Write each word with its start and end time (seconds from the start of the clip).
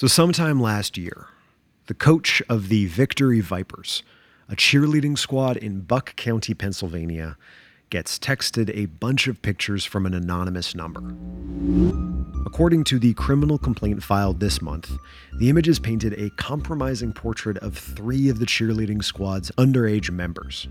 So, 0.00 0.06
sometime 0.06 0.62
last 0.62 0.96
year, 0.96 1.26
the 1.86 1.92
coach 1.92 2.42
of 2.48 2.70
the 2.70 2.86
Victory 2.86 3.40
Vipers, 3.40 4.02
a 4.48 4.56
cheerleading 4.56 5.18
squad 5.18 5.58
in 5.58 5.82
Bucks 5.82 6.14
County, 6.16 6.54
Pennsylvania, 6.54 7.36
gets 7.90 8.18
texted 8.18 8.74
a 8.74 8.86
bunch 8.86 9.26
of 9.26 9.42
pictures 9.42 9.84
from 9.84 10.06
an 10.06 10.14
anonymous 10.14 10.74
number. 10.74 11.02
According 12.46 12.84
to 12.84 12.98
the 12.98 13.12
criminal 13.12 13.58
complaint 13.58 14.02
filed 14.02 14.40
this 14.40 14.62
month, 14.62 14.90
the 15.34 15.50
images 15.50 15.78
painted 15.78 16.14
a 16.14 16.30
compromising 16.30 17.12
portrait 17.12 17.58
of 17.58 17.76
three 17.76 18.30
of 18.30 18.38
the 18.38 18.46
cheerleading 18.46 19.04
squad's 19.04 19.50
underage 19.58 20.10
members. 20.10 20.66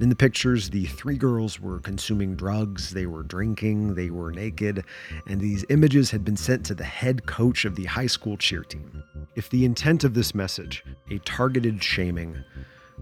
In 0.00 0.08
the 0.08 0.16
pictures, 0.16 0.70
the 0.70 0.86
three 0.86 1.16
girls 1.16 1.60
were 1.60 1.78
consuming 1.78 2.34
drugs, 2.34 2.90
they 2.90 3.06
were 3.06 3.22
drinking, 3.22 3.94
they 3.94 4.10
were 4.10 4.30
naked, 4.30 4.84
and 5.26 5.40
these 5.40 5.64
images 5.68 6.10
had 6.10 6.24
been 6.24 6.36
sent 6.36 6.64
to 6.66 6.74
the 6.74 6.84
head 6.84 7.26
coach 7.26 7.64
of 7.64 7.76
the 7.76 7.84
high 7.84 8.06
school 8.06 8.36
cheer 8.36 8.62
team. 8.62 9.02
If 9.36 9.50
the 9.50 9.64
intent 9.64 10.04
of 10.04 10.14
this 10.14 10.34
message, 10.34 10.84
a 11.10 11.18
targeted 11.18 11.82
shaming, 11.82 12.42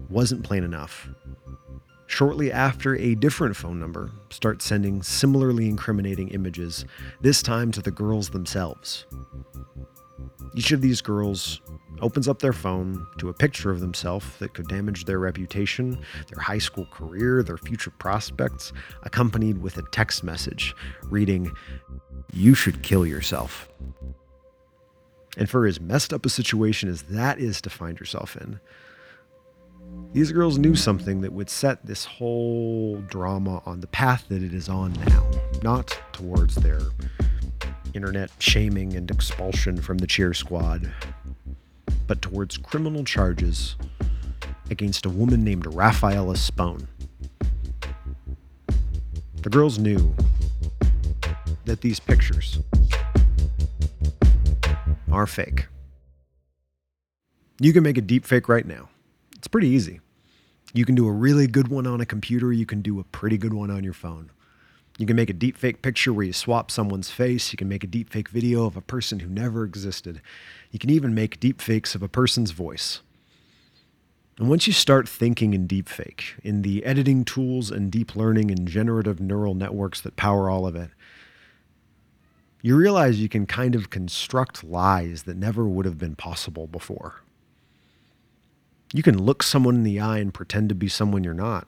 wasn't 0.09 0.43
plain 0.43 0.63
enough, 0.63 1.09
shortly 2.07 2.51
after 2.51 2.95
a 2.95 3.15
different 3.15 3.55
phone 3.55 3.79
number 3.79 4.11
starts 4.29 4.65
sending 4.65 5.01
similarly 5.01 5.69
incriminating 5.69 6.29
images, 6.29 6.85
this 7.21 7.41
time 7.41 7.71
to 7.71 7.81
the 7.81 7.91
girls 7.91 8.29
themselves. 8.29 9.05
Each 10.55 10.71
of 10.71 10.81
these 10.81 11.01
girls 11.01 11.61
opens 12.01 12.27
up 12.27 12.39
their 12.39 12.53
phone 12.53 13.05
to 13.17 13.29
a 13.29 13.33
picture 13.33 13.71
of 13.71 13.79
themselves 13.79 14.25
that 14.39 14.53
could 14.53 14.67
damage 14.67 15.05
their 15.05 15.19
reputation, 15.19 15.99
their 16.29 16.41
high 16.41 16.57
school 16.57 16.87
career, 16.91 17.43
their 17.43 17.57
future 17.57 17.91
prospects, 17.91 18.71
accompanied 19.03 19.61
with 19.61 19.77
a 19.77 19.83
text 19.91 20.23
message 20.23 20.75
reading, 21.03 21.51
You 22.33 22.55
should 22.55 22.83
kill 22.83 23.05
yourself. 23.05 23.69
And 25.37 25.49
for 25.49 25.65
as 25.65 25.79
messed 25.79 26.13
up 26.13 26.25
a 26.25 26.29
situation 26.29 26.89
as 26.89 27.03
that 27.03 27.39
is 27.39 27.61
to 27.61 27.69
find 27.69 27.99
yourself 27.99 28.35
in, 28.35 28.59
these 30.11 30.31
girls 30.31 30.57
knew 30.57 30.75
something 30.75 31.21
that 31.21 31.33
would 31.33 31.49
set 31.49 31.85
this 31.85 32.05
whole 32.05 32.97
drama 33.07 33.61
on 33.65 33.79
the 33.79 33.87
path 33.87 34.25
that 34.29 34.41
it 34.41 34.53
is 34.53 34.67
on 34.67 34.93
now, 35.07 35.29
not 35.63 35.97
towards 36.11 36.55
their 36.55 36.81
internet 37.93 38.31
shaming 38.39 38.95
and 38.95 39.09
expulsion 39.09 39.81
from 39.81 39.97
the 39.97 40.07
cheer 40.07 40.33
squad, 40.33 40.91
but 42.07 42.21
towards 42.21 42.57
criminal 42.57 43.03
charges 43.03 43.75
against 44.69 45.05
a 45.05 45.09
woman 45.09 45.43
named 45.43 45.65
Raffaela 45.73 46.35
Spone. 46.35 46.87
The 49.41 49.49
girls 49.49 49.79
knew 49.79 50.13
that 51.65 51.81
these 51.81 51.99
pictures 51.99 52.59
are 55.11 55.27
fake. 55.27 55.67
You 57.59 57.73
can 57.73 57.83
make 57.83 57.97
a 57.97 58.01
deep 58.01 58.25
fake 58.25 58.47
right 58.47 58.65
now. 58.65 58.89
It's 59.37 59.47
pretty 59.47 59.67
easy. 59.67 59.99
You 60.73 60.85
can 60.85 60.95
do 60.95 61.07
a 61.07 61.11
really 61.11 61.47
good 61.47 61.67
one 61.67 61.87
on 61.87 61.99
a 61.99 62.05
computer, 62.05 62.53
you 62.53 62.65
can 62.65 62.81
do 62.81 62.99
a 62.99 63.03
pretty 63.03 63.37
good 63.37 63.53
one 63.53 63.71
on 63.71 63.83
your 63.83 63.93
phone. 63.93 64.29
You 64.99 65.05
can 65.05 65.15
make 65.15 65.29
a 65.29 65.33
deep 65.33 65.55
fake 65.55 65.81
picture 65.81 66.11
where 66.11 66.25
you 66.25 66.33
swap 66.33 66.69
someone's 66.69 67.09
face. 67.09 67.53
You 67.53 67.57
can 67.57 67.69
make 67.69 67.85
a 67.85 67.87
deep 67.87 68.09
fake 68.09 68.27
video 68.27 68.65
of 68.65 68.75
a 68.75 68.81
person 68.81 69.21
who 69.21 69.29
never 69.29 69.63
existed. 69.63 70.21
You 70.71 70.77
can 70.77 70.89
even 70.89 71.15
make 71.15 71.39
deep 71.39 71.61
fakes 71.61 71.95
of 71.95 72.03
a 72.03 72.09
person's 72.09 72.51
voice. 72.51 72.99
And 74.37 74.49
once 74.49 74.67
you 74.67 74.73
start 74.73 75.07
thinking 75.07 75.53
in 75.53 75.69
deepfake, 75.69 76.37
in 76.43 76.63
the 76.63 76.83
editing 76.83 77.23
tools 77.23 77.71
and 77.71 77.89
deep 77.89 78.13
learning 78.13 78.51
and 78.51 78.67
generative 78.67 79.21
neural 79.21 79.55
networks 79.55 80.01
that 80.01 80.17
power 80.17 80.49
all 80.49 80.67
of 80.67 80.75
it, 80.75 80.89
you 82.61 82.75
realize 82.75 83.21
you 83.21 83.29
can 83.29 83.45
kind 83.45 83.75
of 83.75 83.89
construct 83.89 84.65
lies 84.65 85.23
that 85.23 85.37
never 85.37 85.65
would 85.65 85.85
have 85.85 85.97
been 85.97 86.17
possible 86.17 86.67
before. 86.67 87.21
You 88.93 89.01
can 89.01 89.17
look 89.23 89.43
someone 89.43 89.75
in 89.75 89.83
the 89.83 90.01
eye 90.01 90.17
and 90.17 90.33
pretend 90.33 90.67
to 90.67 90.75
be 90.75 90.89
someone 90.89 91.23
you're 91.23 91.33
not. 91.33 91.67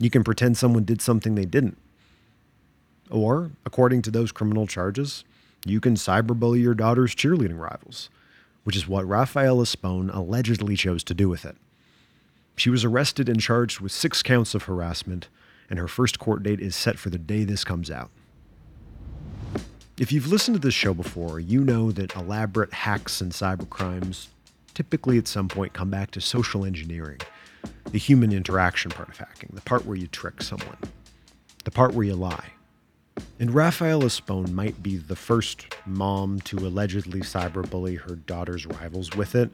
You 0.00 0.10
can 0.10 0.22
pretend 0.22 0.56
someone 0.56 0.84
did 0.84 1.02
something 1.02 1.34
they 1.34 1.46
didn't. 1.46 1.78
Or, 3.10 3.50
according 3.64 4.02
to 4.02 4.10
those 4.10 4.32
criminal 4.32 4.66
charges, 4.66 5.24
you 5.64 5.80
can 5.80 5.94
cyberbully 5.94 6.60
your 6.60 6.74
daughter's 6.74 7.14
cheerleading 7.14 7.58
rivals, 7.58 8.10
which 8.64 8.76
is 8.76 8.88
what 8.88 9.06
Raffaela 9.06 9.66
Spone 9.66 10.10
allegedly 10.10 10.76
chose 10.76 11.04
to 11.04 11.14
do 11.14 11.28
with 11.28 11.44
it. 11.44 11.56
She 12.56 12.70
was 12.70 12.84
arrested 12.84 13.28
and 13.28 13.40
charged 13.40 13.80
with 13.80 13.92
six 13.92 14.22
counts 14.22 14.54
of 14.54 14.64
harassment, 14.64 15.28
and 15.68 15.78
her 15.78 15.88
first 15.88 16.18
court 16.18 16.42
date 16.42 16.60
is 16.60 16.74
set 16.74 16.98
for 16.98 17.10
the 17.10 17.18
day 17.18 17.44
this 17.44 17.64
comes 17.64 17.90
out. 17.90 18.10
If 19.98 20.12
you've 20.12 20.26
listened 20.26 20.56
to 20.56 20.60
this 20.60 20.74
show 20.74 20.94
before, 20.94 21.40
you 21.40 21.64
know 21.64 21.90
that 21.92 22.14
elaborate 22.14 22.72
hacks 22.72 23.20
and 23.20 23.32
cybercrimes 23.32 24.28
typically 24.74 25.16
at 25.16 25.26
some 25.26 25.48
point 25.48 25.72
come 25.72 25.88
back 25.88 26.10
to 26.10 26.20
social 26.20 26.64
engineering, 26.64 27.18
the 27.90 27.98
human 27.98 28.30
interaction 28.30 28.90
part 28.90 29.08
of 29.08 29.16
hacking, 29.16 29.50
the 29.54 29.62
part 29.62 29.86
where 29.86 29.96
you 29.96 30.06
trick 30.06 30.42
someone, 30.42 30.76
the 31.64 31.70
part 31.70 31.94
where 31.94 32.06
you 32.06 32.14
lie. 32.14 32.50
And 33.38 33.54
Raffaela 33.54 34.08
Spone 34.10 34.54
might 34.54 34.82
be 34.82 34.96
the 34.96 35.16
first 35.16 35.66
mom 35.84 36.40
to 36.40 36.56
allegedly 36.58 37.20
cyberbully 37.20 38.00
her 38.00 38.16
daughter's 38.16 38.66
rivals 38.66 39.14
with 39.14 39.34
it, 39.34 39.50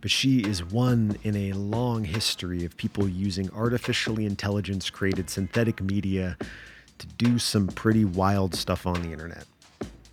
but 0.00 0.10
she 0.10 0.40
is 0.40 0.64
one 0.64 1.16
in 1.22 1.36
a 1.36 1.52
long 1.52 2.04
history 2.04 2.64
of 2.64 2.76
people 2.76 3.08
using 3.08 3.50
artificially 3.50 4.26
intelligence 4.26 4.90
created 4.90 5.30
synthetic 5.30 5.80
media 5.80 6.36
to 6.98 7.06
do 7.06 7.38
some 7.38 7.68
pretty 7.68 8.04
wild 8.04 8.54
stuff 8.54 8.86
on 8.86 9.00
the 9.02 9.12
internet. 9.12 9.46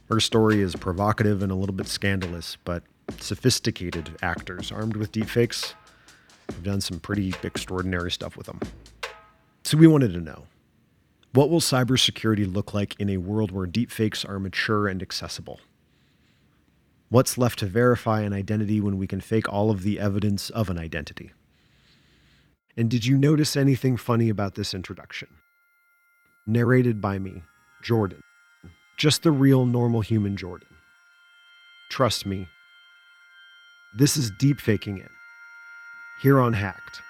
Her 0.10 0.20
story 0.20 0.62
is 0.62 0.76
provocative 0.76 1.42
and 1.42 1.52
a 1.52 1.56
little 1.56 1.76
bit 1.76 1.88
scandalous, 1.88 2.58
but 2.64 2.84
sophisticated 3.20 4.12
actors 4.22 4.72
armed 4.72 4.96
with 4.96 5.12
deepfakes 5.12 5.74
have 6.50 6.64
done 6.64 6.82
some 6.82 7.00
pretty 7.00 7.34
extraordinary 7.42 8.12
stuff 8.12 8.38
with 8.38 8.46
them. 8.46 8.60
So 9.64 9.78
we 9.78 9.88
wanted 9.88 10.14
to 10.14 10.20
know 10.20 10.46
what 11.36 11.50
will 11.50 11.60
cybersecurity 11.60 12.52
look 12.52 12.74
like 12.74 12.96
in 12.98 13.10
a 13.10 13.18
world 13.18 13.52
where 13.52 13.68
deepfakes 13.68 14.28
are 14.28 14.40
mature 14.40 14.88
and 14.88 15.02
accessible? 15.02 15.60
What's 17.10 17.38
left 17.38 17.60
to 17.60 17.66
verify 17.66 18.22
an 18.22 18.34
identity 18.34 18.80
when 18.80 18.98
we 18.98 19.06
can 19.06 19.20
fake 19.20 19.52
all 19.52 19.70
of 19.70 19.84
the 19.84 20.00
evidence 20.00 20.50
of 20.50 20.70
an 20.70 20.80
identity? 20.80 21.32
And 22.78 22.90
did 22.90 23.06
you 23.06 23.18
notice 23.18 23.56
anything 23.56 23.98
funny 23.98 24.30
about 24.30 24.56
this 24.56 24.74
introduction? 24.74 25.28
Narrated 26.48 27.02
by 27.02 27.20
me, 27.20 27.44
Jordan. 27.84 28.22
Just 28.98 29.24
the 29.24 29.32
real, 29.32 29.66
normal 29.66 30.02
human 30.02 30.38
Jordan. 30.38 30.70
Trust 31.90 32.26
me, 32.26 32.48
this 33.98 34.16
is 34.16 34.32
deepfaking 34.32 34.98
it. 35.00 35.12
Here 36.22 36.40
on 36.40 36.54
Hacked. 36.54 37.02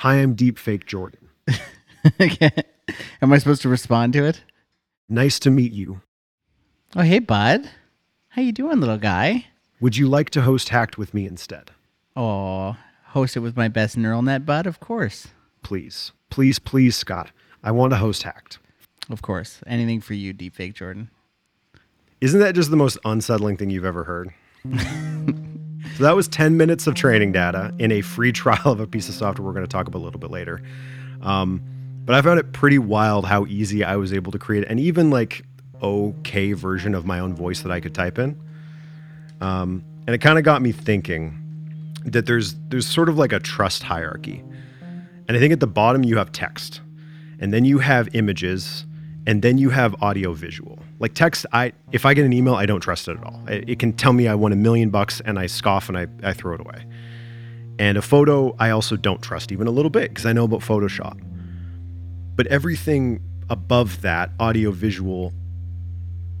Hi, 0.00 0.14
I'm 0.14 0.34
Deepfake 0.34 0.86
Jordan. 0.86 1.28
okay. 2.22 2.50
Am 3.20 3.34
I 3.34 3.36
supposed 3.36 3.60
to 3.60 3.68
respond 3.68 4.14
to 4.14 4.24
it? 4.24 4.42
Nice 5.10 5.38
to 5.40 5.50
meet 5.50 5.72
you. 5.72 6.00
Oh, 6.96 7.02
hey, 7.02 7.18
bud. 7.18 7.68
How 8.28 8.40
you 8.40 8.50
doing, 8.50 8.80
little 8.80 8.96
guy? 8.96 9.44
Would 9.78 9.98
you 9.98 10.08
like 10.08 10.30
to 10.30 10.40
host 10.40 10.70
Hacked 10.70 10.96
with 10.96 11.12
me 11.12 11.26
instead? 11.26 11.72
Oh, 12.16 12.78
host 13.08 13.36
it 13.36 13.40
with 13.40 13.58
my 13.58 13.68
best 13.68 13.98
neural 13.98 14.22
net, 14.22 14.46
bud. 14.46 14.66
Of 14.66 14.80
course. 14.80 15.28
Please, 15.62 16.12
please, 16.30 16.58
please, 16.58 16.96
Scott. 16.96 17.30
I 17.62 17.70
want 17.70 17.92
to 17.92 17.98
host 17.98 18.22
Hacked. 18.22 18.58
Of 19.10 19.20
course. 19.20 19.60
Anything 19.66 20.00
for 20.00 20.14
you, 20.14 20.32
deepfake 20.32 20.72
Jordan. 20.72 21.10
Isn't 22.22 22.40
that 22.40 22.54
just 22.54 22.70
the 22.70 22.76
most 22.78 22.96
unsettling 23.04 23.58
thing 23.58 23.68
you've 23.68 23.84
ever 23.84 24.04
heard? 24.04 24.32
so 26.00 26.04
that 26.04 26.16
was 26.16 26.28
10 26.28 26.56
minutes 26.56 26.86
of 26.86 26.94
training 26.94 27.32
data 27.32 27.74
in 27.78 27.92
a 27.92 28.00
free 28.00 28.32
trial 28.42 28.62
of 28.64 28.80
a 28.80 28.86
piece 28.86 29.10
of 29.10 29.14
software 29.14 29.44
we're 29.44 29.52
going 29.52 29.66
to 29.66 29.70
talk 29.70 29.86
about 29.86 29.98
a 29.98 30.04
little 30.04 30.18
bit 30.18 30.30
later. 30.30 30.62
Um, 31.20 31.60
but 32.06 32.14
I 32.14 32.22
found 32.22 32.40
it 32.40 32.54
pretty 32.54 32.78
wild 32.78 33.26
how 33.26 33.44
easy 33.44 33.84
I 33.84 33.96
was 33.96 34.14
able 34.14 34.32
to 34.32 34.38
create 34.38 34.66
an 34.68 34.78
even 34.78 35.10
like 35.10 35.44
okay 35.82 36.54
version 36.54 36.94
of 36.94 37.04
my 37.04 37.18
own 37.18 37.34
voice 37.34 37.60
that 37.60 37.70
I 37.70 37.80
could 37.80 37.94
type 37.94 38.18
in. 38.18 38.34
Um, 39.42 39.84
and 40.06 40.14
it 40.14 40.22
kind 40.22 40.38
of 40.38 40.44
got 40.44 40.62
me 40.62 40.72
thinking 40.72 41.36
that 42.06 42.24
there's 42.24 42.54
there's 42.70 42.86
sort 42.86 43.10
of 43.10 43.18
like 43.18 43.34
a 43.34 43.38
trust 43.38 43.82
hierarchy. 43.82 44.42
And 45.28 45.36
I 45.36 45.38
think 45.38 45.52
at 45.52 45.60
the 45.60 45.66
bottom 45.66 46.02
you 46.02 46.16
have 46.16 46.32
text, 46.32 46.80
and 47.40 47.52
then 47.52 47.66
you 47.66 47.78
have 47.80 48.08
images, 48.14 48.86
and 49.26 49.42
then 49.42 49.58
you 49.58 49.68
have 49.68 49.94
audio 50.02 50.32
visual. 50.32 50.78
Like 51.00 51.14
text, 51.14 51.46
I 51.52 51.72
if 51.90 52.06
I 52.06 52.14
get 52.14 52.24
an 52.24 52.32
email, 52.32 52.54
I 52.54 52.66
don't 52.66 52.80
trust 52.80 53.08
it 53.08 53.16
at 53.16 53.24
all. 53.24 53.42
It, 53.48 53.70
it 53.70 53.78
can 53.78 53.94
tell 53.94 54.12
me 54.12 54.28
I 54.28 54.34
won 54.34 54.52
a 54.52 54.56
million 54.56 54.90
bucks, 54.90 55.20
and 55.24 55.38
I 55.38 55.46
scoff 55.46 55.88
and 55.88 55.98
I, 55.98 56.06
I 56.22 56.32
throw 56.34 56.54
it 56.54 56.60
away. 56.60 56.84
And 57.78 57.96
a 57.96 58.02
photo, 58.02 58.54
I 58.58 58.70
also 58.70 58.96
don't 58.96 59.22
trust 59.22 59.50
even 59.50 59.66
a 59.66 59.70
little 59.70 59.90
bit 59.90 60.10
because 60.10 60.26
I 60.26 60.34
know 60.34 60.44
about 60.44 60.60
Photoshop. 60.60 61.18
But 62.36 62.46
everything 62.48 63.22
above 63.48 64.02
that, 64.02 64.30
audio 64.38 64.70
visual, 64.70 65.32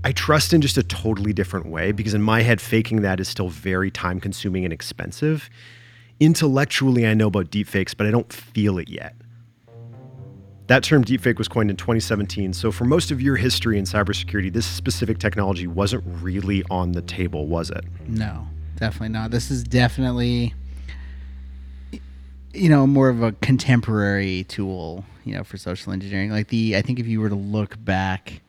I 0.04 0.12
trust 0.12 0.52
in 0.52 0.60
just 0.60 0.76
a 0.76 0.82
totally 0.82 1.32
different 1.32 1.66
way 1.66 1.92
because 1.92 2.12
in 2.12 2.22
my 2.22 2.42
head, 2.42 2.60
faking 2.60 3.00
that 3.00 3.20
is 3.20 3.28
still 3.28 3.48
very 3.48 3.90
time 3.90 4.20
consuming 4.20 4.64
and 4.64 4.72
expensive. 4.72 5.48
Intellectually, 6.20 7.06
I 7.06 7.14
know 7.14 7.28
about 7.28 7.50
deepfakes, 7.50 7.96
but 7.96 8.06
I 8.06 8.10
don't 8.10 8.30
feel 8.30 8.76
it 8.78 8.90
yet. 8.90 9.16
That 10.70 10.84
term 10.84 11.04
deepfake 11.04 11.36
was 11.36 11.48
coined 11.48 11.68
in 11.68 11.76
2017. 11.76 12.52
So, 12.52 12.70
for 12.70 12.84
most 12.84 13.10
of 13.10 13.20
your 13.20 13.34
history 13.34 13.76
in 13.76 13.86
cybersecurity, 13.86 14.52
this 14.52 14.64
specific 14.64 15.18
technology 15.18 15.66
wasn't 15.66 16.04
really 16.22 16.62
on 16.70 16.92
the 16.92 17.02
table, 17.02 17.48
was 17.48 17.70
it? 17.70 17.84
No, 18.06 18.46
definitely 18.76 19.08
not. 19.08 19.32
This 19.32 19.50
is 19.50 19.64
definitely, 19.64 20.54
you 22.54 22.68
know, 22.68 22.86
more 22.86 23.08
of 23.08 23.20
a 23.20 23.32
contemporary 23.32 24.44
tool, 24.44 25.04
you 25.24 25.34
know, 25.34 25.42
for 25.42 25.56
social 25.56 25.92
engineering. 25.92 26.30
Like 26.30 26.46
the, 26.50 26.76
I 26.76 26.82
think 26.82 27.00
if 27.00 27.06
you 27.08 27.20
were 27.20 27.30
to 27.30 27.34
look 27.34 27.84
back, 27.84 28.40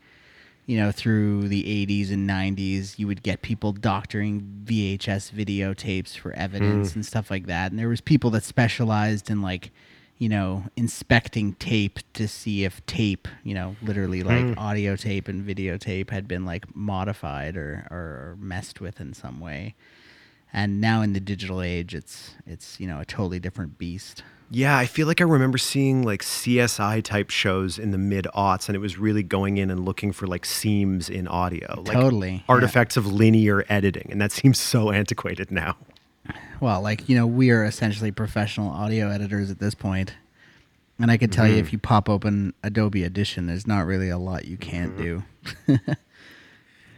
you 0.67 0.77
know, 0.77 0.91
through 0.91 1.47
the 1.47 1.63
80s 1.63 2.11
and 2.13 2.29
90s, 2.29 2.99
you 2.99 3.07
would 3.07 3.23
get 3.23 3.41
people 3.41 3.71
doctoring 3.71 4.61
VHS 4.65 5.31
videotapes 5.31 6.15
for 6.15 6.33
evidence 6.33 6.91
mm. 6.91 6.97
and 6.97 7.03
stuff 7.03 7.31
like 7.31 7.47
that. 7.47 7.71
And 7.71 7.79
there 7.79 7.89
was 7.89 7.99
people 7.99 8.29
that 8.29 8.43
specialized 8.43 9.31
in 9.31 9.41
like, 9.41 9.71
you 10.21 10.29
know, 10.29 10.63
inspecting 10.77 11.53
tape 11.53 11.97
to 12.13 12.27
see 12.27 12.63
if 12.63 12.85
tape, 12.85 13.27
you 13.43 13.55
know, 13.55 13.75
literally 13.81 14.21
like 14.21 14.43
hmm. 14.43 14.53
audio 14.55 14.95
tape 14.95 15.27
and 15.27 15.43
videotape 15.43 16.11
had 16.11 16.27
been 16.27 16.45
like 16.45 16.75
modified 16.75 17.57
or, 17.57 17.87
or 17.89 18.37
messed 18.39 18.79
with 18.79 19.01
in 19.01 19.15
some 19.15 19.39
way. 19.39 19.73
And 20.53 20.79
now 20.79 21.01
in 21.01 21.13
the 21.13 21.19
digital 21.19 21.59
age, 21.59 21.95
it's 21.95 22.35
it's 22.45 22.79
you 22.79 22.85
know 22.85 22.99
a 22.99 23.05
totally 23.05 23.39
different 23.39 23.79
beast. 23.79 24.21
Yeah, 24.51 24.77
I 24.77 24.85
feel 24.85 25.07
like 25.07 25.21
I 25.21 25.23
remember 25.23 25.57
seeing 25.57 26.03
like 26.03 26.21
CSI 26.21 27.01
type 27.03 27.31
shows 27.31 27.79
in 27.79 27.89
the 27.89 27.97
mid 27.97 28.27
aughts, 28.35 28.69
and 28.69 28.75
it 28.75 28.79
was 28.79 28.99
really 28.99 29.23
going 29.23 29.57
in 29.57 29.71
and 29.71 29.83
looking 29.83 30.11
for 30.11 30.27
like 30.27 30.45
seams 30.45 31.09
in 31.09 31.27
audio, 31.27 31.81
like 31.87 31.97
Totally, 31.97 32.31
yeah. 32.31 32.41
artifacts 32.47 32.95
of 32.95 33.07
linear 33.07 33.65
editing, 33.69 34.09
and 34.11 34.21
that 34.21 34.31
seems 34.31 34.59
so 34.59 34.91
antiquated 34.91 35.49
now. 35.49 35.77
Well, 36.59 36.81
like 36.81 37.09
you 37.09 37.15
know, 37.15 37.27
we 37.27 37.51
are 37.51 37.63
essentially 37.63 38.11
professional 38.11 38.69
audio 38.71 39.09
editors 39.09 39.49
at 39.49 39.59
this 39.59 39.73
point, 39.75 40.13
and 40.99 41.09
I 41.09 41.17
could 41.17 41.31
tell 41.31 41.47
you 41.47 41.55
if 41.55 41.67
mm-hmm. 41.67 41.75
you 41.75 41.79
pop 41.79 42.09
open 42.09 42.53
Adobe 42.63 43.03
Audition, 43.05 43.47
there's 43.47 43.67
not 43.67 43.85
really 43.85 44.09
a 44.09 44.17
lot 44.17 44.45
you 44.45 44.57
can't 44.57 44.95
mm-hmm. 44.97 45.75
do. 45.75 45.93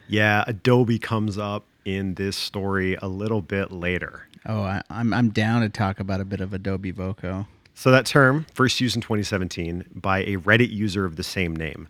Yeah, 0.07 0.43
Adobe 0.47 0.99
comes 0.99 1.37
up 1.37 1.65
in 1.85 2.15
this 2.15 2.35
story 2.35 2.95
a 3.01 3.07
little 3.07 3.41
bit 3.41 3.71
later. 3.71 4.27
Oh, 4.45 4.61
I, 4.61 4.81
I'm 4.89 5.13
I'm 5.13 5.29
down 5.29 5.61
to 5.61 5.69
talk 5.69 5.99
about 5.99 6.21
a 6.21 6.25
bit 6.25 6.41
of 6.41 6.53
Adobe 6.53 6.91
Voco. 6.91 7.47
So 7.73 7.91
that 7.91 8.05
term 8.05 8.45
first 8.53 8.79
used 8.79 8.95
in 8.95 9.01
2017 9.01 9.85
by 9.91 10.19
a 10.19 10.37
Reddit 10.37 10.71
user 10.71 11.05
of 11.05 11.15
the 11.15 11.23
same 11.23 11.55
name. 11.55 11.87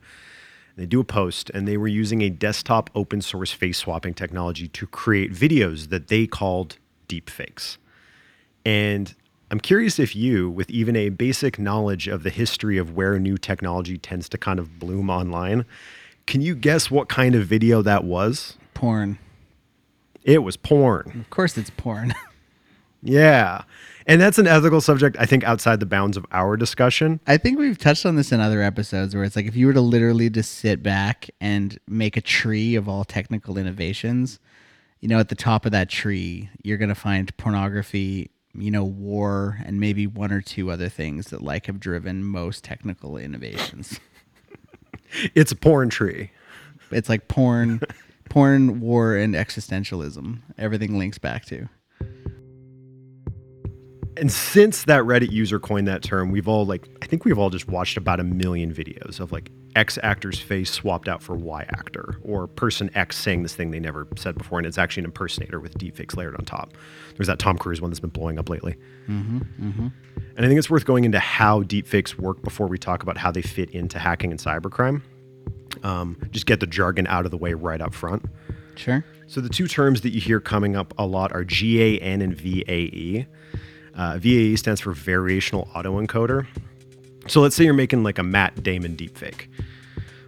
They 0.75 0.85
do 0.85 1.01
a 1.01 1.03
post 1.03 1.51
and 1.53 1.67
they 1.67 1.77
were 1.77 1.87
using 1.87 2.21
a 2.21 2.29
desktop 2.29 2.89
open 2.95 3.21
source 3.21 3.51
face 3.51 3.79
swapping 3.79 4.13
technology 4.13 4.67
to 4.69 4.87
create 4.87 5.33
videos 5.33 5.89
that 5.89 6.07
they 6.07 6.25
called 6.25 6.77
deepfakes. 7.21 7.77
And 8.65 9.13
I'm 9.51 9.59
curious 9.59 9.99
if 9.99 10.15
you, 10.15 10.49
with 10.49 10.69
even 10.69 10.95
a 10.95 11.09
basic 11.09 11.59
knowledge 11.59 12.07
of 12.07 12.23
the 12.23 12.29
history 12.29 12.77
of 12.77 12.95
where 12.95 13.19
new 13.19 13.37
technology 13.37 13.97
tends 13.97 14.27
to 14.29 14.37
kind 14.37 14.59
of 14.59 14.79
bloom 14.79 15.09
online, 15.09 15.65
can 16.25 16.41
you 16.41 16.55
guess 16.55 16.89
what 16.89 17.09
kind 17.09 17.35
of 17.35 17.45
video 17.45 17.81
that 17.81 18.03
was? 18.03 18.57
Porn, 18.73 19.19
It 20.23 20.39
was 20.43 20.57
porn. 20.57 21.19
of 21.21 21.29
course, 21.29 21.57
it's 21.57 21.69
porn. 21.69 22.13
Yeah. 23.05 23.63
And 24.07 24.21
that's 24.21 24.37
an 24.37 24.47
ethical 24.47 24.79
subject, 24.79 25.17
I 25.19 25.25
think, 25.25 25.43
outside 25.43 25.81
the 25.81 25.85
bounds 25.85 26.15
of 26.15 26.25
our 26.31 26.55
discussion. 26.55 27.19
I 27.27 27.35
think 27.35 27.59
we've 27.59 27.77
touched 27.77 28.05
on 28.05 28.15
this 28.15 28.31
in 28.31 28.39
other 28.39 28.61
episodes 28.61 29.13
where 29.13 29.25
it's 29.25 29.35
like 29.35 29.45
if 29.45 29.57
you 29.57 29.67
were 29.67 29.73
to 29.73 29.81
literally 29.81 30.29
just 30.29 30.53
sit 30.59 30.81
back 30.81 31.29
and 31.41 31.77
make 31.85 32.15
a 32.15 32.21
tree 32.21 32.75
of 32.75 32.87
all 32.87 33.03
technical 33.03 33.57
innovations, 33.57 34.39
you 35.03 35.09
know, 35.09 35.19
at 35.19 35.27
the 35.27 35.35
top 35.35 35.65
of 35.65 35.73
that 35.73 35.89
tree, 35.89 36.49
you're 36.63 36.77
going 36.77 36.87
to 36.87 36.95
find 36.95 37.35
pornography, 37.35 38.31
you 38.53 38.71
know, 38.71 38.85
war, 38.85 39.59
and 39.65 39.77
maybe 39.77 40.07
one 40.07 40.31
or 40.31 40.39
two 40.39 40.71
other 40.71 40.87
things 40.87 41.27
that 41.27 41.41
like 41.41 41.65
have 41.65 41.77
driven 41.77 42.23
most 42.23 42.63
technical 42.63 43.17
innovations. 43.17 43.99
It's 45.35 45.51
a 45.51 45.55
porn 45.55 45.91
tree. 45.91 46.31
It's 46.89 47.07
like 47.07 47.27
porn, 47.27 47.81
porn, 48.31 48.79
war, 48.79 49.15
and 49.15 49.35
existentialism. 49.35 50.39
Everything 50.57 50.97
links 50.97 51.19
back 51.19 51.45
to. 51.45 51.69
And 54.17 54.31
since 54.31 54.83
that 54.83 55.03
Reddit 55.03 55.31
user 55.31 55.59
coined 55.59 55.87
that 55.87 56.03
term, 56.03 56.29
we've 56.31 56.47
all 56.47 56.65
like 56.65 56.87
I 57.01 57.07
think 57.07 57.25
we've 57.25 57.37
all 57.37 57.49
just 57.49 57.67
watched 57.67 57.97
about 57.97 58.19
a 58.19 58.23
million 58.23 58.73
videos 58.73 59.19
of 59.19 59.31
like 59.31 59.51
X 59.75 59.97
actor's 60.03 60.39
face 60.39 60.69
swapped 60.69 61.07
out 61.07 61.23
for 61.23 61.35
Y 61.35 61.65
actor 61.69 62.19
or 62.23 62.47
person 62.47 62.91
X 62.93 63.17
saying 63.17 63.41
this 63.43 63.55
thing 63.55 63.71
they 63.71 63.79
never 63.79 64.07
said 64.15 64.37
before 64.37 64.59
and 64.59 64.67
it's 64.67 64.77
actually 64.77 65.01
an 65.01 65.05
impersonator 65.05 65.59
with 65.59 65.73
deepfakes 65.77 66.15
layered 66.15 66.35
on 66.35 66.45
top. 66.45 66.73
There's 67.17 67.27
that 67.27 67.39
Tom 67.39 67.57
Cruise 67.57 67.81
one 67.81 67.89
that's 67.89 67.99
been 67.99 68.11
blowing 68.11 68.37
up 68.37 68.49
lately. 68.49 68.75
And 70.35 70.45
I 70.45 70.47
think 70.47 70.59
it's 70.59 70.69
worth 70.69 70.85
going 70.85 71.05
into 71.05 71.19
how 71.19 71.63
deepfakes 71.63 72.17
work 72.17 72.41
before 72.43 72.67
we 72.67 72.77
talk 72.77 73.03
about 73.03 73.17
how 73.17 73.31
they 73.31 73.41
fit 73.41 73.71
into 73.71 73.99
hacking 73.99 74.31
and 74.31 74.39
cybercrime. 74.39 75.01
Um, 75.83 76.17
just 76.31 76.45
get 76.45 76.59
the 76.59 76.67
jargon 76.67 77.07
out 77.07 77.25
of 77.25 77.31
the 77.31 77.37
way 77.37 77.53
right 77.53 77.81
up 77.81 77.93
front. 77.93 78.25
Sure. 78.75 79.03
So 79.27 79.41
the 79.41 79.49
two 79.49 79.67
terms 79.67 80.01
that 80.01 80.11
you 80.11 80.21
hear 80.21 80.39
coming 80.39 80.75
up 80.75 80.93
a 80.97 81.05
lot 81.05 81.31
are 81.33 81.43
GAN 81.43 82.21
and 82.21 82.35
VAE. 82.35 83.27
Uh, 83.95 84.17
VAE 84.17 84.55
stands 84.55 84.81
for 84.81 84.93
variational 84.93 85.67
autoencoder. 85.69 86.47
So 87.27 87.41
let's 87.41 87.55
say 87.55 87.63
you're 87.63 87.73
making 87.73 88.03
like 88.03 88.17
a 88.17 88.23
Matt 88.23 88.63
Damon 88.63 88.95
deepfake. 88.95 89.47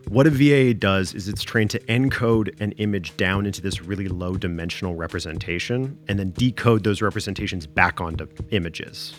What 0.08 0.28
a 0.28 0.30
VAE 0.30 0.74
does 0.74 1.16
is 1.16 1.28
it's 1.28 1.42
trained 1.42 1.72
to 1.72 1.80
encode 1.82 2.60
an 2.62 2.74
image 2.74 3.18
down 3.18 3.48
into 3.48 3.60
this 3.60 3.82
really 3.82 4.08
low 4.08 4.38
dimensional 4.38 4.96
representation 4.96 5.98
and 6.08 6.20
then 6.20 6.30
decode 6.32 6.84
those 6.84 7.02
representations 7.02 7.66
back 7.66 8.00
onto 8.00 8.28
images. 8.52 9.16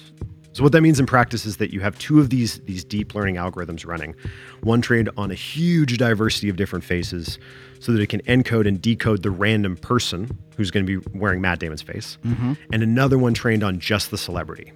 So 0.56 0.62
what 0.62 0.72
that 0.72 0.80
means 0.80 0.98
in 0.98 1.04
practice 1.04 1.44
is 1.44 1.58
that 1.58 1.70
you 1.70 1.80
have 1.80 1.98
two 1.98 2.18
of 2.18 2.30
these 2.30 2.60
these 2.60 2.82
deep 2.82 3.14
learning 3.14 3.34
algorithms 3.34 3.84
running, 3.84 4.14
one 4.62 4.80
trained 4.80 5.10
on 5.14 5.30
a 5.30 5.34
huge 5.34 5.98
diversity 5.98 6.48
of 6.48 6.56
different 6.56 6.82
faces, 6.82 7.38
so 7.78 7.92
that 7.92 8.00
it 8.00 8.06
can 8.06 8.22
encode 8.22 8.66
and 8.66 8.80
decode 8.80 9.22
the 9.22 9.30
random 9.30 9.76
person 9.76 10.30
who's 10.56 10.70
going 10.70 10.86
to 10.86 10.98
be 10.98 11.10
wearing 11.12 11.42
Matt 11.42 11.58
Damon's 11.58 11.82
face, 11.82 12.16
mm-hmm. 12.24 12.54
and 12.72 12.82
another 12.82 13.18
one 13.18 13.34
trained 13.34 13.62
on 13.62 13.78
just 13.78 14.10
the 14.10 14.16
celebrity, 14.16 14.72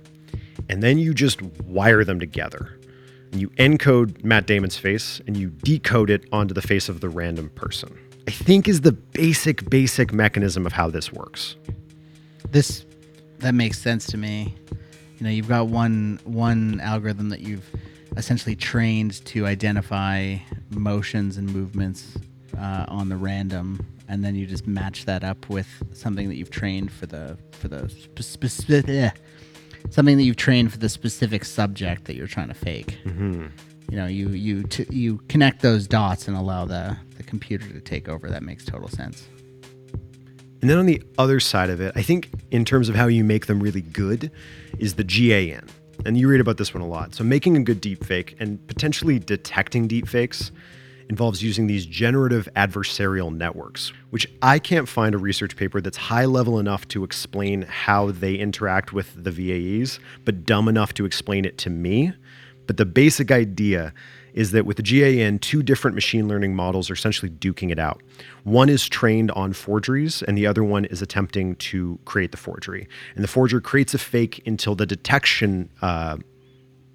and 0.68 0.82
then 0.82 0.98
you 0.98 1.14
just 1.14 1.40
wire 1.64 2.04
them 2.04 2.20
together. 2.20 2.78
And 3.32 3.40
you 3.40 3.48
encode 3.50 4.22
Matt 4.22 4.46
Damon's 4.46 4.76
face 4.76 5.22
and 5.26 5.34
you 5.34 5.48
decode 5.48 6.10
it 6.10 6.26
onto 6.30 6.52
the 6.52 6.60
face 6.60 6.90
of 6.90 7.00
the 7.00 7.08
random 7.08 7.48
person. 7.54 7.98
I 8.28 8.32
think 8.32 8.68
is 8.68 8.82
the 8.82 8.92
basic 8.92 9.70
basic 9.70 10.12
mechanism 10.12 10.66
of 10.66 10.74
how 10.74 10.90
this 10.90 11.10
works. 11.10 11.56
this 12.50 12.84
that 13.38 13.54
makes 13.54 13.78
sense 13.78 14.04
to 14.08 14.18
me. 14.18 14.54
You 15.20 15.24
know, 15.24 15.30
you've 15.30 15.48
got 15.48 15.68
one 15.68 16.18
one 16.24 16.80
algorithm 16.80 17.28
that 17.28 17.40
you've 17.40 17.68
essentially 18.16 18.56
trained 18.56 19.24
to 19.26 19.46
identify 19.46 20.36
motions 20.70 21.36
and 21.36 21.52
movements 21.52 22.16
uh, 22.58 22.86
on 22.88 23.10
the 23.10 23.16
random, 23.16 23.84
and 24.08 24.24
then 24.24 24.34
you 24.34 24.46
just 24.46 24.66
match 24.66 25.04
that 25.04 25.22
up 25.22 25.50
with 25.50 25.68
something 25.92 26.26
that 26.30 26.36
you've 26.36 26.50
trained 26.50 26.90
for 26.90 27.04
the 27.04 27.36
for 27.52 27.68
the 27.68 27.90
spe- 27.90 28.46
spe- 28.46 28.88
eh, 28.88 29.10
something 29.90 30.16
that 30.16 30.22
you've 30.22 30.36
trained 30.36 30.72
for 30.72 30.78
the 30.78 30.88
specific 30.88 31.44
subject 31.44 32.06
that 32.06 32.16
you're 32.16 32.26
trying 32.26 32.48
to 32.48 32.54
fake. 32.54 32.98
Mm-hmm. 33.04 33.46
You 33.90 33.96
know, 33.96 34.06
you 34.06 34.30
you 34.30 34.62
t- 34.62 34.86
you 34.88 35.18
connect 35.28 35.60
those 35.60 35.86
dots 35.86 36.28
and 36.28 36.36
allow 36.36 36.64
the 36.64 36.96
the 37.18 37.24
computer 37.24 37.68
to 37.68 37.80
take 37.82 38.08
over. 38.08 38.30
That 38.30 38.42
makes 38.42 38.64
total 38.64 38.88
sense. 38.88 39.28
And 40.60 40.68
then 40.68 40.78
on 40.78 40.86
the 40.86 41.02
other 41.18 41.40
side 41.40 41.70
of 41.70 41.80
it, 41.80 41.92
I 41.96 42.02
think 42.02 42.30
in 42.50 42.64
terms 42.64 42.88
of 42.88 42.94
how 42.94 43.06
you 43.06 43.24
make 43.24 43.46
them 43.46 43.60
really 43.60 43.80
good 43.80 44.30
is 44.78 44.94
the 44.94 45.04
GAN. 45.04 45.66
And 46.04 46.16
you 46.16 46.28
read 46.28 46.40
about 46.40 46.56
this 46.56 46.74
one 46.74 46.82
a 46.82 46.86
lot. 46.86 47.14
So 47.14 47.24
making 47.24 47.56
a 47.56 47.62
good 47.62 47.82
deepfake 47.82 48.34
and 48.40 48.66
potentially 48.66 49.18
detecting 49.18 49.88
deepfakes 49.88 50.50
involves 51.10 51.42
using 51.42 51.66
these 51.66 51.84
generative 51.86 52.48
adversarial 52.54 53.34
networks, 53.34 53.92
which 54.10 54.28
I 54.42 54.58
can't 54.58 54.88
find 54.88 55.14
a 55.14 55.18
research 55.18 55.56
paper 55.56 55.80
that's 55.80 55.96
high 55.96 56.24
level 56.24 56.58
enough 56.58 56.86
to 56.88 57.04
explain 57.04 57.62
how 57.62 58.12
they 58.12 58.36
interact 58.36 58.92
with 58.92 59.24
the 59.24 59.30
VAEs, 59.30 59.98
but 60.24 60.46
dumb 60.46 60.68
enough 60.68 60.94
to 60.94 61.04
explain 61.04 61.44
it 61.44 61.58
to 61.58 61.70
me. 61.70 62.12
But 62.66 62.76
the 62.76 62.86
basic 62.86 63.32
idea 63.32 63.92
is 64.34 64.52
that 64.52 64.66
with 64.66 64.76
the 64.76 64.82
GAN, 64.82 65.38
two 65.38 65.62
different 65.62 65.94
machine 65.94 66.28
learning 66.28 66.54
models 66.54 66.90
are 66.90 66.94
essentially 66.94 67.30
duking 67.30 67.70
it 67.70 67.78
out. 67.78 68.02
One 68.44 68.68
is 68.68 68.88
trained 68.88 69.30
on 69.32 69.52
forgeries, 69.52 70.22
and 70.22 70.36
the 70.36 70.46
other 70.46 70.64
one 70.64 70.84
is 70.86 71.02
attempting 71.02 71.56
to 71.56 71.98
create 72.04 72.30
the 72.30 72.36
forgery. 72.36 72.88
And 73.14 73.24
the 73.24 73.28
forger 73.28 73.60
creates 73.60 73.94
a 73.94 73.98
fake 73.98 74.42
until 74.46 74.74
the 74.74 74.86
detection 74.86 75.70
uh, 75.82 76.18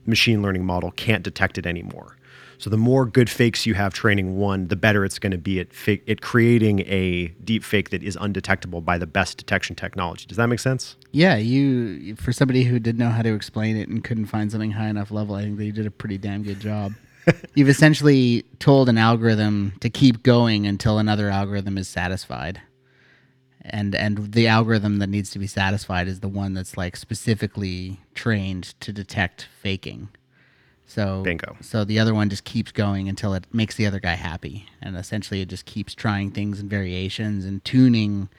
machine 0.05 0.41
learning 0.41 0.65
model 0.65 0.91
can't 0.91 1.23
detect 1.23 1.57
it 1.57 1.65
anymore. 1.65 2.15
So 2.57 2.69
the 2.69 2.77
more 2.77 3.05
good 3.05 3.29
fakes 3.29 3.65
you 3.65 3.73
have 3.73 3.93
training 3.93 4.37
one, 4.37 4.67
the 4.67 4.75
better 4.75 5.03
it's 5.03 5.19
going 5.19 5.31
to 5.31 5.37
be 5.37 5.59
at, 5.59 5.67
at 6.07 6.21
creating 6.21 6.79
a 6.81 7.27
deep 7.43 7.63
fake 7.63 7.89
that 7.89 8.01
is 8.01 8.17
undetectable 8.19 8.81
by 8.81 8.97
the 8.97 9.07
best 9.07 9.37
detection 9.37 9.75
technology. 9.75 10.25
Does 10.25 10.37
that 10.37 10.47
make 10.47 10.59
sense? 10.59 10.95
Yeah, 11.11 11.35
you 11.35 12.15
for 12.15 12.31
somebody 12.31 12.63
who 12.63 12.79
didn't 12.79 12.99
know 12.99 13.09
how 13.09 13.21
to 13.21 13.33
explain 13.33 13.77
it 13.77 13.89
and 13.89 14.03
couldn't 14.03 14.27
find 14.27 14.51
something 14.51 14.71
high 14.71 14.87
enough 14.87 15.11
level, 15.11 15.35
I 15.35 15.43
think 15.43 15.57
they 15.57 15.71
did 15.71 15.85
a 15.85 15.91
pretty 15.91 16.17
damn 16.17 16.43
good 16.43 16.59
job. 16.59 16.93
you've 17.55 17.69
essentially 17.69 18.43
told 18.59 18.89
an 18.89 18.97
algorithm 18.97 19.73
to 19.81 19.89
keep 19.89 20.23
going 20.23 20.65
until 20.67 20.97
another 20.97 21.29
algorithm 21.29 21.77
is 21.77 21.87
satisfied. 21.87 22.61
And 23.61 23.95
and 23.95 24.31
the 24.33 24.47
algorithm 24.47 24.99
that 24.99 25.07
needs 25.07 25.31
to 25.31 25.39
be 25.39 25.47
satisfied 25.47 26.07
is 26.07 26.19
the 26.19 26.27
one 26.27 26.53
that's 26.53 26.77
like 26.77 26.95
specifically 26.95 27.99
trained 28.13 28.79
to 28.81 28.93
detect 28.93 29.47
faking. 29.61 30.09
So 30.85 31.23
Bingo. 31.23 31.57
So 31.61 31.83
the 31.83 31.97
other 31.97 32.13
one 32.13 32.29
just 32.29 32.43
keeps 32.43 32.71
going 32.71 33.09
until 33.09 33.33
it 33.33 33.45
makes 33.51 33.75
the 33.75 33.87
other 33.87 33.99
guy 33.99 34.13
happy, 34.13 34.67
and 34.81 34.95
essentially 34.95 35.41
it 35.41 35.49
just 35.49 35.65
keeps 35.65 35.95
trying 35.95 36.29
things 36.29 36.59
and 36.59 36.69
variations 36.69 37.43
and 37.43 37.63
tuning, 37.65 38.29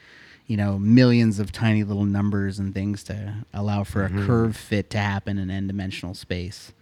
you 0.46 0.56
know, 0.56 0.78
millions 0.78 1.40
of 1.40 1.50
tiny 1.50 1.82
little 1.82 2.04
numbers 2.04 2.60
and 2.60 2.72
things 2.72 3.02
to 3.04 3.34
allow 3.52 3.82
for 3.82 4.04
a 4.04 4.10
curve 4.10 4.56
fit 4.56 4.90
to 4.90 4.98
happen 4.98 5.38
in 5.38 5.50
n-dimensional 5.50 6.14
space, 6.14 6.72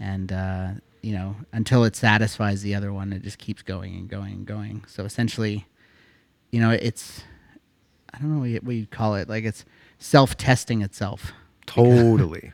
and 0.00 0.32
uh, 0.32 0.68
you 1.04 1.12
know 1.12 1.36
until 1.52 1.84
it 1.84 1.94
satisfies 1.94 2.62
the 2.62 2.74
other 2.74 2.92
one, 2.92 3.12
it 3.12 3.22
just 3.22 3.38
keeps 3.38 3.62
going 3.62 3.94
and 3.94 4.08
going 4.08 4.32
and 4.32 4.46
going. 4.46 4.84
So 4.88 5.04
essentially, 5.04 5.66
you 6.50 6.60
know, 6.60 6.70
it's 6.70 7.22
I 8.12 8.18
don't 8.18 8.32
know 8.32 8.40
what 8.40 8.48
you- 8.50 8.60
what 8.62 8.74
you'd 8.74 8.90
call 8.90 9.16
it, 9.16 9.28
like 9.28 9.44
it's 9.44 9.64
self-testing 9.98 10.82
itself. 10.82 11.32
Totally. 11.66 12.52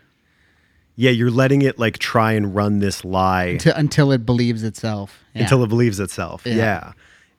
yeah, 0.96 1.10
you're 1.10 1.30
letting 1.30 1.62
it 1.62 1.78
like 1.78 1.98
try 1.98 2.32
and 2.32 2.54
run 2.54 2.78
this 2.78 3.04
lie 3.04 3.44
Until, 3.44 3.74
until 3.74 4.12
it 4.12 4.24
believes 4.26 4.62
itself. 4.62 5.24
Yeah. 5.34 5.42
until 5.42 5.62
it 5.64 5.68
believes 5.68 5.98
itself. 6.00 6.42
Yeah. 6.46 6.54
Yeah. 6.56 6.92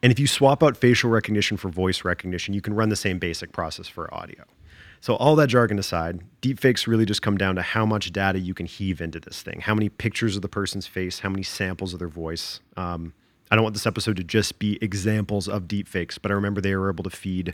And 0.04 0.12
if 0.12 0.20
you 0.20 0.28
swap 0.28 0.64
out 0.64 0.76
facial 0.78 1.10
recognition 1.12 1.58
for 1.58 1.70
voice 1.70 2.04
recognition, 2.04 2.54
you 2.54 2.62
can 2.62 2.74
run 2.74 2.90
the 2.90 2.96
same 2.96 3.20
basic 3.20 3.52
process 3.52 3.88
for 3.88 4.12
audio. 4.14 4.44
So, 5.02 5.16
all 5.16 5.36
that 5.36 5.48
jargon 5.48 5.80
aside, 5.80 6.22
deepfakes 6.42 6.86
really 6.86 7.06
just 7.06 7.22
come 7.24 7.38
down 7.38 7.56
to 7.56 7.62
how 7.62 7.86
much 7.86 8.12
data 8.12 8.40
you 8.40 8.54
can 8.54 8.68
heave 8.68 9.02
into 9.02 9.20
this 9.20 9.42
thing. 9.42 9.62
How 9.62 9.74
many 9.74 9.90
pictures 9.90 10.36
of 10.36 10.44
the 10.44 10.48
person's 10.48 10.86
face, 10.88 11.20
how 11.20 11.30
many 11.30 11.44
samples 11.44 11.94
of 11.94 12.00
their 12.00 12.08
voice. 12.08 12.60
Um, 12.78 13.14
I 13.50 13.56
don't 13.56 13.64
want 13.64 13.74
this 13.74 13.88
episode 13.88 14.16
to 14.18 14.24
just 14.24 14.60
be 14.60 14.78
examples 14.82 15.50
of 15.50 15.64
deepfakes, 15.64 16.18
but 16.22 16.32
I 16.32 16.36
remember 16.36 16.62
they 16.62 16.76
were 16.76 16.90
able 16.90 17.04
to 17.04 17.10
feed 17.10 17.54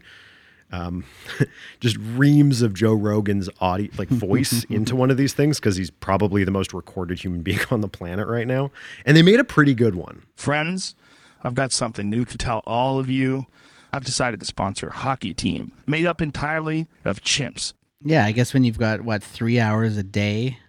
um, 0.71 1.05
just 1.79 1.97
reams 1.97 2.61
of 2.61 2.73
Joe 2.73 2.93
Rogan's 2.93 3.49
audio, 3.59 3.89
like 3.97 4.09
voice, 4.09 4.63
into 4.69 4.95
one 4.95 5.09
of 5.09 5.17
these 5.17 5.33
things 5.33 5.59
because 5.59 5.75
he's 5.75 5.89
probably 5.89 6.43
the 6.43 6.51
most 6.51 6.73
recorded 6.73 7.19
human 7.19 7.41
being 7.43 7.61
on 7.71 7.81
the 7.81 7.87
planet 7.87 8.27
right 8.27 8.47
now. 8.47 8.71
And 9.05 9.15
they 9.15 9.21
made 9.21 9.39
a 9.39 9.45
pretty 9.45 9.73
good 9.73 9.95
one. 9.95 10.23
Friends, 10.35 10.95
I've 11.43 11.55
got 11.55 11.71
something 11.71 12.09
new 12.09 12.25
to 12.25 12.37
tell 12.37 12.61
all 12.65 12.99
of 12.99 13.09
you. 13.09 13.47
I've 13.93 14.05
decided 14.05 14.39
to 14.39 14.45
sponsor 14.45 14.87
a 14.87 14.93
hockey 14.93 15.33
team 15.33 15.71
made 15.85 16.05
up 16.05 16.21
entirely 16.21 16.87
of 17.05 17.21
chimps. 17.21 17.73
Yeah, 18.03 18.25
I 18.25 18.31
guess 18.31 18.53
when 18.53 18.63
you've 18.63 18.77
got 18.77 19.01
what 19.01 19.23
three 19.23 19.59
hours 19.59 19.97
a 19.97 20.03
day 20.03 20.59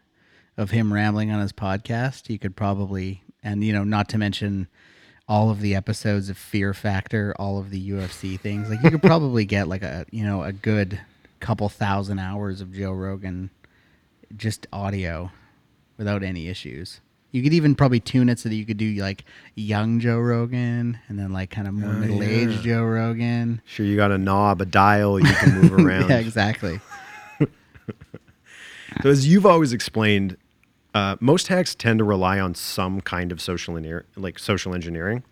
of 0.56 0.70
him 0.70 0.92
rambling 0.92 1.30
on 1.30 1.40
his 1.40 1.52
podcast, 1.52 2.30
you 2.30 2.38
could 2.38 2.56
probably, 2.56 3.22
and 3.42 3.62
you 3.62 3.72
know, 3.72 3.84
not 3.84 4.08
to 4.10 4.18
mention 4.18 4.68
all 5.28 5.50
of 5.50 5.60
the 5.60 5.74
episodes 5.74 6.30
of 6.30 6.38
Fear 6.38 6.72
Factor, 6.72 7.34
all 7.38 7.58
of 7.58 7.70
the 7.70 7.90
UFC 7.90 8.40
things, 8.40 8.70
like 8.70 8.82
you 8.82 8.90
could 8.90 9.02
probably 9.08 9.44
get 9.44 9.68
like 9.68 9.82
a 9.82 10.06
you 10.10 10.24
know 10.24 10.42
a 10.42 10.52
good 10.52 11.00
couple 11.40 11.68
thousand 11.68 12.18
hours 12.18 12.60
of 12.60 12.72
Joe 12.72 12.92
Rogan 12.92 13.50
just 14.36 14.66
audio 14.72 15.30
without 15.96 16.22
any 16.22 16.48
issues. 16.48 17.00
You 17.30 17.42
could 17.42 17.52
even 17.52 17.74
probably 17.74 18.00
tune 18.00 18.28
it 18.30 18.38
so 18.38 18.48
that 18.48 18.54
you 18.54 18.64
could 18.64 18.78
do 18.78 18.90
like 18.94 19.24
young 19.54 20.00
Joe 20.00 20.18
Rogan 20.18 20.98
and 21.08 21.18
then 21.18 21.32
like 21.32 21.50
kind 21.50 21.68
of 21.68 21.74
more 21.74 21.92
middle 21.92 22.22
aged 22.22 22.62
Joe 22.62 22.84
Rogan. 22.84 23.60
Sure, 23.66 23.84
you 23.84 23.96
got 23.96 24.10
a 24.10 24.18
knob, 24.18 24.62
a 24.62 24.64
dial, 24.64 25.20
you 25.20 25.26
can 25.26 25.60
move 25.60 25.72
around. 25.86 26.08
Yeah, 26.08 26.18
exactly. 26.18 26.80
So, 29.02 29.10
as 29.10 29.28
you've 29.28 29.46
always 29.46 29.72
explained, 29.72 30.36
uh, 30.94 31.16
most 31.20 31.48
hacks 31.48 31.74
tend 31.74 31.98
to 31.98 32.04
rely 32.04 32.40
on 32.40 32.54
some 32.54 33.00
kind 33.00 33.30
of 33.30 33.40
social 33.40 33.76
engineer, 33.76 34.06
like 34.16 34.38
social 34.38 34.74
engineering. 34.74 35.22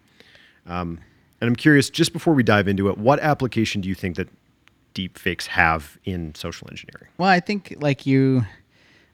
Um, 0.67 1.01
and 1.41 1.49
I'm 1.49 1.57
curious, 1.57 1.91
just 1.91 2.13
before 2.13 2.35
we 2.35 2.43
dive 2.43 2.69
into 2.69 2.89
it, 2.89 2.99
what 2.99 3.19
application 3.21 3.81
do 3.81 3.89
you 3.89 3.95
think 3.95 4.17
that 4.17 4.29
deep 4.95 5.19
fakes 5.19 5.49
have 5.49 5.99
in 6.05 6.35
social 6.35 6.69
engineering? 6.71 7.09
Well, 7.19 7.29
I 7.29 7.41
think 7.41 7.77
like 7.81 8.07
you, 8.07 8.45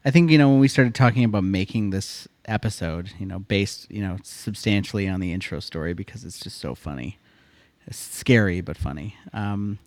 I 0.04 0.10
think 0.10 0.30
you 0.30 0.38
know 0.38 0.50
when 0.50 0.60
we 0.60 0.68
started 0.68 0.94
talking 0.94 1.24
about 1.24 1.44
making 1.44 1.90
this 1.90 2.28
episode, 2.46 3.12
you 3.18 3.26
know, 3.26 3.38
based 3.38 3.90
you 3.90 4.02
know 4.02 4.18
substantially 4.22 5.08
on 5.08 5.20
the 5.20 5.32
intro 5.32 5.60
story 5.60 5.94
because 5.94 6.24
it's 6.24 6.40
just 6.40 6.58
so 6.58 6.74
funny, 6.74 7.18
it's 7.86 7.98
scary 7.98 8.60
but 8.60 8.76
funny. 8.76 9.16
Um, 9.32 9.78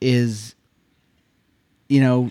is 0.00 0.54
you 1.88 2.00
know 2.00 2.30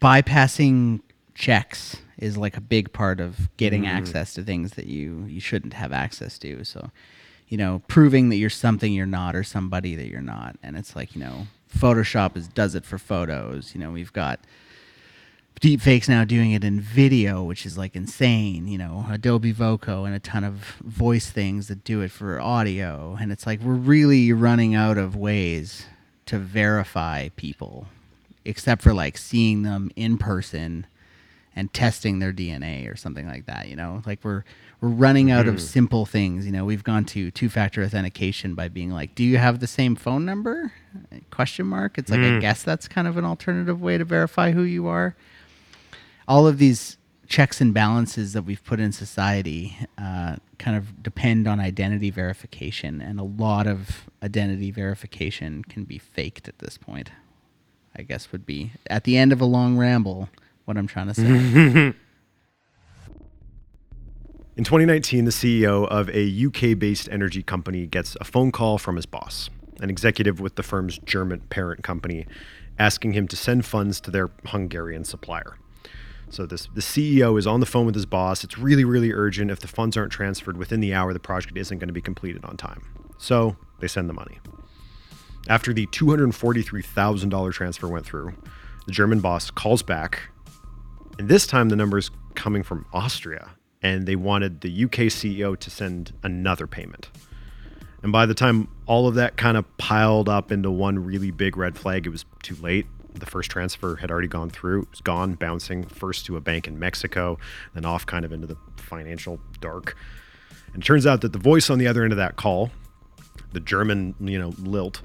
bypassing 0.00 1.00
checks 1.34 1.96
is 2.18 2.36
like 2.36 2.56
a 2.56 2.60
big 2.60 2.92
part 2.92 3.20
of 3.20 3.54
getting 3.56 3.86
access 3.86 4.34
to 4.34 4.42
things 4.42 4.72
that 4.72 4.86
you 4.86 5.24
you 5.28 5.40
shouldn't 5.40 5.74
have 5.74 5.92
access 5.92 6.38
to. 6.38 6.64
So, 6.64 6.90
you 7.48 7.58
know, 7.58 7.82
proving 7.88 8.30
that 8.30 8.36
you're 8.36 8.50
something 8.50 8.92
you're 8.92 9.06
not 9.06 9.36
or 9.36 9.44
somebody 9.44 9.94
that 9.94 10.08
you're 10.08 10.20
not, 10.20 10.56
and 10.62 10.76
it's 10.76 10.96
like 10.96 11.14
you 11.14 11.20
know, 11.20 11.46
Photoshop 11.74 12.36
is 12.36 12.48
does 12.48 12.74
it 12.74 12.84
for 12.84 12.98
photos. 12.98 13.74
You 13.74 13.80
know, 13.80 13.90
we've 13.90 14.12
got 14.12 14.40
deepfakes 15.60 16.08
now 16.08 16.24
doing 16.24 16.52
it 16.52 16.64
in 16.64 16.80
video, 16.80 17.42
which 17.42 17.64
is 17.66 17.78
like 17.78 17.96
insane. 17.96 18.68
You 18.68 18.78
know, 18.78 19.06
Adobe 19.10 19.52
Voco 19.52 20.04
and 20.04 20.14
a 20.14 20.20
ton 20.20 20.44
of 20.44 20.76
voice 20.84 21.30
things 21.30 21.68
that 21.68 21.84
do 21.84 22.00
it 22.00 22.10
for 22.10 22.40
audio, 22.40 23.16
and 23.20 23.32
it's 23.32 23.46
like 23.46 23.60
we're 23.60 23.74
really 23.74 24.32
running 24.32 24.74
out 24.74 24.98
of 24.98 25.16
ways 25.16 25.86
to 26.26 26.38
verify 26.38 27.28
people, 27.36 27.86
except 28.44 28.82
for 28.82 28.92
like 28.92 29.16
seeing 29.16 29.62
them 29.62 29.90
in 29.96 30.18
person 30.18 30.86
and 31.54 31.72
testing 31.72 32.18
their 32.18 32.32
DNA 32.32 32.92
or 32.92 32.96
something 32.96 33.26
like 33.26 33.46
that. 33.46 33.68
You 33.68 33.76
know, 33.76 34.02
like 34.04 34.20
we're 34.22 34.44
we're 34.80 34.90
running 34.90 35.30
out 35.30 35.48
of 35.48 35.54
mm-hmm. 35.54 35.64
simple 35.64 36.04
things. 36.04 36.44
You 36.44 36.52
know, 36.52 36.66
we've 36.66 36.84
gone 36.84 37.06
to 37.06 37.30
two 37.30 37.48
factor 37.48 37.82
authentication 37.82 38.54
by 38.54 38.68
being 38.68 38.90
like, 38.90 39.14
"Do 39.14 39.24
you 39.24 39.38
have 39.38 39.60
the 39.60 39.66
same 39.66 39.96
phone 39.96 40.26
number?" 40.26 40.72
Question 41.30 41.66
mark. 41.66 41.96
It's 41.96 42.10
like 42.10 42.20
I 42.20 42.24
mm. 42.24 42.40
guess 42.40 42.62
that's 42.62 42.88
kind 42.88 43.08
of 43.08 43.16
an 43.16 43.24
alternative 43.24 43.80
way 43.80 43.96
to 43.96 44.04
verify 44.04 44.52
who 44.52 44.62
you 44.62 44.86
are. 44.86 45.16
All 46.28 46.46
of 46.46 46.58
these 46.58 46.98
checks 47.28 47.60
and 47.60 47.74
balances 47.74 48.32
that 48.32 48.42
we've 48.42 48.62
put 48.64 48.80
in 48.80 48.92
society 48.92 49.76
uh, 49.98 50.36
kind 50.58 50.76
of 50.76 51.02
depend 51.02 51.46
on 51.48 51.60
identity 51.60 52.10
verification, 52.10 53.00
and 53.00 53.18
a 53.18 53.24
lot 53.24 53.66
of 53.66 54.08
identity 54.22 54.70
verification 54.70 55.64
can 55.64 55.84
be 55.84 55.98
faked 55.98 56.48
at 56.48 56.58
this 56.58 56.78
point. 56.78 57.10
I 57.98 58.02
guess 58.02 58.30
would 58.30 58.44
be 58.44 58.72
at 58.88 59.04
the 59.04 59.16
end 59.16 59.32
of 59.32 59.40
a 59.40 59.46
long 59.46 59.78
ramble 59.78 60.28
what 60.66 60.76
I'm 60.76 60.86
trying 60.86 61.08
to 61.08 61.14
say. 61.14 61.22
In 64.56 64.64
2019, 64.64 65.24
the 65.26 65.30
CEO 65.30 65.86
of 65.88 66.08
a 66.10 66.46
UK 66.46 66.78
based 66.78 67.08
energy 67.10 67.42
company 67.42 67.86
gets 67.86 68.16
a 68.20 68.24
phone 68.24 68.52
call 68.52 68.78
from 68.78 68.96
his 68.96 69.06
boss, 69.06 69.50
an 69.80 69.90
executive 69.90 70.40
with 70.40 70.56
the 70.56 70.62
firm's 70.62 70.98
German 70.98 71.40
parent 71.50 71.82
company, 71.82 72.26
asking 72.78 73.12
him 73.12 73.28
to 73.28 73.36
send 73.36 73.66
funds 73.66 74.00
to 74.00 74.10
their 74.10 74.30
Hungarian 74.46 75.04
supplier. 75.04 75.56
So 76.30 76.46
this 76.46 76.68
the 76.74 76.80
CEO 76.80 77.38
is 77.38 77.46
on 77.46 77.60
the 77.60 77.66
phone 77.66 77.86
with 77.86 77.94
his 77.94 78.06
boss. 78.06 78.44
It's 78.44 78.58
really, 78.58 78.84
really 78.84 79.12
urgent. 79.12 79.50
If 79.50 79.60
the 79.60 79.68
funds 79.68 79.96
aren't 79.96 80.12
transferred 80.12 80.56
within 80.56 80.80
the 80.80 80.92
hour, 80.94 81.12
the 81.12 81.20
project 81.20 81.56
isn't 81.56 81.78
going 81.78 81.88
to 81.88 81.94
be 81.94 82.02
completed 82.02 82.44
on 82.44 82.56
time. 82.56 82.82
So 83.18 83.56
they 83.80 83.88
send 83.88 84.08
the 84.08 84.14
money. 84.14 84.38
After 85.48 85.72
the 85.72 85.86
$243,000 85.86 87.52
transfer 87.52 87.88
went 87.88 88.04
through, 88.04 88.34
the 88.86 88.92
German 88.92 89.20
boss 89.20 89.50
calls 89.50 89.82
back 89.82 90.30
and 91.18 91.28
this 91.28 91.46
time 91.46 91.68
the 91.70 91.76
number 91.76 91.98
is 91.98 92.10
coming 92.34 92.62
from 92.62 92.86
Austria, 92.92 93.50
and 93.82 94.06
they 94.06 94.16
wanted 94.16 94.60
the 94.60 94.84
UK 94.84 95.08
CEO 95.08 95.58
to 95.58 95.70
send 95.70 96.12
another 96.22 96.66
payment. 96.66 97.10
And 98.02 98.12
by 98.12 98.26
the 98.26 98.34
time 98.34 98.68
all 98.86 99.08
of 99.08 99.14
that 99.14 99.36
kind 99.36 99.56
of 99.56 99.64
piled 99.78 100.28
up 100.28 100.52
into 100.52 100.70
one 100.70 101.02
really 101.02 101.30
big 101.30 101.56
red 101.56 101.78
flag, 101.78 102.06
it 102.06 102.10
was 102.10 102.24
too 102.42 102.54
late. 102.56 102.86
The 103.18 103.26
first 103.26 103.50
transfer 103.50 103.96
had 103.96 104.10
already 104.10 104.28
gone 104.28 104.50
through. 104.50 104.82
It 104.82 104.90
was 104.90 105.00
gone, 105.00 105.34
bouncing 105.34 105.84
first 105.84 106.26
to 106.26 106.36
a 106.36 106.40
bank 106.40 106.68
in 106.68 106.78
Mexico, 106.78 107.38
then 107.74 107.84
off 107.84 108.04
kind 108.04 108.24
of 108.24 108.32
into 108.32 108.46
the 108.46 108.56
financial 108.76 109.40
dark. 109.60 109.96
And 110.74 110.82
it 110.82 110.86
turns 110.86 111.06
out 111.06 111.22
that 111.22 111.32
the 111.32 111.38
voice 111.38 111.70
on 111.70 111.78
the 111.78 111.86
other 111.86 112.04
end 112.04 112.12
of 112.12 112.18
that 112.18 112.36
call, 112.36 112.70
the 113.52 113.60
German, 113.60 114.14
you 114.20 114.38
know, 114.38 114.52
lilt, 114.58 115.02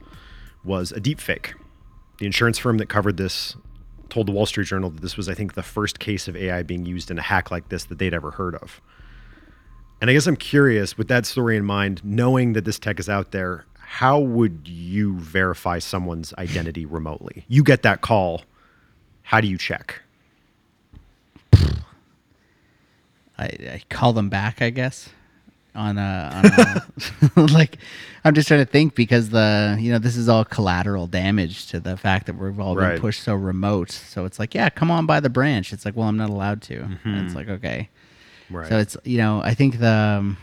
was 0.63 0.91
a 0.91 0.99
deep 0.99 1.19
fake. 1.19 1.53
The 2.19 2.25
insurance 2.25 2.57
firm 2.57 2.77
that 2.77 2.87
covered 2.87 3.17
this 3.17 3.55
told 4.09 4.27
the 4.27 4.31
Wall 4.31 4.45
Street 4.45 4.67
Journal 4.67 4.89
that 4.89 5.01
this 5.01 5.15
was, 5.15 5.29
I 5.29 5.33
think, 5.33 5.53
the 5.53 5.63
first 5.63 5.99
case 5.99 6.27
of 6.27 6.35
AI 6.35 6.63
being 6.63 6.85
used 6.85 7.09
in 7.09 7.17
a 7.17 7.21
hack 7.21 7.49
like 7.49 7.69
this 7.69 7.85
that 7.85 7.97
they'd 7.97 8.13
ever 8.13 8.31
heard 8.31 8.55
of. 8.55 8.81
And 10.01 10.09
I 10.09 10.13
guess 10.13 10.27
I'm 10.27 10.35
curious, 10.35 10.97
with 10.97 11.07
that 11.07 11.25
story 11.25 11.55
in 11.55 11.63
mind, 11.63 12.01
knowing 12.03 12.53
that 12.53 12.65
this 12.65 12.77
tech 12.77 12.99
is 12.99 13.07
out 13.07 13.31
there, 13.31 13.65
how 13.91 14.19
would 14.19 14.61
you 14.69 15.17
verify 15.19 15.77
someone's 15.77 16.33
identity 16.37 16.85
remotely? 16.85 17.43
You 17.49 17.61
get 17.61 17.83
that 17.83 17.99
call. 17.99 18.43
How 19.21 19.41
do 19.41 19.47
you 19.47 19.57
check? 19.57 20.01
I, 21.53 23.45
I 23.45 23.81
call 23.89 24.13
them 24.13 24.29
back, 24.29 24.61
I 24.61 24.69
guess. 24.69 25.09
On 25.75 25.97
a, 25.97 26.31
on 26.33 26.45
a 27.37 27.41
like, 27.53 27.79
I'm 28.23 28.33
just 28.33 28.47
trying 28.47 28.61
to 28.61 28.71
think 28.71 28.95
because 28.95 29.29
the 29.29 29.77
you 29.79 29.91
know 29.91 29.99
this 29.99 30.15
is 30.15 30.29
all 30.29 30.45
collateral 30.45 31.05
damage 31.07 31.67
to 31.67 31.79
the 31.81 31.97
fact 31.97 32.27
that 32.27 32.37
we've 32.37 32.59
all 32.61 32.75
been 32.75 33.01
pushed 33.01 33.23
so 33.23 33.35
remote. 33.35 33.91
So 33.91 34.23
it's 34.23 34.39
like, 34.39 34.55
yeah, 34.55 34.69
come 34.69 34.89
on 34.89 35.05
by 35.05 35.19
the 35.19 35.29
branch. 35.29 35.73
It's 35.73 35.83
like, 35.83 35.97
well, 35.97 36.07
I'm 36.07 36.17
not 36.17 36.29
allowed 36.29 36.61
to. 36.63 36.97
And 37.03 37.25
it's 37.25 37.35
like, 37.35 37.49
okay, 37.49 37.89
Right. 38.49 38.67
So 38.67 38.77
it's 38.77 38.97
you 39.03 39.17
know 39.17 39.41
I 39.43 39.53
think 39.53 39.79
the 39.79 39.91
um, 39.91 40.37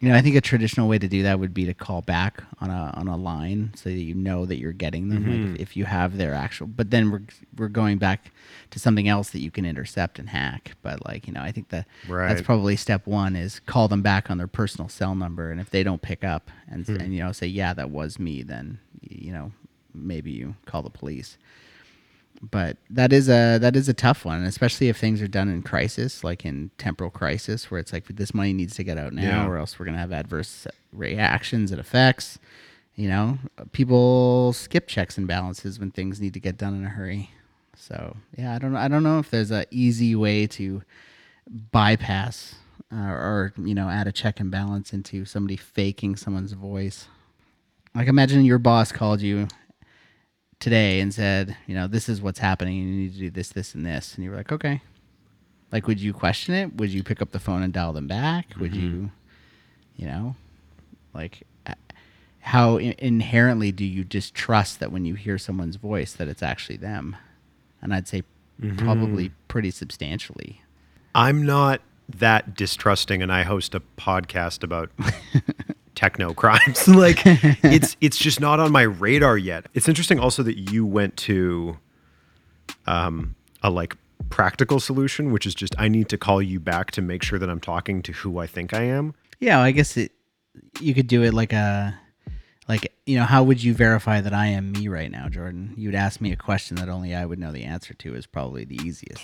you 0.00 0.08
know 0.08 0.14
I 0.16 0.22
think 0.22 0.36
a 0.36 0.40
traditional 0.40 0.88
way 0.88 0.98
to 0.98 1.08
do 1.08 1.22
that 1.24 1.40
would 1.40 1.52
be 1.52 1.64
to 1.66 1.74
call 1.74 2.02
back 2.02 2.42
on 2.60 2.70
a 2.70 2.92
on 2.96 3.08
a 3.08 3.16
line 3.16 3.72
so 3.74 3.88
that 3.90 3.94
you 3.96 4.14
know 4.14 4.46
that 4.46 4.58
you're 4.58 4.72
getting 4.72 5.08
them 5.08 5.24
Mm-hmm. 5.24 5.52
like 5.52 5.60
if, 5.60 5.76
you 5.76 5.84
have 5.84 6.16
their 6.18 6.34
actual. 6.34 6.66
But 6.68 6.90
then 6.90 7.10
we're 7.10 7.22
we're 7.56 7.68
going 7.68 7.98
back 7.98 8.30
to 8.70 8.78
something 8.78 9.08
else 9.08 9.30
that 9.30 9.40
you 9.40 9.50
can 9.50 9.64
intercept 9.64 10.18
and 10.18 10.28
hack. 10.28 10.72
But 10.82 11.04
like 11.06 11.26
you 11.26 11.32
know 11.32 11.42
I 11.42 11.52
think 11.52 11.68
that 11.70 11.86
that's 12.28 12.42
probably 12.42 12.76
step 12.76 13.06
one 13.06 13.34
is 13.36 13.60
call 13.60 13.88
them 13.88 14.02
back 14.02 14.30
on 14.30 14.38
their 14.38 14.46
personal 14.46 14.88
cell 14.88 15.14
number 15.14 15.50
and 15.50 15.60
if 15.60 15.70
they 15.70 15.82
don't 15.82 16.02
pick 16.02 16.22
up 16.24 16.50
and 16.68 16.86
Hmm. 16.86 16.96
and 17.00 17.14
you 17.14 17.20
know 17.22 17.32
say 17.32 17.46
yeah 17.46 17.74
that 17.74 17.90
was 17.90 18.18
me 18.18 18.42
then 18.42 18.78
you 19.00 19.32
know 19.32 19.52
maybe 19.94 20.30
you 20.30 20.54
call 20.66 20.82
the 20.82 20.90
police 20.90 21.38
but 22.40 22.76
that 22.90 23.12
is 23.12 23.28
a 23.28 23.58
that 23.58 23.74
is 23.76 23.88
a 23.88 23.94
tough 23.94 24.24
one, 24.24 24.42
especially 24.44 24.88
if 24.88 24.96
things 24.96 25.20
are 25.20 25.28
done 25.28 25.48
in 25.48 25.62
crisis, 25.62 26.22
like 26.22 26.44
in 26.44 26.70
temporal 26.78 27.10
crisis, 27.10 27.70
where 27.70 27.80
it's 27.80 27.92
like 27.92 28.06
this 28.08 28.32
money 28.34 28.52
needs 28.52 28.76
to 28.76 28.84
get 28.84 28.96
out 28.98 29.12
now, 29.12 29.22
Yeah. 29.22 29.46
or 29.46 29.56
else 29.56 29.78
we're 29.78 29.86
gonna 29.86 29.98
have 29.98 30.12
adverse 30.12 30.66
reactions 30.92 31.70
and 31.72 31.80
effects. 31.80 32.38
You 32.94 33.08
know, 33.08 33.38
people 33.72 34.52
skip 34.52 34.88
checks 34.88 35.18
and 35.18 35.26
balances 35.28 35.78
when 35.78 35.90
things 35.92 36.20
need 36.20 36.34
to 36.34 36.40
get 36.40 36.56
done 36.56 36.74
in 36.74 36.84
a 36.84 36.88
hurry. 36.88 37.30
So 37.76 38.16
yeah, 38.36 38.54
I 38.54 38.58
don't 38.58 38.72
know. 38.72 38.78
I 38.78 38.88
don't 38.88 39.02
know 39.04 39.18
if 39.20 39.30
there's 39.30 39.50
a 39.52 39.66
easy 39.70 40.14
way 40.16 40.46
to 40.48 40.82
bypass 41.72 42.56
uh, 42.92 42.96
or 42.96 43.52
you 43.58 43.74
know 43.74 43.88
add 43.88 44.06
a 44.06 44.12
check 44.12 44.40
and 44.40 44.50
balance 44.50 44.92
into 44.92 45.24
somebody 45.24 45.56
faking 45.56 46.16
someone's 46.16 46.52
voice. 46.52 47.08
Like 47.94 48.08
imagine 48.08 48.44
your 48.44 48.58
boss 48.58 48.92
called 48.92 49.20
you 49.20 49.48
today 50.60 51.00
and 51.00 51.12
said, 51.12 51.56
you 51.66 51.74
know, 51.74 51.86
this 51.86 52.08
is 52.08 52.20
what's 52.20 52.38
happening. 52.38 52.76
You 52.76 52.84
need 52.84 53.12
to 53.14 53.18
do 53.18 53.30
this, 53.30 53.50
this, 53.50 53.74
and 53.74 53.84
this, 53.86 54.14
and 54.14 54.24
you 54.24 54.30
were 54.30 54.36
like, 54.36 54.52
okay. 54.52 54.80
Like, 55.70 55.86
would 55.86 56.00
you 56.00 56.12
question 56.12 56.54
it? 56.54 56.74
Would 56.76 56.90
you 56.90 57.02
pick 57.02 57.20
up 57.20 57.30
the 57.32 57.38
phone 57.38 57.62
and 57.62 57.72
dial 57.72 57.92
them 57.92 58.06
back? 58.06 58.46
Would 58.58 58.74
you, 58.74 59.10
you 59.96 60.06
know, 60.06 60.34
like, 61.12 61.42
uh, 61.66 61.74
how 62.40 62.78
in- 62.78 62.94
inherently 62.98 63.70
do 63.70 63.84
you 63.84 64.04
just 64.04 64.34
trust 64.34 64.80
that 64.80 64.90
when 64.90 65.04
you 65.04 65.14
hear 65.14 65.36
someone's 65.36 65.76
voice 65.76 66.14
that 66.14 66.26
it's 66.28 66.42
actually 66.42 66.78
them? 66.78 67.16
And 67.82 67.92
I'd 67.92 68.08
say 68.08 68.22
probably 68.78 69.30
pretty 69.46 69.70
substantially. 69.70 70.62
I'm 71.14 71.44
not 71.44 71.82
that 72.08 72.54
distrusting, 72.56 73.22
and 73.22 73.30
I 73.30 73.42
host 73.42 73.74
a 73.74 73.80
podcast 73.98 74.62
about 74.62 74.90
techno 75.98 76.32
crimes. 76.32 76.86
like 76.88 77.20
it's 77.26 77.96
it's 78.00 78.16
just 78.16 78.40
not 78.40 78.60
on 78.60 78.70
my 78.70 78.82
radar 78.82 79.36
yet. 79.36 79.66
It's 79.74 79.88
interesting 79.88 80.20
also 80.20 80.44
that 80.44 80.70
you 80.70 80.86
went 80.86 81.16
to 81.18 81.76
um, 82.86 83.34
a 83.62 83.70
like 83.70 83.96
practical 84.30 84.78
solution, 84.78 85.32
which 85.32 85.44
is 85.44 85.54
just 85.54 85.74
I 85.76 85.88
need 85.88 86.08
to 86.10 86.16
call 86.16 86.40
you 86.40 86.60
back 86.60 86.92
to 86.92 87.02
make 87.02 87.24
sure 87.24 87.38
that 87.40 87.50
I'm 87.50 87.60
talking 87.60 88.02
to 88.02 88.12
who 88.12 88.38
I 88.38 88.46
think 88.46 88.72
I 88.72 88.82
am. 88.82 89.14
Yeah, 89.40 89.60
I 89.60 89.72
guess 89.72 89.96
it. 89.96 90.12
You 90.80 90.94
could 90.94 91.08
do 91.08 91.22
it 91.22 91.34
like 91.34 91.52
a, 91.52 91.98
like 92.68 92.92
you 93.04 93.18
know, 93.18 93.24
how 93.24 93.42
would 93.42 93.62
you 93.62 93.74
verify 93.74 94.20
that 94.20 94.32
I 94.32 94.46
am 94.46 94.70
me 94.72 94.86
right 94.86 95.10
now, 95.10 95.28
Jordan? 95.28 95.74
You'd 95.76 95.94
ask 95.96 96.20
me 96.20 96.30
a 96.30 96.36
question 96.36 96.76
that 96.76 96.88
only 96.88 97.14
I 97.14 97.26
would 97.26 97.40
know 97.40 97.50
the 97.50 97.64
answer 97.64 97.94
to 97.94 98.14
is 98.14 98.26
probably 98.26 98.64
the 98.64 98.76
easiest. 98.76 99.22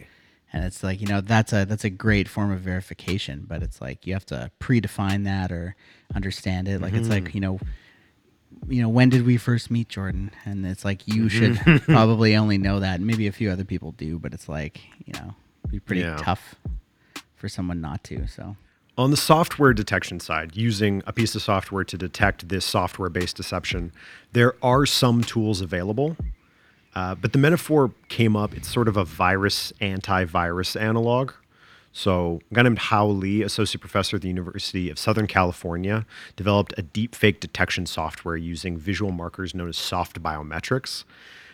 thing. 0.00 0.06
And 0.54 0.64
it's 0.64 0.84
like 0.84 1.00
you 1.00 1.08
know 1.08 1.20
that's 1.20 1.52
a 1.52 1.64
that's 1.64 1.82
a 1.82 1.90
great 1.90 2.28
form 2.28 2.52
of 2.52 2.60
verification, 2.60 3.44
but 3.44 3.60
it's 3.60 3.80
like 3.80 4.06
you 4.06 4.12
have 4.12 4.24
to 4.26 4.52
predefine 4.60 5.24
that 5.24 5.50
or 5.50 5.74
understand 6.14 6.68
it. 6.68 6.80
Like 6.80 6.94
it's 6.94 7.08
like 7.08 7.24
mm-hmm. 7.24 7.36
you 7.36 7.40
know, 7.40 7.58
you 8.68 8.80
know 8.80 8.88
when 8.88 9.08
did 9.08 9.26
we 9.26 9.36
first 9.36 9.68
meet, 9.68 9.88
Jordan? 9.88 10.30
And 10.44 10.64
it's 10.64 10.84
like 10.84 11.08
you 11.08 11.24
mm-hmm. 11.24 11.54
should 11.64 11.82
probably 11.86 12.36
only 12.36 12.56
know 12.56 12.78
that, 12.78 13.00
and 13.00 13.06
maybe 13.06 13.26
a 13.26 13.32
few 13.32 13.50
other 13.50 13.64
people 13.64 13.90
do, 13.90 14.20
but 14.20 14.32
it's 14.32 14.48
like 14.48 14.80
you 15.04 15.12
know, 15.14 15.34
it'd 15.64 15.72
be 15.72 15.80
pretty 15.80 16.02
Yeah. 16.02 16.18
tough 16.18 16.54
for 17.34 17.48
someone 17.48 17.80
not 17.80 18.04
to. 18.04 18.28
So 18.28 18.54
On 18.96 19.10
the 19.10 19.16
software 19.16 19.72
detection 19.72 20.20
side, 20.20 20.56
using 20.56 21.02
a 21.04 21.12
piece 21.12 21.34
of 21.34 21.42
software 21.42 21.82
to 21.82 21.98
detect 21.98 22.48
this 22.48 22.64
software 22.64 23.10
based 23.10 23.36
deception, 23.36 23.90
there 24.30 24.54
are 24.62 24.86
some 24.86 25.24
tools 25.24 25.60
available. 25.60 26.16
Uh, 26.94 27.14
but 27.14 27.32
the 27.32 27.38
metaphor 27.38 27.92
came 28.08 28.36
up, 28.36 28.56
it's 28.56 28.72
sort 28.72 28.88
of 28.88 28.96
a 28.96 29.04
virus 29.04 29.72
antivirus 29.80 30.80
analog. 30.80 31.32
So, 31.96 32.40
a 32.50 32.54
guy 32.54 32.62
named 32.62 32.78
Hao 32.78 33.06
Li, 33.06 33.42
associate 33.42 33.80
professor 33.80 34.16
at 34.16 34.22
the 34.22 34.28
University 34.28 34.90
of 34.90 34.98
Southern 34.98 35.28
California, 35.28 36.04
developed 36.34 36.74
a 36.76 36.82
deepfake 36.82 37.38
detection 37.38 37.86
software 37.86 38.36
using 38.36 38.76
visual 38.76 39.12
markers 39.12 39.54
known 39.54 39.68
as 39.68 39.76
soft 39.76 40.20
biometrics, 40.20 41.04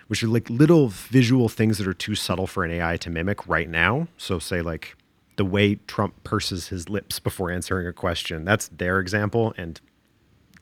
which 0.07 0.23
are 0.23 0.29
like 0.29 0.49
little 0.49 0.89
visual 0.89 1.51
things 1.51 1.77
that 1.77 1.87
are 1.87 1.93
too 1.93 2.15
subtle 2.15 2.47
for 2.47 2.65
an 2.65 2.71
AI 2.71 2.97
to 2.97 3.11
mimic 3.11 3.47
right 3.47 3.69
now. 3.69 4.09
So, 4.17 4.39
say, 4.39 4.63
like 4.63 4.97
the 5.37 5.45
way 5.45 5.75
Trump 5.87 6.15
purses 6.25 6.69
his 6.69 6.89
lips 6.89 7.19
before 7.19 7.51
answering 7.51 7.87
a 7.87 7.93
question. 7.93 8.47
That's 8.47 8.69
their 8.69 8.99
example. 8.99 9.53
And 9.59 9.79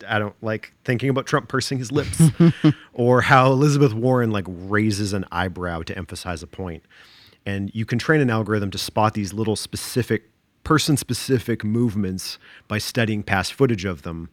I 0.07 0.19
don't 0.19 0.35
like 0.41 0.73
thinking 0.83 1.09
about 1.09 1.25
Trump 1.25 1.47
pursing 1.47 1.77
his 1.77 1.91
lips 1.91 2.21
or 2.93 3.21
how 3.21 3.51
Elizabeth 3.51 3.93
Warren 3.93 4.31
like 4.31 4.45
raises 4.47 5.13
an 5.13 5.25
eyebrow 5.31 5.81
to 5.83 5.97
emphasize 5.97 6.43
a 6.43 6.47
point. 6.47 6.83
And 7.45 7.71
you 7.73 7.85
can 7.85 7.99
train 7.99 8.21
an 8.21 8.29
algorithm 8.29 8.71
to 8.71 8.77
spot 8.77 9.13
these 9.13 9.33
little 9.33 9.55
specific 9.55 10.29
person 10.63 10.97
specific 10.97 11.63
movements 11.63 12.37
by 12.67 12.77
studying 12.77 13.23
past 13.23 13.53
footage 13.53 13.85
of 13.85 14.03
them. 14.03 14.29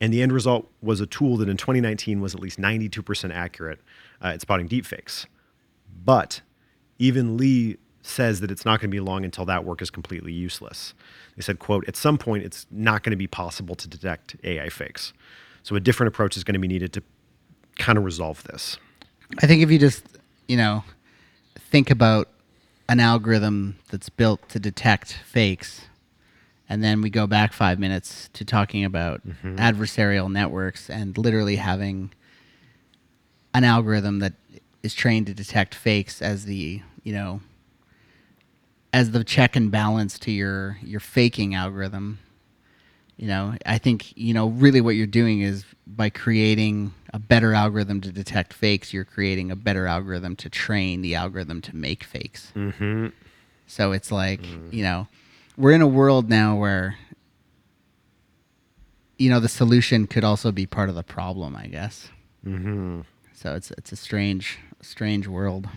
And 0.00 0.12
the 0.12 0.22
end 0.22 0.32
result 0.32 0.68
was 0.80 1.00
a 1.00 1.06
tool 1.06 1.36
that 1.36 1.48
in 1.48 1.56
2019 1.56 2.20
was 2.20 2.34
at 2.34 2.40
least 2.40 2.58
92% 2.58 3.32
accurate 3.32 3.80
uh, 4.22 4.28
at 4.28 4.40
spotting 4.40 4.68
deepfakes. 4.68 5.26
But 6.04 6.40
even 6.98 7.36
Li 7.36 7.76
says 8.02 8.40
that 8.40 8.50
it's 8.50 8.64
not 8.64 8.80
going 8.80 8.90
to 8.90 8.94
be 8.94 9.00
long 9.00 9.24
until 9.24 9.44
that 9.44 9.64
work 9.64 9.82
is 9.82 9.90
completely 9.90 10.32
useless. 10.32 10.94
They 11.36 11.42
said, 11.42 11.58
quote, 11.58 11.86
at 11.86 11.96
some 11.96 12.18
point 12.18 12.44
it's 12.44 12.66
not 12.70 13.02
going 13.02 13.10
to 13.10 13.16
be 13.16 13.26
possible 13.26 13.74
to 13.74 13.88
detect 13.88 14.36
AI 14.42 14.68
fakes. 14.68 15.12
So 15.62 15.76
a 15.76 15.80
different 15.80 16.08
approach 16.08 16.36
is 16.36 16.44
going 16.44 16.54
to 16.54 16.60
be 16.60 16.68
needed 16.68 16.92
to 16.94 17.02
kind 17.78 17.98
of 17.98 18.04
resolve 18.04 18.42
this. 18.44 18.78
I 19.42 19.46
think 19.46 19.62
if 19.62 19.70
you 19.70 19.78
just, 19.78 20.04
you 20.48 20.56
know, 20.56 20.82
think 21.58 21.90
about 21.90 22.28
an 22.88 23.00
algorithm 23.00 23.76
that's 23.90 24.08
built 24.08 24.48
to 24.48 24.58
detect 24.58 25.12
fakes, 25.12 25.82
and 26.68 26.82
then 26.82 27.02
we 27.02 27.10
go 27.10 27.26
back 27.26 27.52
five 27.52 27.78
minutes 27.78 28.30
to 28.32 28.44
talking 28.44 28.84
about 28.84 29.26
mm-hmm. 29.26 29.56
adversarial 29.56 30.30
networks 30.30 30.88
and 30.88 31.16
literally 31.18 31.56
having 31.56 32.12
an 33.54 33.64
algorithm 33.64 34.20
that 34.20 34.34
is 34.82 34.94
trained 34.94 35.26
to 35.26 35.34
detect 35.34 35.74
fakes 35.74 36.22
as 36.22 36.44
the, 36.44 36.80
you 37.02 37.12
know, 37.12 37.40
as 38.92 39.12
the 39.12 39.24
check 39.24 39.56
and 39.56 39.70
balance 39.70 40.18
to 40.20 40.30
your 40.30 40.78
your 40.82 41.00
faking 41.00 41.54
algorithm. 41.54 42.18
You 43.16 43.26
know 43.26 43.54
i 43.66 43.76
think 43.76 44.16
you 44.16 44.32
know 44.32 44.48
really 44.48 44.80
what 44.80 44.96
you're 44.96 45.06
doing 45.06 45.42
is 45.42 45.66
by 45.86 46.08
creating 46.08 46.94
a 47.12 47.18
better 47.18 47.52
algorithm 47.52 48.00
to 48.00 48.10
detect 48.10 48.54
fakes 48.54 48.94
you're 48.94 49.04
creating 49.04 49.50
a 49.50 49.56
better 49.56 49.86
algorithm 49.86 50.36
to 50.36 50.48
train 50.48 51.02
the 51.02 51.14
algorithm 51.14 51.60
to 51.60 51.76
make 51.76 52.02
fakes. 52.02 52.50
Mm-hmm. 52.56 53.08
so 53.66 53.92
it's 53.92 54.10
like 54.10 54.40
you 54.70 54.82
know 54.82 55.06
we're 55.58 55.72
in 55.72 55.82
a 55.82 55.86
world 55.86 56.30
now 56.30 56.56
where 56.56 56.96
you 59.18 59.28
know 59.28 59.38
the 59.38 59.50
solution 59.50 60.06
could 60.06 60.24
also 60.24 60.50
be 60.50 60.64
part 60.64 60.88
of 60.88 60.94
the 60.94 61.02
problem 61.02 61.54
i 61.54 61.66
guess. 61.66 62.08
Mm-hmm. 62.46 63.02
so 63.34 63.54
it's 63.54 63.70
it's 63.72 63.92
a 63.92 63.96
strange 63.96 64.58
strange 64.80 65.26
world 65.28 65.68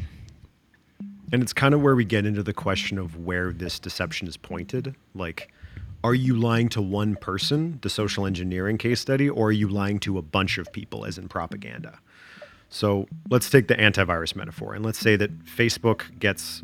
And 1.33 1.41
it's 1.41 1.51
kind 1.51 1.73
of 1.73 1.81
where 1.81 1.95
we 1.95 2.05
get 2.05 2.27
into 2.27 2.43
the 2.43 2.53
question 2.53 2.99
of 2.99 3.17
where 3.17 3.51
this 3.51 3.79
deception 3.79 4.27
is 4.27 4.37
pointed. 4.37 4.95
Like, 5.15 5.51
are 6.03 6.13
you 6.13 6.35
lying 6.35 6.69
to 6.69 6.81
one 6.81 7.15
person, 7.15 7.79
the 7.81 7.89
social 7.89 8.27
engineering 8.27 8.77
case 8.77 8.99
study, 8.99 9.27
or 9.27 9.47
are 9.47 9.51
you 9.51 9.67
lying 9.67 9.99
to 10.01 10.19
a 10.19 10.21
bunch 10.21 10.59
of 10.59 10.71
people, 10.71 11.05
as 11.05 11.17
in 11.17 11.27
propaganda? 11.27 11.97
So 12.69 13.07
let's 13.31 13.49
take 13.49 13.67
the 13.67 13.73
antivirus 13.73 14.35
metaphor, 14.35 14.75
and 14.75 14.85
let's 14.85 14.99
say 14.99 15.15
that 15.15 15.43
Facebook 15.45 16.19
gets 16.19 16.61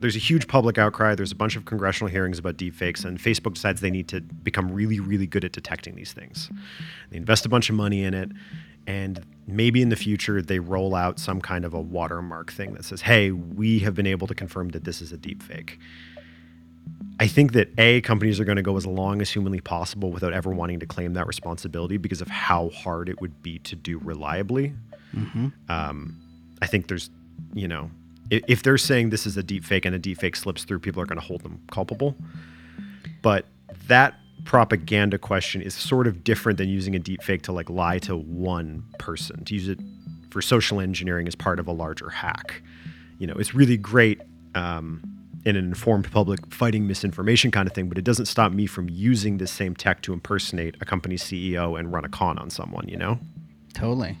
there's 0.00 0.16
a 0.16 0.20
huge 0.20 0.46
public 0.46 0.78
outcry. 0.78 1.14
There's 1.14 1.32
a 1.32 1.36
bunch 1.36 1.56
of 1.56 1.64
congressional 1.64 2.10
hearings 2.10 2.38
about 2.38 2.56
deepfakes, 2.56 3.04
and 3.04 3.18
Facebook 3.18 3.54
decides 3.54 3.80
they 3.80 3.90
need 3.90 4.08
to 4.08 4.20
become 4.20 4.70
really, 4.70 5.00
really 5.00 5.26
good 5.26 5.44
at 5.44 5.52
detecting 5.52 5.94
these 5.94 6.12
things. 6.12 6.50
They 7.10 7.16
invest 7.16 7.46
a 7.46 7.48
bunch 7.48 7.70
of 7.70 7.76
money 7.76 8.04
in 8.04 8.14
it, 8.14 8.30
and 8.86 9.24
maybe 9.46 9.80
in 9.82 9.88
the 9.88 9.96
future 9.96 10.42
they 10.42 10.58
roll 10.58 10.94
out 10.94 11.18
some 11.18 11.40
kind 11.40 11.64
of 11.64 11.74
a 11.74 11.80
watermark 11.80 12.52
thing 12.52 12.74
that 12.74 12.84
says, 12.84 13.02
"Hey, 13.02 13.30
we 13.30 13.78
have 13.80 13.94
been 13.94 14.06
able 14.06 14.26
to 14.26 14.34
confirm 14.34 14.70
that 14.70 14.84
this 14.84 15.00
is 15.00 15.12
a 15.12 15.18
deepfake." 15.18 15.78
I 17.18 17.26
think 17.26 17.52
that 17.52 17.72
a 17.78 18.02
companies 18.02 18.38
are 18.38 18.44
going 18.44 18.56
to 18.56 18.62
go 18.62 18.76
as 18.76 18.86
long 18.86 19.22
as 19.22 19.30
humanly 19.30 19.60
possible 19.60 20.12
without 20.12 20.32
ever 20.34 20.50
wanting 20.50 20.80
to 20.80 20.86
claim 20.86 21.14
that 21.14 21.26
responsibility 21.26 21.96
because 21.96 22.20
of 22.20 22.28
how 22.28 22.68
hard 22.68 23.08
it 23.08 23.20
would 23.22 23.42
be 23.42 23.58
to 23.60 23.74
do 23.74 23.98
reliably. 23.98 24.74
Um, 25.68 26.20
I 26.60 26.66
think 26.66 26.88
there's, 26.88 27.08
you 27.54 27.66
know, 27.68 27.90
if, 28.30 28.62
they're 28.62 28.78
saying 28.78 29.10
this 29.10 29.26
is 29.26 29.36
a 29.36 29.42
deep 29.42 29.64
fake 29.64 29.84
and 29.84 29.94
a 29.94 29.98
deep 29.98 30.18
fake 30.18 30.36
slips 30.36 30.64
through, 30.64 30.80
people 30.80 31.02
are 31.02 31.06
going 31.06 31.20
to 31.20 31.26
hold 31.26 31.42
them 31.42 31.60
culpable. 31.70 32.16
But 33.22 33.46
that 33.88 34.14
propaganda 34.44 35.18
question 35.18 35.62
is 35.62 35.74
sort 35.74 36.06
of 36.06 36.24
different 36.24 36.58
than 36.58 36.68
using 36.68 36.94
a 36.94 36.98
deep 36.98 37.22
fake 37.22 37.42
to 37.42 37.52
like 37.52 37.68
lie 37.68 37.98
to 38.00 38.16
one 38.16 38.84
person. 38.98 39.44
To 39.44 39.54
use 39.54 39.68
it 39.68 39.78
for 40.30 40.42
social 40.42 40.80
engineering 40.80 41.26
as 41.26 41.34
part 41.34 41.58
of 41.58 41.66
a 41.66 41.72
larger 41.72 42.10
hack. 42.10 42.62
You 43.18 43.26
know, 43.26 43.34
it's 43.34 43.54
really 43.54 43.76
great 43.76 44.20
um, 44.54 45.02
in 45.44 45.56
an 45.56 45.64
informed 45.64 46.10
public 46.10 46.52
fighting 46.52 46.86
misinformation 46.86 47.50
kind 47.50 47.68
of 47.68 47.74
thing, 47.74 47.88
but 47.88 47.96
it 47.96 48.04
doesn't 48.04 48.26
stop 48.26 48.52
me 48.52 48.66
from 48.66 48.88
using 48.88 49.38
this 49.38 49.50
same 49.50 49.74
tech 49.74 50.02
to 50.02 50.12
impersonate 50.12 50.74
a 50.80 50.84
company's 50.84 51.22
CEO 51.22 51.78
and 51.78 51.92
run 51.92 52.04
a 52.04 52.08
con 52.08 52.38
on 52.38 52.50
someone, 52.50 52.88
you 52.88 52.96
know? 52.96 53.18
Totally. 53.72 54.18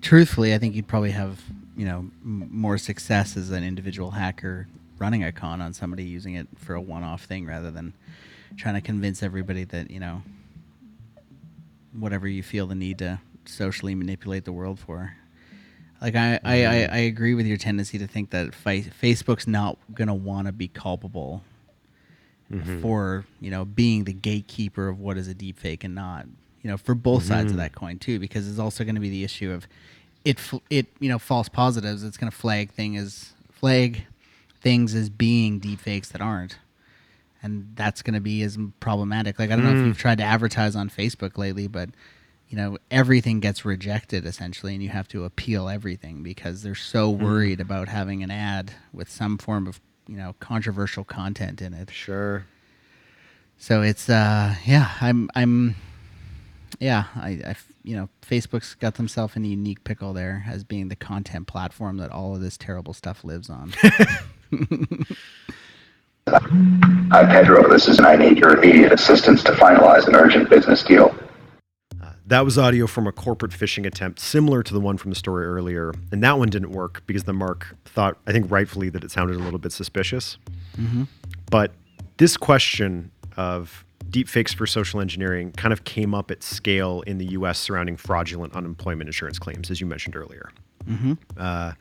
Truthfully, 0.00 0.54
I 0.54 0.58
think 0.58 0.76
you'd 0.76 0.86
probably 0.86 1.10
have 1.10 1.40
you 1.76 1.84
know 1.84 1.98
m- 2.24 2.48
more 2.50 2.78
success 2.78 3.36
as 3.36 3.50
an 3.50 3.62
individual 3.62 4.12
hacker 4.12 4.66
running 4.98 5.22
a 5.22 5.30
con 5.30 5.60
on 5.60 5.72
somebody 5.72 6.04
using 6.04 6.34
it 6.34 6.48
for 6.56 6.74
a 6.74 6.80
one-off 6.80 7.24
thing 7.24 7.46
rather 7.46 7.70
than 7.70 7.92
trying 8.56 8.74
to 8.74 8.80
convince 8.80 9.22
everybody 9.22 9.64
that 9.64 9.90
you 9.90 10.00
know 10.00 10.22
whatever 11.92 12.26
you 12.26 12.42
feel 12.42 12.66
the 12.66 12.74
need 12.74 12.98
to 12.98 13.20
socially 13.44 13.94
manipulate 13.94 14.44
the 14.44 14.52
world 14.52 14.78
for. 14.78 15.14
Like 16.00 16.14
I, 16.14 16.34
I, 16.34 16.38
I, 16.44 16.56
mm-hmm. 16.56 16.94
I 16.94 16.98
agree 16.98 17.34
with 17.34 17.46
your 17.46 17.56
tendency 17.56 17.98
to 17.98 18.06
think 18.06 18.30
that 18.30 18.54
fi- 18.54 18.82
Facebook's 18.82 19.46
not 19.46 19.78
gonna 19.94 20.14
want 20.14 20.46
to 20.46 20.52
be 20.52 20.68
culpable 20.68 21.42
mm-hmm. 22.52 22.82
for 22.82 23.24
you 23.40 23.50
know 23.50 23.64
being 23.64 24.04
the 24.04 24.12
gatekeeper 24.12 24.88
of 24.88 25.00
what 25.00 25.16
is 25.16 25.28
a 25.28 25.34
deep 25.34 25.58
fake 25.58 25.84
and 25.84 25.94
not. 25.94 26.26
You 26.62 26.72
know, 26.72 26.76
for 26.76 26.96
both 26.96 27.22
sides 27.22 27.44
of 27.44 27.50
mm-hmm. 27.50 27.58
that 27.58 27.74
coin 27.76 27.98
too, 27.98 28.18
because 28.18 28.44
there's 28.44 28.58
also 28.58 28.82
going 28.82 28.96
to 28.96 29.00
be 29.00 29.08
the 29.08 29.22
issue 29.22 29.52
of 29.52 29.68
it. 30.26 30.38
It 30.70 30.86
you 31.00 31.08
know 31.08 31.18
false 31.18 31.48
positives. 31.48 32.02
It's 32.02 32.16
going 32.16 32.30
to 32.30 32.36
flag 32.36 32.72
thing 32.72 32.96
as 32.96 33.32
flag 33.50 34.04
things 34.60 34.94
as 34.94 35.08
being 35.08 35.58
deep 35.58 35.80
fakes 35.80 36.08
that 36.10 36.20
aren't 36.20 36.58
and 37.46 37.72
that's 37.76 38.02
going 38.02 38.14
to 38.14 38.20
be 38.20 38.42
as 38.42 38.58
problematic. 38.80 39.38
Like 39.38 39.50
I 39.50 39.56
don't 39.56 39.64
know 39.64 39.80
if 39.80 39.86
you've 39.86 39.98
tried 39.98 40.18
to 40.18 40.24
advertise 40.24 40.74
on 40.74 40.90
Facebook 40.90 41.38
lately, 41.38 41.68
but 41.68 41.90
you 42.48 42.56
know 42.56 42.76
everything 42.90 43.40
gets 43.40 43.64
rejected 43.64 44.26
essentially, 44.26 44.74
and 44.74 44.82
you 44.82 44.88
have 44.88 45.08
to 45.08 45.24
appeal 45.24 45.68
everything 45.68 46.22
because 46.22 46.62
they're 46.62 46.74
so 46.74 47.08
worried 47.08 47.60
about 47.60 47.88
having 47.88 48.22
an 48.22 48.30
ad 48.30 48.72
with 48.92 49.08
some 49.08 49.38
form 49.38 49.66
of 49.66 49.80
you 50.08 50.16
know 50.16 50.34
controversial 50.40 51.04
content 51.04 51.62
in 51.62 51.72
it. 51.72 51.90
Sure. 51.90 52.46
So 53.58 53.82
it's 53.82 54.08
uh 54.08 54.56
yeah, 54.64 54.90
I'm 55.00 55.30
I'm 55.34 55.76
yeah, 56.80 57.04
I, 57.14 57.28
I 57.46 57.56
you 57.86 57.96
know 57.96 58.08
Facebook's 58.20 58.74
got 58.74 58.96
themselves 58.96 59.36
in 59.36 59.44
a 59.44 59.48
unique 59.48 59.84
pickle 59.84 60.12
there 60.12 60.44
as 60.48 60.64
being 60.64 60.88
the 60.88 60.96
content 60.96 61.46
platform 61.46 61.98
that 61.98 62.10
all 62.10 62.34
of 62.34 62.40
this 62.42 62.58
terrible 62.58 62.92
stuff 62.92 63.22
lives 63.24 63.48
on. 63.48 63.72
Hi, 63.78 63.94
uh, 66.26 67.26
Pedro. 67.28 67.70
This 67.70 67.86
is 67.86 67.98
and 67.98 68.06
I 68.06 68.16
need 68.16 68.38
your 68.38 68.56
immediate 68.58 68.92
assistance 68.92 69.44
to 69.44 69.52
finalize 69.52 70.08
an 70.08 70.16
urgent 70.16 70.50
business 70.50 70.82
deal. 70.82 71.14
Uh, 72.02 72.10
that 72.26 72.44
was 72.44 72.58
audio 72.58 72.88
from 72.88 73.06
a 73.06 73.12
corporate 73.12 73.52
phishing 73.52 73.86
attempt 73.86 74.18
similar 74.18 74.64
to 74.64 74.74
the 74.74 74.80
one 74.80 74.98
from 74.98 75.12
the 75.12 75.16
story 75.16 75.46
earlier. 75.46 75.94
And 76.10 76.24
that 76.24 76.38
one 76.38 76.48
didn't 76.48 76.72
work 76.72 77.04
because 77.06 77.22
the 77.22 77.32
mark 77.32 77.76
thought, 77.84 78.18
I 78.26 78.32
think 78.32 78.50
rightfully, 78.50 78.88
that 78.90 79.04
it 79.04 79.12
sounded 79.12 79.36
a 79.36 79.38
little 79.38 79.60
bit 79.60 79.70
suspicious. 79.70 80.38
Mm-hmm. 80.76 81.04
But 81.52 81.72
this 82.16 82.36
question 82.36 83.12
of 83.36 83.85
deepfakes 84.10 84.54
for 84.54 84.66
social 84.66 85.00
engineering 85.00 85.52
kind 85.52 85.72
of 85.72 85.84
came 85.84 86.14
up 86.14 86.30
at 86.30 86.42
scale 86.42 87.02
in 87.06 87.18
the 87.18 87.26
US 87.26 87.58
surrounding 87.58 87.96
fraudulent 87.96 88.54
unemployment 88.54 89.08
insurance 89.08 89.38
claims, 89.38 89.70
as 89.70 89.80
you 89.80 89.86
mentioned 89.86 90.16
earlier. 90.16 90.50
Uh, 91.36 91.72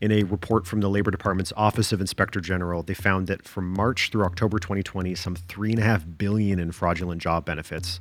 in 0.00 0.10
a 0.12 0.22
report 0.24 0.66
from 0.66 0.80
the 0.80 0.88
Labor 0.88 1.10
Department's 1.10 1.52
Office 1.56 1.92
of 1.92 2.00
Inspector 2.00 2.40
General, 2.40 2.82
they 2.82 2.94
found 2.94 3.26
that 3.26 3.46
from 3.46 3.70
March 3.70 4.10
through 4.10 4.24
October 4.24 4.58
2020, 4.58 5.14
some 5.14 5.36
three 5.36 5.70
and 5.70 5.78
a 5.78 5.82
half 5.82 6.04
billion 6.16 6.58
in 6.58 6.72
fraudulent 6.72 7.20
job 7.20 7.44
benefits, 7.44 8.00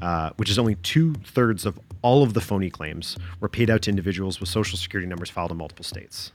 uh, 0.00 0.30
which 0.36 0.48
is 0.48 0.58
only 0.58 0.76
two 0.76 1.14
thirds 1.26 1.66
of 1.66 1.78
all 2.02 2.22
of 2.22 2.34
the 2.34 2.40
phony 2.40 2.70
claims, 2.70 3.16
were 3.40 3.48
paid 3.48 3.68
out 3.68 3.82
to 3.82 3.90
individuals 3.90 4.38
with 4.38 4.48
social 4.48 4.78
security 4.78 5.08
numbers 5.08 5.28
filed 5.28 5.50
in 5.50 5.56
multiple 5.56 5.84
states. 5.84 6.32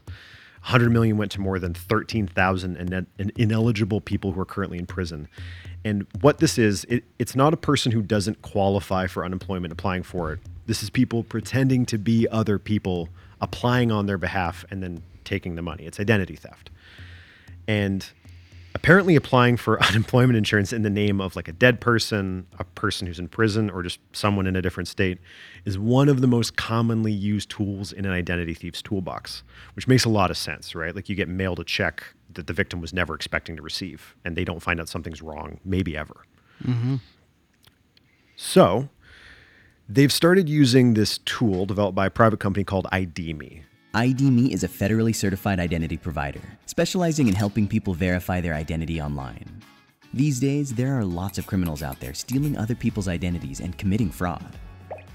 100 0.62 0.90
million 0.90 1.16
went 1.16 1.32
to 1.32 1.40
more 1.40 1.58
than 1.58 1.72
13,000 1.72 3.06
ineligible 3.36 4.00
people 4.02 4.32
who 4.32 4.40
are 4.40 4.44
currently 4.44 4.78
in 4.78 4.84
prison. 4.84 5.26
And 5.84 6.06
what 6.20 6.38
this 6.38 6.58
is, 6.58 6.84
it, 6.84 7.04
it's 7.18 7.34
not 7.34 7.54
a 7.54 7.56
person 7.56 7.92
who 7.92 8.02
doesn't 8.02 8.42
qualify 8.42 9.06
for 9.06 9.24
unemployment 9.24 9.72
applying 9.72 10.02
for 10.02 10.32
it. 10.32 10.40
This 10.66 10.82
is 10.82 10.90
people 10.90 11.22
pretending 11.22 11.86
to 11.86 11.98
be 11.98 12.28
other 12.28 12.58
people, 12.58 13.08
applying 13.40 13.90
on 13.90 14.06
their 14.06 14.18
behalf, 14.18 14.64
and 14.70 14.82
then 14.82 15.02
taking 15.24 15.54
the 15.54 15.62
money. 15.62 15.84
It's 15.84 15.98
identity 15.98 16.36
theft. 16.36 16.70
And 17.66 18.06
apparently 18.74 19.16
applying 19.16 19.56
for 19.56 19.82
unemployment 19.88 20.36
insurance 20.36 20.72
in 20.72 20.82
the 20.82 20.90
name 20.90 21.20
of 21.20 21.34
like 21.34 21.48
a 21.48 21.52
dead 21.52 21.80
person, 21.80 22.46
a 22.58 22.64
person 22.64 23.06
who's 23.06 23.18
in 23.18 23.28
prison, 23.28 23.70
or 23.70 23.82
just 23.82 24.00
someone 24.12 24.46
in 24.46 24.56
a 24.56 24.62
different 24.62 24.88
state 24.88 25.18
is 25.64 25.78
one 25.78 26.08
of 26.08 26.20
the 26.20 26.26
most 26.26 26.56
commonly 26.56 27.12
used 27.12 27.50
tools 27.50 27.92
in 27.92 28.04
an 28.04 28.12
identity 28.12 28.54
thief's 28.54 28.82
toolbox, 28.82 29.42
which 29.74 29.88
makes 29.88 30.04
a 30.04 30.08
lot 30.08 30.30
of 30.30 30.36
sense, 30.36 30.74
right? 30.74 30.94
Like 30.94 31.08
you 31.08 31.16
get 31.16 31.28
mailed 31.28 31.58
a 31.58 31.64
check 31.64 32.14
that 32.34 32.46
the 32.46 32.52
victim 32.52 32.80
was 32.80 32.92
never 32.92 33.14
expecting 33.14 33.56
to 33.56 33.62
receive, 33.62 34.14
and 34.24 34.36
they 34.36 34.44
don't 34.44 34.60
find 34.60 34.80
out 34.80 34.88
something's 34.88 35.22
wrong, 35.22 35.60
maybe 35.64 35.96
ever. 35.96 36.16
Mm-hmm. 36.64 36.96
So 38.36 38.88
they've 39.88 40.12
started 40.12 40.48
using 40.48 40.94
this 40.94 41.18
tool 41.18 41.66
developed 41.66 41.94
by 41.94 42.06
a 42.06 42.10
private 42.10 42.40
company 42.40 42.64
called 42.64 42.86
IDMe. 42.92 43.62
ID.me 43.92 44.52
is 44.52 44.62
a 44.62 44.68
federally 44.68 45.14
certified 45.14 45.58
identity 45.58 45.96
provider, 45.96 46.40
specializing 46.66 47.26
in 47.26 47.34
helping 47.34 47.66
people 47.66 47.92
verify 47.92 48.40
their 48.40 48.54
identity 48.54 49.02
online. 49.02 49.62
These 50.14 50.38
days, 50.40 50.74
there 50.74 50.96
are 50.96 51.04
lots 51.04 51.38
of 51.38 51.46
criminals 51.46 51.82
out 51.82 51.98
there 52.00 52.14
stealing 52.14 52.56
other 52.56 52.74
people's 52.74 53.08
identities 53.08 53.60
and 53.60 53.76
committing 53.76 54.10
fraud. 54.10 54.58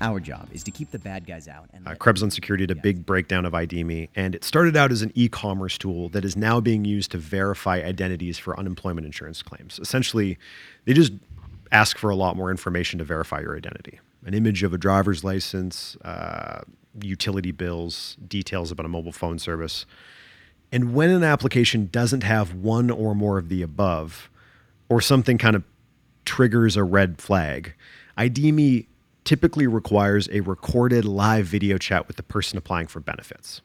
Our 0.01 0.19
job 0.19 0.49
is 0.51 0.63
to 0.63 0.71
keep 0.71 0.91
the 0.91 0.99
bad 0.99 1.25
guys 1.25 1.47
out 1.47 1.69
and 1.73 1.88
Uh, 1.88 1.95
Krebs 1.95 2.21
on 2.21 2.29
Security 2.29 2.65
did 2.65 2.77
a 2.77 2.81
big 2.81 3.05
breakdown 3.05 3.45
of 3.45 3.53
ID.me, 3.53 4.10
and 4.15 4.36
it 4.36 4.43
started 4.43 4.75
out 4.75 4.91
as 4.91 5.01
an 5.01 5.12
e-commerce 5.15 5.77
tool 5.77 6.10
that 6.10 6.25
is 6.25 6.36
now 6.36 6.60
being 6.60 6.84
used 6.86 7.12
to 7.12 7.17
verify 7.17 7.77
identities 7.77 8.38
for 8.38 8.60
unemployment 8.60 9.05
insurance 9.05 9.41
claims. 9.41 9.79
Essentially, 9.79 10.38
they 10.86 10.93
just 10.93 11.13
ask 11.71 11.97
for 11.97 12.10
a 12.10 12.15
lot 12.15 12.36
more 12.36 12.51
information 12.51 12.99
to 12.99 13.05
verify 13.05 13.39
your 13.39 13.55
identity: 13.55 13.99
an 14.25 14.34
image 14.34 14.63
of 14.63 14.73
a 14.73 14.77
driver's 14.77 15.23
license, 15.23 15.95
uh, 16.03 16.62
utility 17.01 17.51
bills, 17.51 18.17
details 18.27 18.71
about 18.71 18.86
a 18.86 18.89
mobile 18.89 19.12
phone 19.12 19.39
service. 19.39 19.86
And 20.71 20.93
when 20.93 21.10
an 21.10 21.23
application 21.23 21.88
doesn't 21.91 22.23
have 22.23 22.53
one 22.53 22.89
or 22.89 23.15
more 23.15 23.38
of 23.38 23.49
the 23.49 23.62
above, 23.62 24.29
or 24.89 24.99
something 24.99 25.38
kind 25.38 25.55
of 25.55 25.63
triggers 26.25 26.75
a 26.75 26.84
red 26.84 27.21
flag, 27.21 27.75
ID.me 28.17 28.88
typically 29.25 29.67
requires 29.67 30.29
a 30.31 30.39
recorded 30.41 31.03
live 31.03 31.45
video 31.45 31.77
chat 31.77 32.07
with 32.07 32.15
the 32.15 32.23
person 32.23 32.57
applying 32.57 32.88
for 32.88 32.99
benefits, 32.99 33.61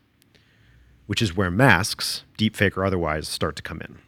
which 1.06 1.22
is 1.22 1.36
where 1.36 1.50
masks, 1.50 2.24
deepfake 2.38 2.76
or 2.76 2.84
otherwise, 2.84 3.28
start 3.28 3.54
to 3.56 3.62
come 3.62 3.80
in. 3.82 3.98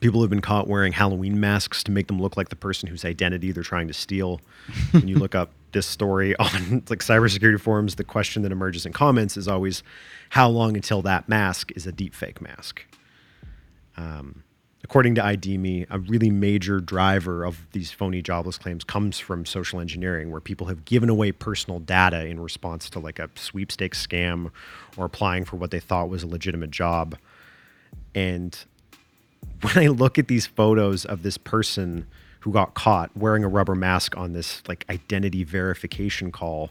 People 0.00 0.20
have 0.20 0.30
been 0.30 0.40
caught 0.40 0.68
wearing 0.68 0.92
Halloween 0.92 1.40
masks 1.40 1.82
to 1.82 1.90
make 1.90 2.06
them 2.06 2.20
look 2.20 2.36
like 2.36 2.50
the 2.50 2.56
person 2.56 2.88
whose 2.88 3.04
identity 3.04 3.50
they're 3.50 3.64
trying 3.64 3.88
to 3.88 3.94
steal. 3.94 4.40
when 4.92 5.08
you 5.08 5.18
look 5.18 5.34
up 5.34 5.50
this 5.72 5.86
story 5.86 6.36
on 6.38 6.84
like 6.88 7.00
cybersecurity 7.00 7.60
forums, 7.60 7.96
the 7.96 8.04
question 8.04 8.42
that 8.42 8.52
emerges 8.52 8.86
in 8.86 8.92
comments 8.92 9.36
is 9.36 9.48
always, 9.48 9.82
how 10.30 10.48
long 10.48 10.76
until 10.76 11.02
that 11.02 11.28
mask 11.28 11.72
is 11.74 11.86
a 11.86 11.92
deepfake 11.92 12.40
mask? 12.40 12.84
Um, 13.96 14.44
according 14.84 15.14
to 15.16 15.24
ID.me, 15.24 15.86
a 15.90 15.98
really 15.98 16.30
major 16.30 16.80
driver 16.80 17.44
of 17.44 17.66
these 17.72 17.90
phony 17.90 18.22
jobless 18.22 18.58
claims 18.58 18.84
comes 18.84 19.18
from 19.18 19.44
social 19.44 19.80
engineering, 19.80 20.30
where 20.30 20.40
people 20.40 20.68
have 20.68 20.84
given 20.84 21.08
away 21.08 21.32
personal 21.32 21.80
data 21.80 22.26
in 22.26 22.40
response 22.40 22.88
to 22.90 22.98
like 22.98 23.18
a 23.18 23.28
sweepstakes 23.34 24.04
scam 24.06 24.50
or 24.96 25.04
applying 25.04 25.44
for 25.44 25.56
what 25.56 25.70
they 25.70 25.80
thought 25.80 26.08
was 26.08 26.22
a 26.22 26.26
legitimate 26.26 26.70
job. 26.70 27.16
And 28.14 28.56
when 29.62 29.78
I 29.78 29.88
look 29.88 30.18
at 30.18 30.28
these 30.28 30.46
photos 30.46 31.04
of 31.04 31.22
this 31.22 31.38
person 31.38 32.06
who 32.40 32.52
got 32.52 32.74
caught 32.74 33.14
wearing 33.16 33.42
a 33.42 33.48
rubber 33.48 33.74
mask 33.74 34.16
on 34.16 34.32
this 34.32 34.62
like 34.68 34.84
identity 34.88 35.42
verification 35.42 36.30
call, 36.30 36.70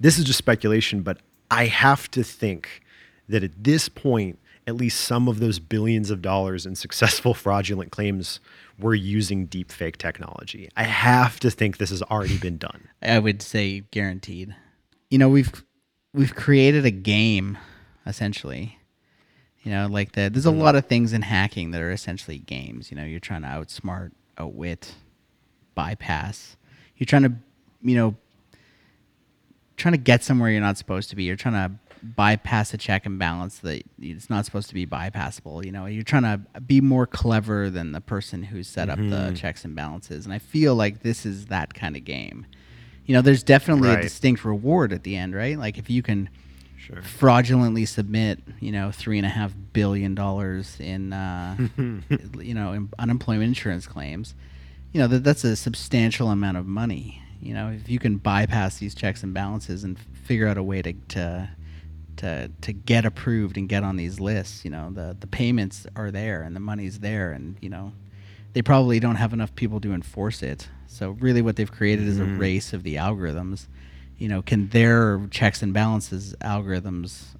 this 0.00 0.18
is 0.18 0.24
just 0.24 0.38
speculation, 0.38 1.02
but 1.02 1.18
I 1.50 1.66
have 1.66 2.10
to 2.12 2.22
think 2.24 2.82
that 3.28 3.44
at 3.44 3.52
this 3.62 3.88
point, 3.88 4.38
at 4.66 4.76
least 4.76 5.00
some 5.00 5.28
of 5.28 5.40
those 5.40 5.58
billions 5.58 6.10
of 6.10 6.22
dollars 6.22 6.66
in 6.66 6.74
successful 6.74 7.34
fraudulent 7.34 7.90
claims 7.90 8.40
were 8.78 8.94
using 8.94 9.46
deepfake 9.46 9.96
technology. 9.96 10.68
I 10.76 10.84
have 10.84 11.38
to 11.40 11.50
think 11.50 11.76
this 11.76 11.90
has 11.90 12.02
already 12.02 12.38
been 12.38 12.58
done. 12.58 12.88
I 13.02 13.18
would 13.18 13.42
say 13.42 13.84
guaranteed. 13.90 14.54
You 15.10 15.18
know, 15.18 15.28
we've 15.28 15.64
we've 16.12 16.34
created 16.34 16.84
a 16.84 16.90
game 16.90 17.58
essentially. 18.06 18.78
You 19.62 19.70
know, 19.70 19.86
like 19.86 20.12
the 20.12 20.28
there's 20.28 20.46
a 20.46 20.50
mm-hmm. 20.50 20.60
lot 20.60 20.76
of 20.76 20.86
things 20.86 21.12
in 21.12 21.22
hacking 21.22 21.70
that 21.70 21.80
are 21.80 21.92
essentially 21.92 22.38
games. 22.38 22.90
You 22.90 22.96
know, 22.96 23.04
you're 23.04 23.20
trying 23.20 23.42
to 23.42 23.48
outsmart, 23.48 24.12
outwit, 24.36 24.94
bypass. 25.74 26.56
You're 26.96 27.06
trying 27.06 27.22
to, 27.22 27.32
you 27.82 27.96
know, 27.96 28.16
trying 29.76 29.92
to 29.92 29.98
get 29.98 30.22
somewhere 30.22 30.50
you're 30.50 30.60
not 30.60 30.78
supposed 30.78 31.10
to 31.10 31.16
be. 31.16 31.24
You're 31.24 31.36
trying 31.36 31.54
to 31.54 31.78
bypass 32.04 32.74
a 32.74 32.78
check 32.78 33.06
and 33.06 33.18
balance 33.18 33.58
that 33.58 33.82
it's 34.00 34.28
not 34.28 34.44
supposed 34.44 34.68
to 34.68 34.74
be 34.74 34.86
bypassable. 34.86 35.64
You 35.64 35.72
know, 35.72 35.86
you're 35.86 36.02
trying 36.02 36.22
to 36.22 36.60
be 36.60 36.80
more 36.80 37.06
clever 37.06 37.70
than 37.70 37.92
the 37.92 38.00
person 38.00 38.42
who 38.42 38.62
set 38.62 38.88
up 38.90 38.98
the 38.98 39.32
checks 39.36 39.64
and 39.64 39.74
balances. 39.74 40.24
And 40.24 40.34
I 40.34 40.38
feel 40.38 40.74
like 40.74 41.02
this 41.02 41.24
is 41.24 41.46
that 41.46 41.72
kind 41.74 41.96
of 41.96 42.04
game. 42.04 42.46
You 43.06 43.14
know, 43.14 43.22
there's 43.22 43.42
definitely 43.42 43.88
Right. 43.88 43.98
a 44.00 44.02
distinct 44.02 44.44
reward 44.44 44.92
at 44.92 45.02
the 45.02 45.16
end, 45.16 45.34
right? 45.34 45.58
Like 45.58 45.78
if 45.78 45.88
you 45.90 46.02
can 46.02 46.28
fraudulently 47.02 47.86
submit, 47.86 48.40
you 48.60 48.70
know, 48.72 48.90
three 48.90 49.18
and 49.18 49.26
a 49.26 49.30
half 49.30 49.54
billion 49.72 50.14
dollars 50.14 50.78
in, 50.80 51.12
uh, 51.12 51.56
you 52.38 52.54
know, 52.54 52.72
in 52.72 52.90
unemployment 52.98 53.48
insurance 53.48 53.86
claims, 53.86 54.34
you 54.92 55.00
know, 55.00 55.06
that 55.06 55.24
that's 55.24 55.44
a 55.44 55.56
substantial 55.56 56.30
amount 56.30 56.56
of 56.56 56.66
money. 56.66 57.22
You 57.40 57.52
know, 57.54 57.70
if 57.70 57.88
you 57.88 57.98
can 57.98 58.16
bypass 58.18 58.78
these 58.78 58.94
checks 58.94 59.22
and 59.22 59.34
balances 59.34 59.84
and 59.84 59.98
figure 59.98 60.46
out 60.46 60.56
a 60.58 60.62
way 60.62 60.82
to 60.82 60.92
to 61.08 61.50
to, 62.18 62.50
to 62.62 62.72
get 62.72 63.04
approved 63.04 63.56
and 63.56 63.68
get 63.68 63.82
on 63.82 63.96
these 63.96 64.20
lists, 64.20 64.64
you 64.64 64.70
know, 64.70 64.90
the 64.92 65.16
the 65.18 65.26
payments 65.26 65.86
are 65.96 66.10
there 66.10 66.42
and 66.42 66.54
the 66.54 66.60
money's 66.60 67.00
there, 67.00 67.32
and 67.32 67.56
you 67.60 67.68
know, 67.68 67.92
they 68.52 68.62
probably 68.62 69.00
don't 69.00 69.16
have 69.16 69.32
enough 69.32 69.54
people 69.54 69.80
to 69.80 69.92
enforce 69.92 70.42
it. 70.42 70.68
So 70.86 71.10
really, 71.10 71.42
what 71.42 71.56
they've 71.56 71.70
created 71.70 72.06
is 72.06 72.18
a 72.20 72.24
race 72.24 72.72
of 72.72 72.82
the 72.82 72.96
algorithms. 72.96 73.66
You 74.16 74.28
know, 74.28 74.42
can 74.42 74.68
their 74.68 75.26
checks 75.30 75.62
and 75.62 75.72
balances 75.74 76.34
algorithms 76.40 77.34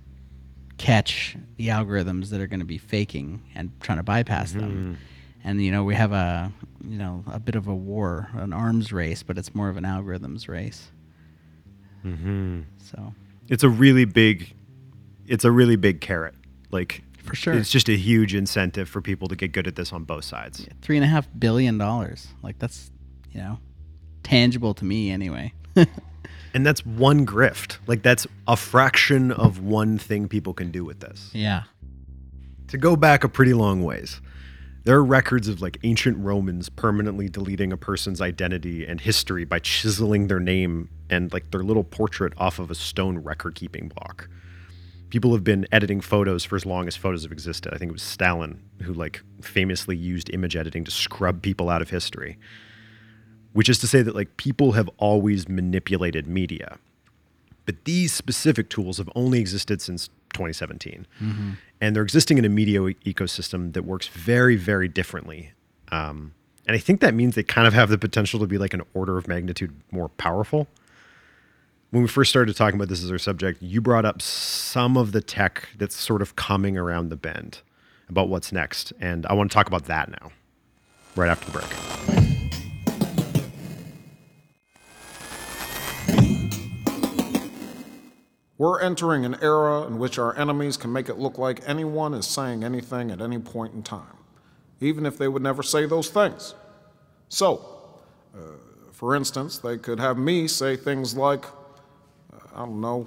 catch 0.76 1.37
the 1.56 1.68
algorithms 1.68 2.30
that 2.30 2.40
are 2.40 2.48
going 2.48 2.60
to 2.60 2.66
be 2.66 2.78
faking 2.78 3.42
and 3.54 3.70
trying 3.80 3.98
to 3.98 4.02
bypass 4.02 4.52
them? 4.52 4.98
And 5.44 5.62
you 5.62 5.70
know, 5.70 5.84
we 5.84 5.94
have 5.94 6.12
a 6.12 6.52
you 6.82 6.98
know 6.98 7.22
a 7.30 7.38
bit 7.38 7.54
of 7.54 7.68
a 7.68 7.74
war, 7.74 8.28
an 8.34 8.52
arms 8.52 8.92
race, 8.92 9.22
but 9.22 9.38
it's 9.38 9.54
more 9.54 9.68
of 9.68 9.76
an 9.76 9.84
algorithms 9.84 10.48
race. 10.48 10.90
Mm-hmm. 12.04 12.62
So 12.78 13.14
It's 13.48 13.62
a 13.62 13.68
really 13.68 14.04
big, 14.04 14.54
it's 15.26 15.44
a 15.44 15.50
really 15.50 15.76
big 15.76 16.00
carrot. 16.00 16.34
Like 16.70 17.02
For 17.22 17.34
sure. 17.34 17.54
it's 17.54 17.70
just 17.70 17.88
a 17.88 17.96
huge 17.96 18.34
incentive 18.34 18.88
for 18.88 19.00
people 19.00 19.28
to 19.28 19.37
get 19.37 19.52
good 19.52 19.66
at 19.66 19.76
this 19.76 19.92
on 19.92 20.04
both 20.04 20.24
sides. 20.24 20.66
three 20.82 20.96
and 20.96 21.04
a 21.04 21.08
half 21.08 21.28
billion 21.38 21.78
dollars, 21.78 22.28
like 22.42 22.58
that's 22.58 22.90
you 23.32 23.40
know 23.40 23.58
tangible 24.22 24.74
to 24.74 24.84
me 24.84 25.10
anyway. 25.10 25.52
And 26.54 26.64
that's 26.64 26.87
one 26.87 27.26
grift. 27.26 27.78
Like 27.88 28.02
that's 28.02 28.28
a 28.46 28.56
fraction 28.56 29.32
of 29.32 29.58
one 29.60 29.98
thing 29.98 30.28
people 30.28 30.54
can 30.54 30.70
do 30.70 30.84
with 30.84 31.00
this. 31.00 31.30
yeah. 31.32 31.64
To 32.68 32.78
go 32.78 32.94
back 32.94 33.24
a 33.24 33.28
pretty 33.28 33.54
long 33.54 33.82
ways, 33.82 34.20
there 34.84 34.96
are 34.96 35.04
records 35.04 35.48
of 35.48 35.60
like 35.60 35.78
ancient 35.82 36.16
Romans 36.18 36.68
permanently 36.68 37.28
deleting 37.28 37.72
a 37.72 37.76
person's 37.76 38.20
identity 38.20 38.87
and 38.87 39.00
history 39.00 39.44
by 39.44 39.58
chiseling 39.58 40.28
their 40.28 40.38
name 40.38 40.90
and 41.10 41.32
like 41.32 41.50
their 41.50 41.64
little 41.64 41.82
portrait 41.84 42.32
off 42.38 42.60
of 42.60 42.70
a 42.70 42.74
stone 42.76 43.18
record 43.18 43.56
keeping 43.56 43.88
block. 43.88 44.28
People 45.14 45.33
have 45.33 45.44
been 45.44 45.64
editing 45.70 46.00
photos 46.00 46.42
for 46.42 46.57
as 46.57 46.66
long 46.66 46.88
as 46.88 46.96
photos 46.96 47.22
have 47.22 47.31
existed. 47.31 47.72
I 47.72 47.79
think 47.79 47.90
it 47.90 47.92
was 47.92 48.03
Stalin 48.03 48.61
who 48.83 48.92
like 48.92 49.22
famously 49.40 49.96
used 49.96 50.29
image 50.35 50.57
editing 50.57 50.83
to 50.83 50.90
scrub 50.90 51.40
people 51.40 51.70
out 51.70 51.81
of 51.81 51.90
history. 51.90 52.37
Which 53.53 53.68
is 53.68 53.79
to 53.79 53.87
say 53.87 54.03
that 54.03 54.16
like 54.16 54.37
people 54.38 54.72
have 54.72 54.90
always 54.98 55.48
manipulated 55.48 56.27
media. 56.27 56.79
But 57.64 57.85
these 57.85 58.12
specific 58.12 58.68
tools 58.68 58.98
have 58.98 59.09
only 59.14 59.38
existed 59.38 59.81
since 59.81 60.09
2017. 60.33 61.07
And 61.81 61.94
they're 61.94 62.03
existing 62.03 62.38
in 62.38 62.44
a 62.44 62.48
media 62.48 62.81
ecosystem 62.81 63.72
that 63.74 63.85
works 63.85 64.09
very, 64.09 64.57
very 64.57 64.88
differently. 64.88 65.53
Um, 65.92 66.35
and 66.66 66.74
I 66.74 66.81
think 66.81 67.00
that 67.03 67.14
means 67.14 67.37
they 67.37 67.44
kind 67.44 67.68
of 67.68 67.72
have 67.72 67.88
the 67.88 67.98
potential 67.98 68.40
to 68.40 68.48
be 68.48 68.59
like 68.59 68.74
an 68.74 68.83
order 68.94 69.16
of 69.16 69.29
magnitude 69.29 69.77
more 69.92 70.09
powerful. 70.09 70.66
When 71.94 72.02
we 72.02 72.09
first 72.09 72.28
started 72.28 72.57
talking 72.57 72.74
about 72.74 72.88
this 72.88 73.04
as 73.04 73.11
our 73.12 73.18
subject, 73.18 73.62
you 73.62 73.80
brought 73.80 74.04
up 74.04 74.20
some 74.20 74.96
of 74.96 75.12
the 75.12 75.20
tech 75.20 75.68
that's 75.78 75.94
sort 75.94 76.22
of 76.22 76.35
coming 76.35 76.76
around 76.76 77.09
the 77.09 77.16
bend 77.16 77.61
about 78.09 78.28
what's 78.28 78.50
next. 78.50 78.92
And 78.98 79.24
I 79.26 79.33
want 79.35 79.48
to 79.52 79.54
talk 79.54 79.68
about 79.68 79.85
that 79.85 80.11
now, 80.11 80.33
right 81.14 81.30
after 81.30 81.52
the 81.52 81.52
break. 81.52 81.70
We're 88.59 88.80
entering 88.80 89.24
an 89.24 89.37
era 89.40 89.87
in 89.87 90.00
which 90.00 90.18
our 90.18 90.37
enemies 90.37 90.76
can 90.76 90.92
make 90.92 91.09
it 91.09 91.18
look 91.18 91.38
like 91.38 91.61
anyone 91.64 92.12
is 92.12 92.26
saying 92.26 92.64
anything 92.64 93.12
at 93.12 93.20
any 93.20 93.38
point 93.38 93.72
in 93.72 93.85
time, 93.85 94.16
even 94.80 95.07
if 95.07 95.16
they 95.16 95.28
would 95.28 95.42
never 95.42 95.62
say 95.62 95.87
those 95.87 96.11
things. 96.11 96.57
So, 97.28 98.00
uh, 98.35 98.38
for 98.90 99.14
instance, 99.14 99.59
they 99.59 99.78
could 99.78 100.00
have 100.00 100.18
me 100.18 100.48
say 100.48 100.74
things 100.74 101.16
like, 101.16 101.44
I 102.54 102.58
don't 102.58 102.80
know, 102.80 103.06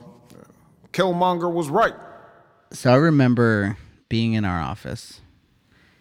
Killmonger 0.91 1.51
was 1.51 1.69
right. 1.69 1.93
So 2.71 2.91
I 2.91 2.95
remember 2.95 3.77
being 4.09 4.33
in 4.33 4.45
our 4.45 4.59
office 4.59 5.21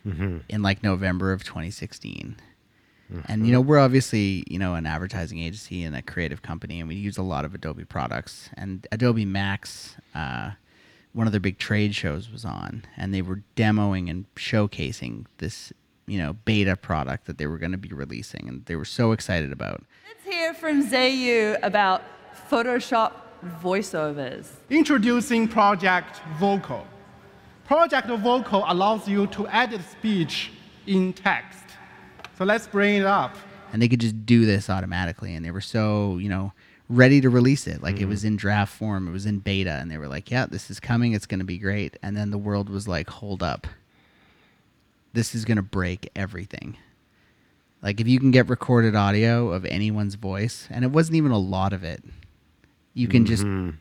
in 0.04 0.62
like 0.62 0.82
November 0.82 1.32
of 1.32 1.42
2016. 1.44 2.36
And 3.28 3.46
you 3.46 3.52
know, 3.52 3.60
we're 3.60 3.78
obviously, 3.78 4.44
you 4.48 4.58
know, 4.58 4.74
an 4.74 4.84
advertising 4.84 5.38
agency 5.38 5.84
and 5.84 5.94
a 5.94 6.02
creative 6.02 6.42
company 6.42 6.80
and 6.80 6.88
we 6.88 6.96
use 6.96 7.16
a 7.16 7.22
lot 7.22 7.44
of 7.44 7.54
Adobe 7.54 7.84
products. 7.84 8.50
And 8.54 8.86
Adobe 8.90 9.24
Max 9.24 9.96
uh, 10.14 10.52
one 11.12 11.26
of 11.26 11.32
their 11.32 11.40
big 11.40 11.58
trade 11.58 11.94
shows 11.94 12.30
was 12.30 12.44
on 12.44 12.84
and 12.96 13.14
they 13.14 13.22
were 13.22 13.42
demoing 13.56 14.10
and 14.10 14.26
showcasing 14.34 15.24
this, 15.38 15.72
you 16.06 16.18
know, 16.18 16.34
beta 16.44 16.76
product 16.76 17.26
that 17.26 17.38
they 17.38 17.46
were 17.46 17.58
going 17.58 17.72
to 17.72 17.78
be 17.78 17.88
releasing 17.88 18.48
and 18.48 18.66
they 18.66 18.76
were 18.76 18.84
so 18.84 19.12
excited 19.12 19.52
about. 19.52 19.82
Let's 20.06 20.24
hear 20.24 20.52
from 20.52 20.86
Zeyu 20.86 21.58
about 21.62 22.02
Photoshop 22.50 23.12
voiceovers. 23.62 24.48
Introducing 24.70 25.48
Project 25.48 26.20
Voco. 26.38 26.86
Project 27.64 28.08
Voco 28.08 28.64
allows 28.66 29.08
you 29.08 29.26
to 29.28 29.48
edit 29.48 29.80
speech 29.90 30.52
in 30.86 31.12
text. 31.12 31.64
So 32.38 32.44
let's 32.44 32.66
bring 32.66 32.96
it 32.96 33.06
up. 33.06 33.34
and 33.72 33.82
they 33.82 33.88
could 33.88 34.00
just 34.00 34.24
do 34.24 34.46
this 34.46 34.70
automatically 34.70 35.34
and 35.34 35.44
they 35.44 35.50
were 35.50 35.60
so 35.60 36.18
you 36.18 36.28
know 36.28 36.52
ready 36.88 37.20
to 37.20 37.28
release 37.28 37.66
it 37.66 37.82
like 37.82 38.00
it 38.00 38.06
was 38.06 38.20
mm-hmm. 38.20 38.28
in 38.28 38.36
draft 38.36 38.72
form 38.72 39.08
it 39.08 39.10
was 39.10 39.26
in 39.26 39.38
beta 39.38 39.72
and 39.72 39.90
they 39.90 39.98
were 39.98 40.08
like 40.08 40.30
yeah 40.30 40.46
this 40.46 40.70
is 40.70 40.78
coming 40.78 41.12
it's 41.12 41.26
going 41.26 41.40
to 41.40 41.44
be 41.44 41.58
great 41.58 41.96
and 42.02 42.16
then 42.16 42.30
the 42.30 42.38
world 42.38 42.68
was 42.68 42.86
like 42.86 43.10
hold 43.10 43.42
up 43.42 43.66
this 45.12 45.34
is 45.34 45.44
going 45.44 45.56
to 45.56 45.62
break 45.62 46.08
everything 46.14 46.76
like 47.82 48.00
if 48.00 48.06
you 48.06 48.20
can 48.20 48.30
get 48.30 48.48
recorded 48.48 48.94
audio 48.94 49.50
of 49.50 49.64
anyone's 49.66 50.14
voice 50.14 50.68
and 50.70 50.84
it 50.84 50.88
wasn't 50.88 51.14
even 51.16 51.32
a 51.32 51.38
lot 51.38 51.72
of 51.72 51.82
it 51.82 52.02
you 52.96 53.08
can 53.08 53.26
just 53.26 53.44
mm-hmm. 53.44 53.76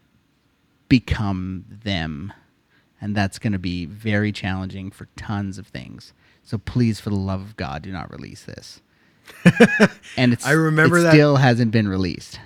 become 0.90 1.64
them. 1.70 2.34
And 3.00 3.16
that's 3.16 3.40
going 3.40 3.54
to 3.54 3.60
be 3.60 3.86
very 3.86 4.32
challenging 4.32 4.92
for 4.92 5.08
tons 5.16 5.58
of 5.58 5.68
things. 5.68 6.14
So 6.44 6.58
please 6.58 7.00
for 7.00 7.10
the 7.10 7.16
love 7.16 7.42
of 7.42 7.58
god 7.58 7.82
do 7.82 7.92
not 7.92 8.12
release 8.12 8.44
this. 8.44 8.82
And 10.18 10.34
it's 10.34 10.46
I 10.46 10.52
remember 10.52 11.00
it 11.00 11.04
that- 11.04 11.14
still 11.14 11.38
hasn't 11.38 11.72
been 11.72 11.88
released. 11.88 12.40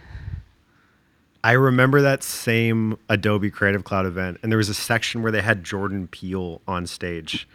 I 1.44 1.54
remember 1.54 2.02
that 2.02 2.22
same 2.22 2.98
Adobe 3.08 3.50
Creative 3.50 3.84
Cloud 3.84 4.06
event, 4.06 4.40
and 4.44 4.52
there 4.52 4.58
was 4.58 4.68
a 4.68 4.74
section 4.74 5.22
where 5.22 5.32
they 5.32 5.42
had 5.42 5.64
Jordan 5.64 6.08
Peele 6.08 6.62
on 6.68 6.86
stage, 6.86 7.48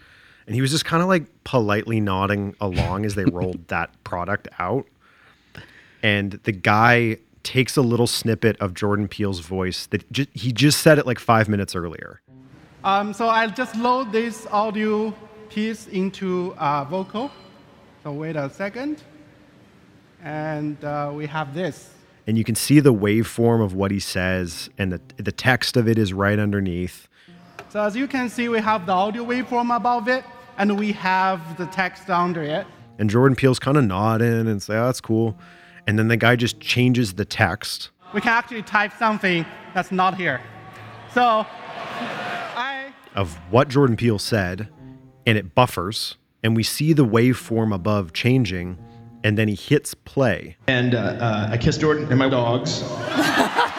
and 0.46 0.54
he 0.54 0.62
was 0.62 0.70
just 0.70 0.86
kind 0.86 1.02
of 1.02 1.08
like 1.08 1.24
politely 1.44 2.00
nodding 2.00 2.56
along 2.62 3.04
as 3.04 3.14
they 3.14 3.26
rolled 3.26 3.68
that 3.68 3.90
product 4.02 4.48
out. 4.58 4.86
And 6.02 6.32
the 6.44 6.52
guy 6.52 7.18
takes 7.44 7.76
a 7.76 7.82
little 7.82 8.06
snippet 8.06 8.56
of 8.60 8.74
Jordan 8.74 9.06
Peele's 9.06 9.40
voice 9.40 9.86
that 9.86 10.04
he 10.32 10.52
just 10.52 10.80
said 10.80 10.98
it 10.98 11.06
like 11.06 11.18
five 11.18 11.48
minutes 11.48 11.76
earlier. 11.76 12.20
Um, 12.82 13.14
so 13.14 13.28
I'll 13.28 13.50
just 13.50 13.76
load 13.76 14.12
this 14.12 14.46
audio 14.50 15.14
piece 15.48 15.86
into 15.86 16.54
uh, 16.58 16.84
Voco. 16.84 17.30
So 18.02 18.12
wait 18.12 18.36
a 18.36 18.50
second. 18.50 19.02
And 20.22 20.82
uh, 20.84 21.12
we 21.14 21.26
have 21.26 21.54
this. 21.54 21.90
And 22.26 22.36
you 22.38 22.44
can 22.44 22.54
see 22.54 22.80
the 22.80 22.92
waveform 22.92 23.62
of 23.62 23.74
what 23.74 23.90
he 23.90 24.00
says, 24.00 24.70
and 24.78 24.92
the, 24.92 25.00
the 25.16 25.32
text 25.32 25.76
of 25.76 25.86
it 25.86 25.98
is 25.98 26.14
right 26.14 26.38
underneath. 26.38 27.08
So 27.68 27.82
as 27.82 27.94
you 27.94 28.06
can 28.08 28.30
see, 28.30 28.48
we 28.48 28.60
have 28.60 28.86
the 28.86 28.92
audio 28.92 29.24
waveform 29.24 29.74
above 29.74 30.08
it, 30.08 30.24
and 30.56 30.78
we 30.78 30.92
have 30.92 31.56
the 31.58 31.66
text 31.66 32.08
under 32.08 32.42
it. 32.42 32.66
And 32.98 33.10
Jordan 33.10 33.36
Peele's 33.36 33.58
kind 33.58 33.76
of 33.76 33.84
nodding 33.84 34.46
and 34.46 34.62
say, 34.62 34.76
oh, 34.76 34.86
that's 34.86 35.00
cool. 35.00 35.36
And 35.86 35.98
then 35.98 36.08
the 36.08 36.16
guy 36.16 36.36
just 36.36 36.60
changes 36.60 37.14
the 37.14 37.24
text. 37.24 37.90
We 38.12 38.20
can 38.20 38.30
actually 38.30 38.62
type 38.62 38.92
something 38.98 39.44
that's 39.74 39.92
not 39.92 40.16
here. 40.16 40.40
So 41.12 41.46
I 41.46 42.92
of 43.14 43.34
what 43.50 43.68
Jordan 43.68 43.96
Peele 43.96 44.18
said, 44.18 44.68
and 45.26 45.38
it 45.38 45.54
buffers, 45.54 46.16
and 46.42 46.56
we 46.56 46.62
see 46.62 46.92
the 46.92 47.04
waveform 47.04 47.74
above 47.74 48.12
changing, 48.12 48.78
and 49.22 49.38
then 49.38 49.48
he 49.48 49.54
hits 49.54 49.94
play. 49.94 50.56
And 50.66 50.94
uh, 50.94 50.98
uh, 50.98 51.48
I 51.50 51.56
kissed 51.56 51.80
Jordan 51.80 52.08
and 52.08 52.18
my 52.18 52.28
dogs. 52.28 52.82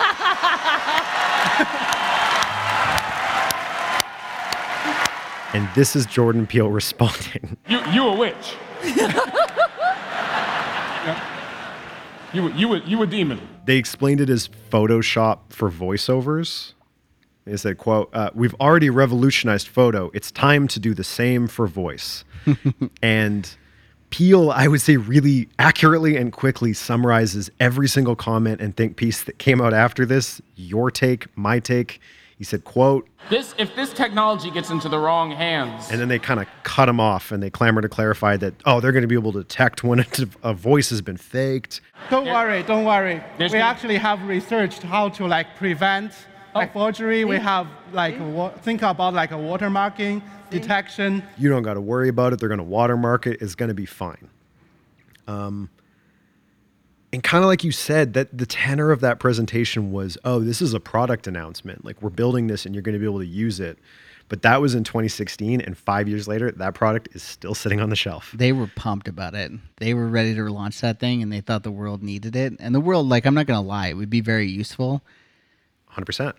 And 5.56 5.70
this 5.74 5.96
is 5.96 6.06
Jordan 6.06 6.46
Peele 6.46 6.70
responding. 6.82 7.56
You 7.70 7.80
you 7.92 8.06
a 8.06 8.18
witch. 8.18 8.56
You 12.36 12.44
were- 12.44 12.52
you 12.52 12.68
were 12.68 12.78
you 12.86 13.02
a 13.02 13.08
demon. 13.08 13.40
They 13.66 13.78
explained 13.78 14.20
it 14.22 14.30
as 14.30 14.50
Photoshop 14.72 15.40
for 15.50 15.72
voiceovers. 15.72 16.74
They 17.46 17.56
said, 17.58 17.78
quote, 17.78 18.10
uh, 18.14 18.32
we've 18.34 18.56
already 18.56 18.90
revolutionized 18.90 19.68
photo. 19.68 20.10
It's 20.14 20.32
time 20.32 20.68
to 20.70 20.80
do 20.80 20.94
the 20.94 21.04
same 21.04 21.48
for 21.48 21.68
voice. 21.68 22.24
and 23.04 23.56
Peele, 24.10 24.50
I 24.52 24.68
would 24.68 24.82
say, 24.82 24.98
really 24.98 25.48
accurately 25.60 26.18
and 26.18 26.32
quickly 26.34 26.74
summarizes 26.74 27.50
every 27.60 27.88
single 27.88 28.16
comment 28.16 28.62
and 28.62 28.76
think 28.76 28.98
piece 28.98 29.24
that 29.24 29.38
came 29.38 29.62
out 29.62 29.74
after 29.74 30.06
this. 30.06 30.42
Your 30.56 30.90
take, 30.92 31.28
my 31.38 31.60
take. 31.60 32.00
He 32.38 32.44
said, 32.44 32.66
"quote," 32.66 33.08
This, 33.30 33.56
if 33.58 33.76
this 33.76 33.94
technology 33.94 34.52
gets 34.52 34.70
into 34.70 34.90
the 34.90 35.00
wrong 35.00 35.32
hands, 35.32 35.90
and 35.90 36.00
then 36.02 36.10
they 36.10 36.20
kind 36.20 36.40
of 36.40 36.48
cut 36.64 36.90
him 36.90 37.00
off, 37.00 37.32
and 37.32 37.42
they 37.42 37.50
clamor 37.50 37.82
to 37.82 37.90
clarify 37.90 38.36
that 38.38 38.54
oh, 38.66 38.82
they're 38.82 38.92
going 38.92 39.04
to 39.04 39.08
be 39.08 39.16
able 39.16 39.32
to 39.34 39.40
detect 39.40 39.84
when 39.84 40.00
a, 40.02 40.06
a 40.44 40.54
voice 40.54 40.90
has 40.90 41.02
been 41.02 41.18
faked. 41.18 41.80
Don't 42.10 42.26
worry, 42.26 42.62
don't 42.64 42.84
worry. 42.86 43.24
There's 43.38 43.54
we 43.54 43.60
no- 43.60 43.66
actually 43.66 43.98
have 43.98 44.22
researched 44.28 44.84
how 44.84 45.10
to 45.10 45.26
like 45.28 45.56
prevent 45.56 46.12
like 46.54 46.74
forgery. 46.74 47.26
We 47.26 47.38
have 47.38 47.68
like 47.92 48.16
wa- 48.20 48.50
think 48.50 48.82
about 48.82 49.14
like 49.14 49.32
a 49.32 49.36
watermarking 49.36 50.22
detection. 50.50 51.24
You 51.38 51.50
don't 51.50 51.64
got 51.64 51.76
to 51.76 51.82
worry 51.82 52.10
about 52.10 52.34
it. 52.34 52.40
They're 52.40 52.50
going 52.50 52.60
to 52.60 52.64
watermark 52.64 53.28
it. 53.28 53.42
It's 53.42 53.56
going 53.56 53.70
to 53.70 53.76
be 53.76 53.86
fine. 53.86 54.30
Um, 55.28 55.70
and 57.16 57.24
kind 57.24 57.46
of 57.46 57.48
like 57.48 57.64
you 57.64 57.72
said, 57.72 58.14
that 58.16 58.38
the 58.38 58.46
tenor 58.46 58.92
of 58.92 59.00
that 59.00 59.20
presentation 59.20 59.94
was, 59.94 60.18
oh, 60.26 60.40
this 60.42 60.62
is 60.62 60.74
a 60.74 60.82
product 60.82 61.28
announcement. 61.28 61.86
Like 61.86 62.02
we're 62.02 62.10
building 62.10 62.48
this, 62.48 62.66
and 62.66 62.76
you're 62.76 62.82
going 62.82 62.92
to 62.92 63.00
be 63.00 63.06
able 63.06 63.20
to 63.20 63.26
use 63.26 63.62
it. 63.62 63.80
But 64.28 64.42
that 64.42 64.60
was 64.60 64.76
in 64.76 64.84
2016, 64.84 65.62
and 65.62 65.78
five 65.78 66.10
years 66.10 66.28
later, 66.28 66.52
that 66.52 66.74
product 66.74 67.08
is 67.14 67.24
still 67.24 67.56
sitting 67.56 67.80
on 67.80 67.90
the 67.90 67.96
shelf. 67.96 68.34
They 68.36 68.52
were 68.52 68.68
pumped 68.76 69.08
about 69.08 69.34
it. 69.34 69.50
They 69.78 69.94
were 69.94 70.10
ready 70.10 70.36
to 70.36 70.44
launch 70.50 70.82
that 70.82 71.00
thing, 71.00 71.24
and 71.24 71.32
they 71.32 71.40
thought 71.40 71.64
the 71.64 71.72
world 71.72 72.04
needed 72.04 72.36
it. 72.36 72.52
And 72.60 72.76
the 72.76 72.82
world, 72.82 73.08
like, 73.08 73.26
I'm 73.26 73.34
not 73.34 73.46
gonna 73.46 73.62
lie, 73.62 73.88
it 73.88 73.94
would 73.94 74.10
be 74.10 74.20
very 74.20 74.50
useful. 74.50 75.02
100%. 75.94 76.34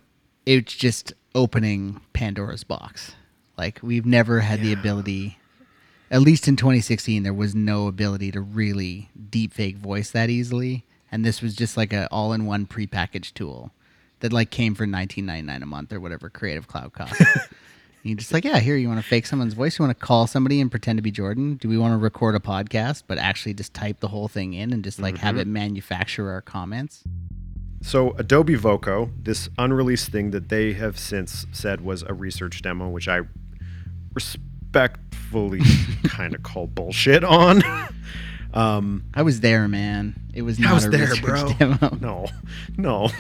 It's 0.44 0.76
just 0.76 1.14
opening 1.34 2.02
Pandora's 2.12 2.64
box. 2.64 3.14
Like, 3.56 3.80
we've 3.82 4.04
never 4.04 4.40
had 4.40 4.60
the 4.60 4.74
ability. 4.74 5.38
At 6.10 6.22
least 6.22 6.46
in 6.46 6.56
2016, 6.56 7.22
there 7.24 7.34
was 7.34 7.54
no 7.54 7.88
ability 7.88 8.30
to 8.32 8.40
really 8.40 9.10
deepfake 9.30 9.76
voice 9.76 10.10
that 10.12 10.30
easily, 10.30 10.84
and 11.10 11.24
this 11.24 11.42
was 11.42 11.54
just 11.54 11.76
like 11.76 11.92
an 11.92 12.06
all-in-one 12.10 12.66
prepackaged 12.66 13.34
tool 13.34 13.72
that 14.20 14.32
like 14.32 14.50
came 14.50 14.74
for 14.74 14.86
19.99 14.86 15.62
a 15.62 15.66
month 15.66 15.92
or 15.92 15.98
whatever 16.00 16.30
Creative 16.30 16.66
Cloud 16.68 16.92
cost. 16.92 17.20
You're 18.04 18.16
just 18.16 18.32
like, 18.32 18.44
yeah, 18.44 18.60
here, 18.60 18.76
you 18.76 18.86
want 18.86 19.00
to 19.02 19.06
fake 19.06 19.26
someone's 19.26 19.54
voice? 19.54 19.80
You 19.80 19.84
want 19.84 19.98
to 19.98 20.06
call 20.06 20.28
somebody 20.28 20.60
and 20.60 20.70
pretend 20.70 20.96
to 20.98 21.02
be 21.02 21.10
Jordan? 21.10 21.56
Do 21.56 21.68
we 21.68 21.76
want 21.76 21.92
to 21.92 21.98
record 21.98 22.36
a 22.36 22.38
podcast, 22.38 23.02
but 23.08 23.18
actually 23.18 23.54
just 23.54 23.74
type 23.74 23.98
the 23.98 24.06
whole 24.06 24.28
thing 24.28 24.54
in 24.54 24.72
and 24.72 24.84
just 24.84 25.00
like 25.00 25.18
have 25.18 25.34
Mhm. 25.34 25.40
it 25.40 25.46
manufacture 25.48 26.30
our 26.30 26.40
comments? 26.40 27.02
So 27.82 28.12
Adobe 28.12 28.54
Voco, 28.54 29.10
this 29.20 29.48
unreleased 29.58 30.10
thing 30.10 30.30
that 30.30 30.50
they 30.50 30.74
have 30.74 30.98
since 31.00 31.46
said 31.50 31.80
was 31.80 32.02
a 32.04 32.14
research 32.14 32.62
demo, 32.62 32.88
which 32.88 33.08
I 33.08 33.22
respectfully 34.76 35.60
kind 36.04 36.34
of 36.34 36.42
call 36.42 36.66
bullshit 36.66 37.24
on. 37.24 37.62
um, 38.54 39.04
I 39.14 39.22
was 39.22 39.40
there, 39.40 39.68
man. 39.68 40.14
It 40.34 40.42
was 40.42 40.58
I 40.58 40.64
not 40.64 40.74
was 40.74 40.84
a 40.86 40.90
there, 40.90 41.08
research 41.08 41.58
bro. 41.58 41.76
demo. 41.78 41.96
No, 42.00 42.26
no. 42.76 43.10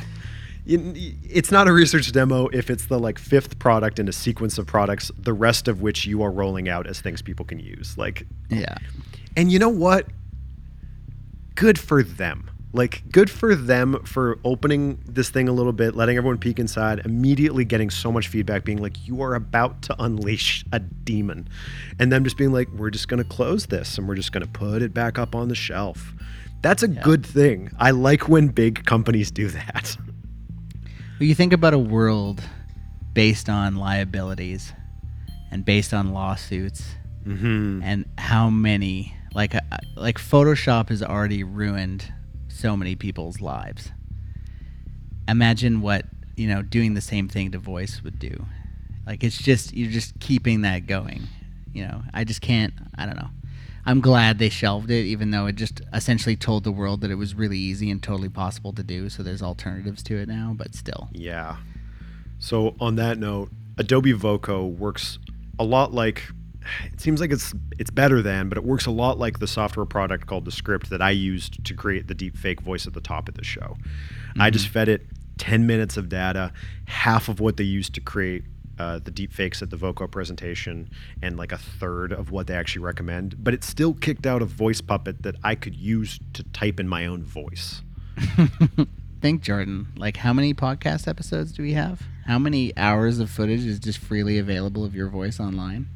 It's 0.68 1.52
not 1.52 1.68
a 1.68 1.72
research 1.72 2.10
demo 2.10 2.48
if 2.48 2.70
it's 2.70 2.86
the 2.86 2.98
like 2.98 3.18
fifth 3.20 3.58
product 3.60 3.98
in 4.00 4.08
a 4.08 4.12
sequence 4.12 4.58
of 4.58 4.66
products, 4.66 5.12
the 5.16 5.32
rest 5.32 5.68
of 5.68 5.80
which 5.80 6.06
you 6.06 6.22
are 6.22 6.30
rolling 6.30 6.68
out 6.68 6.86
as 6.88 7.00
things 7.00 7.22
people 7.22 7.44
can 7.44 7.60
use. 7.60 7.96
Like, 7.96 8.26
Yeah. 8.50 8.76
and 9.36 9.50
you 9.52 9.58
know 9.60 9.68
what? 9.68 10.06
Good 11.54 11.78
for 11.78 12.02
them. 12.02 12.50
Like, 12.76 13.02
good 13.10 13.30
for 13.30 13.54
them 13.54 14.00
for 14.04 14.38
opening 14.44 14.98
this 15.06 15.30
thing 15.30 15.48
a 15.48 15.52
little 15.52 15.72
bit, 15.72 15.96
letting 15.96 16.16
everyone 16.16 16.38
peek 16.38 16.58
inside, 16.58 17.00
immediately 17.04 17.64
getting 17.64 17.88
so 17.90 18.12
much 18.12 18.28
feedback, 18.28 18.64
being 18.64 18.82
like, 18.82 19.06
you 19.08 19.22
are 19.22 19.34
about 19.34 19.82
to 19.82 19.96
unleash 20.02 20.64
a 20.72 20.78
demon. 20.80 21.48
And 21.98 22.12
them 22.12 22.22
just 22.22 22.36
being 22.36 22.52
like, 22.52 22.68
we're 22.72 22.90
just 22.90 23.08
going 23.08 23.22
to 23.22 23.28
close 23.28 23.66
this 23.66 23.96
and 23.96 24.06
we're 24.06 24.14
just 24.14 24.30
going 24.32 24.44
to 24.44 24.50
put 24.52 24.82
it 24.82 24.92
back 24.92 25.18
up 25.18 25.34
on 25.34 25.48
the 25.48 25.54
shelf. 25.54 26.12
That's 26.62 26.82
a 26.82 26.88
good 26.88 27.24
thing. 27.24 27.70
I 27.78 27.92
like 27.92 28.28
when 28.28 28.48
big 28.48 28.84
companies 28.84 29.30
do 29.30 29.48
that. 29.48 29.96
Well, 31.18 31.26
you 31.26 31.34
think 31.34 31.52
about 31.54 31.72
a 31.74 31.78
world 31.78 32.42
based 33.14 33.48
on 33.48 33.76
liabilities 33.76 34.72
and 35.50 35.64
based 35.64 35.94
on 35.94 36.12
lawsuits, 36.12 36.84
Mhm. 37.26 37.80
and 37.82 38.04
how 38.18 38.50
many 38.50 39.16
like 39.34 39.54
uh, 39.54 39.60
like 39.96 40.18
Photoshop 40.18 40.90
has 40.90 41.02
already 41.02 41.42
ruined 41.42 42.12
so 42.56 42.76
many 42.76 42.96
people's 42.96 43.40
lives. 43.40 43.90
Imagine 45.28 45.80
what 45.80 46.06
you 46.36 46.48
know 46.48 46.62
doing 46.62 46.94
the 46.94 47.00
same 47.00 47.28
thing 47.28 47.50
to 47.52 47.58
voice 47.58 48.02
would 48.02 48.18
do. 48.18 48.46
Like 49.06 49.22
it's 49.22 49.38
just 49.38 49.74
you're 49.74 49.90
just 49.90 50.18
keeping 50.20 50.62
that 50.62 50.86
going. 50.86 51.24
You 51.72 51.86
know, 51.86 52.02
I 52.14 52.24
just 52.24 52.40
can't. 52.40 52.72
I 52.96 53.06
don't 53.06 53.16
know. 53.16 53.30
I'm 53.88 54.00
glad 54.00 54.38
they 54.38 54.48
shelved 54.48 54.90
it, 54.90 55.04
even 55.04 55.30
though 55.30 55.46
it 55.46 55.54
just 55.54 55.80
essentially 55.92 56.34
told 56.34 56.64
the 56.64 56.72
world 56.72 57.02
that 57.02 57.10
it 57.10 57.14
was 57.14 57.36
really 57.36 57.58
easy 57.58 57.88
and 57.90 58.02
totally 58.02 58.28
possible 58.28 58.72
to 58.72 58.82
do. 58.82 59.08
So 59.08 59.22
there's 59.22 59.42
alternatives 59.42 60.02
to 60.04 60.16
it 60.16 60.28
now, 60.28 60.54
but 60.56 60.74
still. 60.74 61.08
Yeah. 61.12 61.58
So 62.40 62.74
on 62.80 62.96
that 62.96 63.18
note, 63.18 63.50
Adobe 63.78 64.12
Voco 64.12 64.66
works 64.66 65.20
a 65.58 65.64
lot 65.64 65.94
like 65.94 66.24
it 66.92 67.00
seems 67.00 67.20
like 67.20 67.30
it's 67.30 67.54
it's 67.78 67.90
better 67.90 68.22
than, 68.22 68.48
but 68.48 68.58
it 68.58 68.64
works 68.64 68.86
a 68.86 68.90
lot 68.90 69.18
like 69.18 69.38
the 69.38 69.46
software 69.46 69.86
product 69.86 70.26
called 70.26 70.44
Descript 70.44 70.90
that 70.90 71.02
I 71.02 71.10
used 71.10 71.64
to 71.64 71.74
create 71.74 72.08
the 72.08 72.14
deep 72.14 72.36
fake 72.36 72.60
voice 72.60 72.86
at 72.86 72.94
the 72.94 73.00
top 73.00 73.28
of 73.28 73.34
the 73.34 73.44
show. 73.44 73.76
I 74.38 74.50
just 74.50 74.68
fed 74.68 74.88
it 74.88 75.06
10 75.38 75.66
minutes 75.66 75.96
of 75.96 76.08
data, 76.08 76.52
half 76.86 77.28
of 77.28 77.40
what 77.40 77.56
they 77.56 77.64
used 77.64 77.94
to 77.94 78.00
create 78.00 78.44
uh, 78.78 78.98
the 79.02 79.10
deep 79.10 79.32
fakes 79.32 79.62
at 79.62 79.70
the 79.70 79.76
Voco 79.76 80.06
presentation, 80.06 80.90
and 81.22 81.36
like 81.36 81.52
a 81.52 81.58
third 81.58 82.12
of 82.12 82.30
what 82.30 82.46
they 82.46 82.54
actually 82.54 82.84
recommend. 82.84 83.42
But 83.42 83.54
it 83.54 83.64
still 83.64 83.94
kicked 83.94 84.26
out 84.26 84.42
a 84.42 84.46
voice 84.46 84.80
puppet 84.80 85.22
that 85.22 85.36
I 85.42 85.54
could 85.54 85.74
use 85.74 86.18
to 86.34 86.42
type 86.42 86.78
in 86.78 86.88
my 86.88 87.06
own 87.06 87.22
voice. 87.22 87.82
Think, 89.22 89.42
Jordan, 89.42 89.88
like 89.96 90.18
how 90.18 90.32
many 90.32 90.52
podcast 90.52 91.08
episodes 91.08 91.52
do 91.52 91.62
we 91.62 91.72
have? 91.72 92.02
How 92.26 92.38
many 92.38 92.76
hours 92.76 93.18
of 93.18 93.30
footage 93.30 93.64
is 93.64 93.78
just 93.78 93.98
freely 93.98 94.38
available 94.38 94.84
of 94.84 94.94
your 94.94 95.08
voice 95.08 95.40
online? 95.40 95.88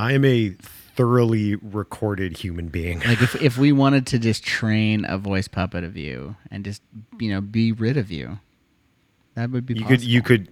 I 0.00 0.12
am 0.12 0.24
a 0.24 0.48
thoroughly 0.48 1.56
recorded 1.56 2.38
human 2.38 2.68
being. 2.68 3.00
Like 3.00 3.20
if, 3.20 3.34
if 3.42 3.58
we 3.58 3.70
wanted 3.84 4.06
to 4.08 4.18
just 4.18 4.42
train 4.42 5.04
a 5.06 5.18
voice 5.18 5.46
puppet 5.46 5.84
of 5.84 5.94
you 5.94 6.36
and 6.50 6.64
just 6.64 6.80
you 7.18 7.30
know 7.30 7.42
be 7.42 7.72
rid 7.72 7.98
of 7.98 8.10
you, 8.10 8.38
that 9.34 9.50
would 9.50 9.66
be 9.66 9.74
you 9.74 9.80
possible. 9.82 9.98
could 9.98 10.06
you 10.06 10.22
could 10.22 10.48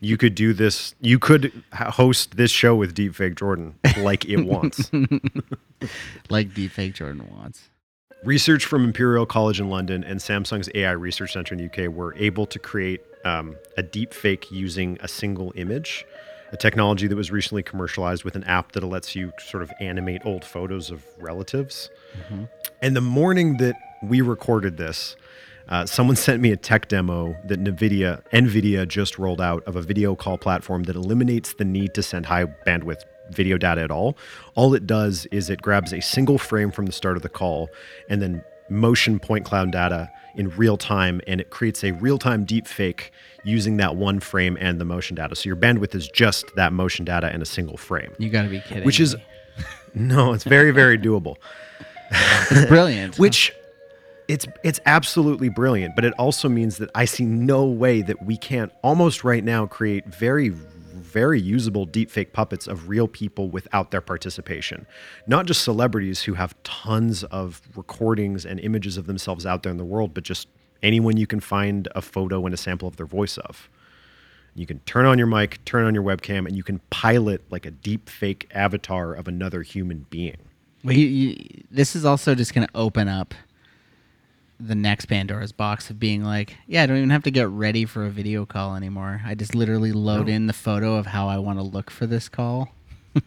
you 0.00 0.16
could 0.16 0.36
do 0.36 0.52
this 0.52 0.94
you 1.00 1.18
could 1.18 1.52
host 1.72 2.36
this 2.36 2.50
show 2.50 2.74
with 2.74 2.94
deepfake 2.94 3.36
jordan 3.36 3.74
like 3.98 4.24
it 4.24 4.40
wants 4.40 4.90
like 6.30 6.48
deepfake 6.54 6.94
Jordan 6.94 7.28
wants. 7.36 7.68
research 8.24 8.64
from 8.64 8.82
imperial 8.82 9.26
college 9.26 9.60
in 9.60 9.68
london 9.68 10.02
and 10.02 10.20
samsung's 10.20 10.70
ai 10.74 10.92
research 10.92 11.34
center 11.34 11.54
in 11.54 11.58
the 11.58 11.66
uk 11.66 11.94
were 11.94 12.14
able 12.16 12.46
to 12.46 12.58
create 12.58 13.02
um, 13.26 13.56
a 13.76 13.82
deepfake 13.82 14.50
using 14.50 14.96
a 15.02 15.08
single 15.08 15.52
image 15.54 16.06
a 16.54 16.56
technology 16.56 17.08
that 17.08 17.16
was 17.16 17.32
recently 17.32 17.64
commercialized 17.64 18.22
with 18.22 18.36
an 18.36 18.44
app 18.44 18.72
that 18.72 18.84
lets 18.84 19.16
you 19.16 19.32
sort 19.40 19.62
of 19.62 19.72
animate 19.80 20.24
old 20.24 20.44
photos 20.44 20.88
of 20.88 21.04
relatives 21.18 21.90
And 22.80 22.94
the 22.94 23.00
morning 23.00 23.56
that 23.56 23.74
we 24.02 24.20
recorded 24.20 24.76
this, 24.76 25.16
uh, 25.68 25.84
someone 25.84 26.14
sent 26.26 26.40
me 26.40 26.52
a 26.52 26.56
tech 26.56 26.86
demo 26.88 27.36
that 27.46 27.62
NVIDIA 27.62 28.22
NVIDIA 28.32 28.86
just 28.86 29.18
rolled 29.18 29.40
out 29.40 29.64
of 29.64 29.74
a 29.74 29.82
video 29.82 30.14
call 30.14 30.38
platform 30.38 30.84
that 30.84 30.94
eliminates 30.94 31.54
the 31.54 31.64
need 31.64 31.92
to 31.94 32.02
send 32.02 32.26
high 32.26 32.46
bandwidth 32.66 33.02
video 33.30 33.58
data 33.58 33.80
at 33.80 33.90
all. 33.90 34.16
All 34.54 34.74
it 34.74 34.86
does 34.86 35.26
is 35.32 35.50
it 35.50 35.60
grabs 35.60 35.92
a 35.92 36.00
single 36.00 36.38
frame 36.38 36.70
from 36.70 36.86
the 36.86 36.92
start 36.92 37.16
of 37.16 37.22
the 37.22 37.28
call 37.28 37.68
and 38.08 38.22
then 38.22 38.44
motion 38.68 39.18
point 39.18 39.44
cloud 39.44 39.70
data 39.70 40.10
in 40.34 40.48
real 40.50 40.76
time 40.76 41.20
and 41.26 41.40
it 41.40 41.50
creates 41.50 41.84
a 41.84 41.92
real-time 41.92 42.44
deep 42.44 42.66
fake 42.66 43.12
using 43.44 43.76
that 43.76 43.96
one 43.96 44.20
frame 44.20 44.56
and 44.60 44.80
the 44.80 44.84
motion 44.84 45.14
data. 45.14 45.36
So 45.36 45.48
your 45.48 45.56
bandwidth 45.56 45.94
is 45.94 46.08
just 46.08 46.46
that 46.56 46.72
motion 46.72 47.04
data 47.04 47.32
in 47.32 47.40
a 47.42 47.44
single 47.44 47.76
frame. 47.76 48.12
You 48.18 48.30
got 48.30 48.42
to 48.42 48.48
be 48.48 48.60
kidding. 48.60 48.84
Which 48.84 49.00
is 49.00 49.14
me. 49.14 49.22
no, 49.94 50.32
it's 50.32 50.44
very 50.44 50.70
very 50.70 50.98
doable. 50.98 51.36
It's 52.50 52.66
brilliant. 52.66 53.18
Which 53.18 53.52
it's 54.28 54.46
it's 54.62 54.78
absolutely 54.86 55.48
brilliant, 55.48 55.96
but 55.96 56.04
it 56.04 56.12
also 56.18 56.48
means 56.48 56.76
that 56.78 56.90
I 56.94 57.06
see 57.06 57.24
no 57.24 57.64
way 57.64 58.02
that 58.02 58.24
we 58.24 58.36
can't 58.36 58.72
almost 58.82 59.24
right 59.24 59.42
now 59.42 59.66
create 59.66 60.06
very 60.06 60.50
very 60.94 61.40
usable 61.40 61.86
deepfake 61.86 62.32
puppets 62.32 62.66
of 62.66 62.88
real 62.88 63.08
people 63.08 63.50
without 63.50 63.90
their 63.90 64.00
participation. 64.00 64.86
Not 65.26 65.46
just 65.46 65.62
celebrities 65.62 66.22
who 66.22 66.34
have 66.34 66.60
tons 66.62 67.24
of 67.24 67.62
recordings 67.74 68.44
and 68.44 68.60
images 68.60 68.96
of 68.96 69.06
themselves 69.06 69.44
out 69.46 69.62
there 69.62 69.72
in 69.72 69.78
the 69.78 69.84
world, 69.84 70.14
but 70.14 70.24
just 70.24 70.48
anyone 70.82 71.16
you 71.16 71.26
can 71.26 71.40
find 71.40 71.88
a 71.94 72.02
photo 72.02 72.44
and 72.44 72.54
a 72.54 72.58
sample 72.58 72.88
of 72.88 72.96
their 72.96 73.06
voice 73.06 73.38
of. 73.38 73.68
You 74.54 74.66
can 74.66 74.78
turn 74.80 75.04
on 75.06 75.18
your 75.18 75.26
mic, 75.26 75.64
turn 75.64 75.84
on 75.84 75.94
your 75.94 76.04
webcam, 76.04 76.46
and 76.46 76.56
you 76.56 76.62
can 76.62 76.78
pilot 76.90 77.42
like 77.50 77.66
a 77.66 77.70
deep 77.72 78.08
fake 78.08 78.48
avatar 78.54 79.12
of 79.12 79.26
another 79.26 79.62
human 79.62 80.06
being. 80.10 80.36
Well, 80.84 80.94
you, 80.94 81.06
you, 81.06 81.64
this 81.70 81.96
is 81.96 82.04
also 82.04 82.34
just 82.34 82.54
going 82.54 82.66
to 82.66 82.76
open 82.76 83.08
up 83.08 83.34
the 84.66 84.74
next 84.74 85.06
Pandora's 85.06 85.52
box 85.52 85.90
of 85.90 85.98
being 85.98 86.24
like, 86.24 86.56
yeah, 86.66 86.82
I 86.82 86.86
don't 86.86 86.96
even 86.96 87.10
have 87.10 87.22
to 87.24 87.30
get 87.30 87.48
ready 87.48 87.84
for 87.84 88.04
a 88.06 88.10
video 88.10 88.46
call 88.46 88.76
anymore. 88.76 89.22
I 89.24 89.34
just 89.34 89.54
literally 89.54 89.92
load 89.92 90.28
in 90.28 90.46
the 90.46 90.52
photo 90.52 90.94
of 90.96 91.06
how 91.06 91.28
I 91.28 91.38
want 91.38 91.58
to 91.58 91.62
look 91.62 91.90
for 91.90 92.06
this 92.06 92.28
call. 92.28 92.70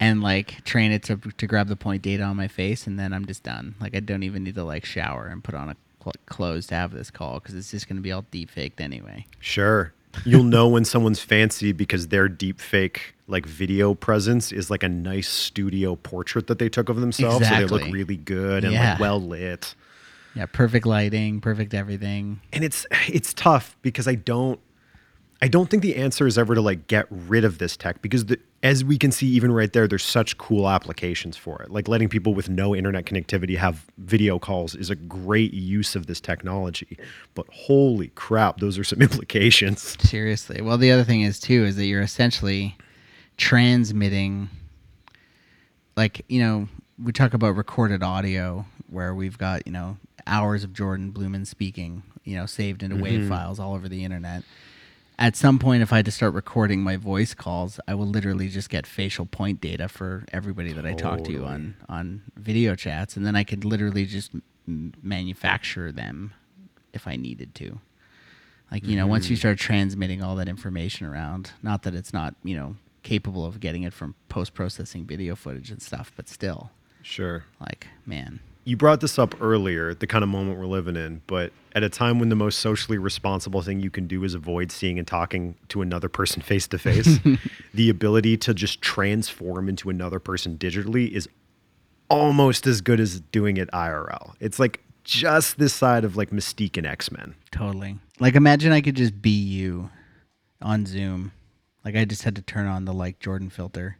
and 0.00 0.22
like 0.22 0.64
train 0.64 0.92
it 0.92 1.02
to 1.04 1.16
to 1.16 1.46
grab 1.46 1.68
the 1.68 1.76
point 1.76 2.02
data 2.02 2.22
on 2.22 2.36
my 2.36 2.48
face 2.48 2.86
and 2.86 2.98
then 2.98 3.12
I'm 3.12 3.26
just 3.26 3.42
done. 3.42 3.74
Like 3.80 3.96
I 3.96 4.00
don't 4.00 4.22
even 4.22 4.44
need 4.44 4.54
to 4.54 4.64
like 4.64 4.84
shower 4.84 5.26
and 5.26 5.42
put 5.42 5.54
on 5.54 5.68
a 5.70 5.76
cl- 6.02 6.12
clothes 6.26 6.66
to 6.68 6.74
have 6.74 6.92
this 6.92 7.10
call 7.10 7.40
cuz 7.40 7.54
it's 7.54 7.70
just 7.70 7.88
going 7.88 7.96
to 7.96 8.02
be 8.02 8.12
all 8.12 8.24
deep 8.30 8.50
faked 8.50 8.80
anyway. 8.80 9.26
Sure. 9.40 9.92
You'll 10.24 10.44
know 10.44 10.68
when 10.68 10.84
someone's 10.84 11.20
fancy 11.20 11.72
because 11.72 12.08
their 12.08 12.28
deep 12.28 12.60
fake 12.60 13.14
like 13.26 13.44
video 13.44 13.92
presence 13.94 14.52
is 14.52 14.70
like 14.70 14.82
a 14.82 14.88
nice 14.88 15.28
studio 15.28 15.96
portrait 15.96 16.46
that 16.46 16.58
they 16.58 16.68
took 16.68 16.88
of 16.88 17.00
themselves. 17.00 17.46
So 17.46 17.54
they 17.54 17.64
look 17.66 17.84
really 17.92 18.16
good 18.16 18.64
and 18.64 18.72
Yeah. 18.72 18.92
like 18.92 19.00
well 19.00 19.20
lit. 19.20 19.74
Yeah, 20.38 20.46
perfect 20.46 20.86
lighting, 20.86 21.40
perfect 21.40 21.74
everything. 21.74 22.40
And 22.52 22.62
it's 22.62 22.86
it's 23.08 23.34
tough 23.34 23.76
because 23.82 24.06
I 24.06 24.14
don't 24.14 24.60
I 25.42 25.48
don't 25.48 25.68
think 25.68 25.82
the 25.82 25.96
answer 25.96 26.28
is 26.28 26.38
ever 26.38 26.54
to 26.54 26.60
like 26.60 26.86
get 26.86 27.06
rid 27.10 27.44
of 27.44 27.58
this 27.58 27.76
tech 27.76 28.02
because 28.02 28.26
the, 28.26 28.38
as 28.62 28.84
we 28.84 28.98
can 28.98 29.10
see 29.10 29.26
even 29.26 29.50
right 29.50 29.72
there 29.72 29.88
there's 29.88 30.04
such 30.04 30.38
cool 30.38 30.68
applications 30.68 31.36
for 31.36 31.60
it. 31.62 31.72
Like 31.72 31.88
letting 31.88 32.08
people 32.08 32.34
with 32.34 32.48
no 32.48 32.76
internet 32.76 33.04
connectivity 33.04 33.58
have 33.58 33.84
video 33.98 34.38
calls 34.38 34.76
is 34.76 34.90
a 34.90 34.94
great 34.94 35.52
use 35.52 35.96
of 35.96 36.06
this 36.06 36.20
technology. 36.20 36.96
But 37.34 37.46
holy 37.52 38.12
crap, 38.14 38.60
those 38.60 38.78
are 38.78 38.84
some 38.84 39.02
implications. 39.02 39.96
Seriously. 40.08 40.60
Well, 40.60 40.78
the 40.78 40.92
other 40.92 41.02
thing 41.02 41.22
is 41.22 41.40
too 41.40 41.64
is 41.64 41.74
that 41.74 41.86
you're 41.86 42.00
essentially 42.00 42.76
transmitting 43.36 44.50
like, 45.96 46.24
you 46.28 46.40
know, 46.40 46.68
we 46.96 47.10
talk 47.10 47.34
about 47.34 47.56
recorded 47.56 48.04
audio 48.04 48.64
where 48.88 49.12
we've 49.16 49.36
got, 49.36 49.66
you 49.66 49.72
know, 49.72 49.96
hours 50.28 50.62
of 50.64 50.72
Jordan 50.72 51.12
Bloemen 51.12 51.46
speaking, 51.46 52.02
you 52.24 52.36
know, 52.36 52.46
saved 52.46 52.82
into 52.82 52.96
wave 52.96 53.22
Mhm. 53.22 53.28
files 53.28 53.58
all 53.58 53.74
over 53.74 53.88
the 53.88 54.04
internet. 54.04 54.44
At 55.18 55.34
some 55.34 55.58
point 55.58 55.82
if 55.82 55.92
I 55.92 55.96
had 55.96 56.04
to 56.04 56.12
start 56.12 56.32
recording 56.34 56.80
my 56.82 56.96
voice 56.96 57.34
calls, 57.34 57.80
I 57.88 57.94
will 57.94 58.06
literally 58.06 58.48
just 58.48 58.70
get 58.70 58.86
facial 58.86 59.26
point 59.26 59.60
data 59.60 59.88
for 59.88 60.24
everybody 60.32 60.72
that 60.72 60.86
I 60.86 60.92
talk 60.92 61.24
to 61.24 61.44
on 61.44 61.74
on 61.88 62.22
video 62.36 62.76
chats 62.76 63.16
and 63.16 63.26
then 63.26 63.34
I 63.34 63.42
could 63.42 63.64
literally 63.64 64.06
just 64.06 64.30
manufacture 65.02 65.90
them 65.92 66.32
if 66.92 67.06
I 67.08 67.16
needed 67.16 67.54
to. 67.56 67.80
Like, 68.70 68.86
you 68.86 68.96
know, 68.96 69.06
once 69.06 69.30
you 69.30 69.36
Mhm. 69.36 69.40
start 69.40 69.58
transmitting 69.58 70.22
all 70.22 70.36
that 70.36 70.48
information 70.48 71.06
around, 71.06 71.52
not 71.62 71.82
that 71.82 71.94
it's 71.94 72.12
not, 72.12 72.34
you 72.44 72.54
know, 72.54 72.76
capable 73.02 73.44
of 73.46 73.60
getting 73.60 73.82
it 73.84 73.94
from 73.94 74.14
post 74.28 74.52
processing 74.54 75.06
video 75.06 75.34
footage 75.34 75.70
and 75.70 75.80
stuff, 75.80 76.12
but 76.14 76.28
still, 76.28 76.70
Sure. 77.02 77.44
like, 77.60 77.86
man. 78.04 78.40
You 78.68 78.76
brought 78.76 79.00
this 79.00 79.18
up 79.18 79.34
earlier, 79.40 79.94
the 79.94 80.06
kind 80.06 80.22
of 80.22 80.28
moment 80.28 80.58
we're 80.58 80.66
living 80.66 80.94
in, 80.94 81.22
but 81.26 81.52
at 81.74 81.82
a 81.82 81.88
time 81.88 82.18
when 82.18 82.28
the 82.28 82.36
most 82.36 82.58
socially 82.58 82.98
responsible 82.98 83.62
thing 83.62 83.80
you 83.80 83.88
can 83.88 84.06
do 84.06 84.24
is 84.24 84.34
avoid 84.34 84.70
seeing 84.70 84.98
and 84.98 85.08
talking 85.08 85.54
to 85.68 85.80
another 85.80 86.10
person 86.10 86.42
face 86.42 86.68
to 86.68 86.76
face, 86.78 87.18
the 87.72 87.88
ability 87.88 88.36
to 88.36 88.52
just 88.52 88.82
transform 88.82 89.70
into 89.70 89.88
another 89.88 90.18
person 90.18 90.58
digitally 90.58 91.10
is 91.10 91.26
almost 92.10 92.66
as 92.66 92.82
good 92.82 93.00
as 93.00 93.20
doing 93.32 93.56
it 93.56 93.70
IRL. 93.70 94.34
It's 94.38 94.58
like 94.58 94.82
just 95.02 95.58
this 95.58 95.72
side 95.72 96.04
of 96.04 96.18
like 96.18 96.28
Mystique 96.28 96.76
and 96.76 96.86
X 96.86 97.10
Men. 97.10 97.36
Totally. 97.50 97.96
Like, 98.20 98.34
imagine 98.34 98.72
I 98.72 98.82
could 98.82 98.96
just 98.96 99.22
be 99.22 99.30
you 99.30 99.88
on 100.60 100.84
Zoom. 100.84 101.32
Like, 101.86 101.96
I 101.96 102.04
just 102.04 102.22
had 102.22 102.36
to 102.36 102.42
turn 102.42 102.66
on 102.66 102.84
the 102.84 102.92
like 102.92 103.18
Jordan 103.18 103.48
filter. 103.48 103.96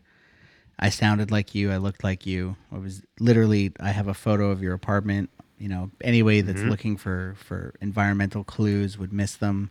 I 0.78 0.90
sounded 0.90 1.30
like 1.30 1.54
you. 1.54 1.72
I 1.72 1.76
looked 1.78 2.04
like 2.04 2.24
you. 2.26 2.56
I 2.72 2.78
was 2.78 3.02
literally. 3.18 3.72
I 3.80 3.90
have 3.90 4.06
a 4.08 4.14
photo 4.14 4.50
of 4.50 4.62
your 4.62 4.74
apartment. 4.74 5.30
You 5.58 5.68
know, 5.68 5.90
anybody 6.02 6.40
that's 6.40 6.60
Mhm. 6.62 6.70
looking 6.70 6.96
for 6.96 7.34
for 7.36 7.74
environmental 7.80 8.44
clues 8.44 8.96
would 8.96 9.12
miss 9.12 9.34
them. 9.34 9.70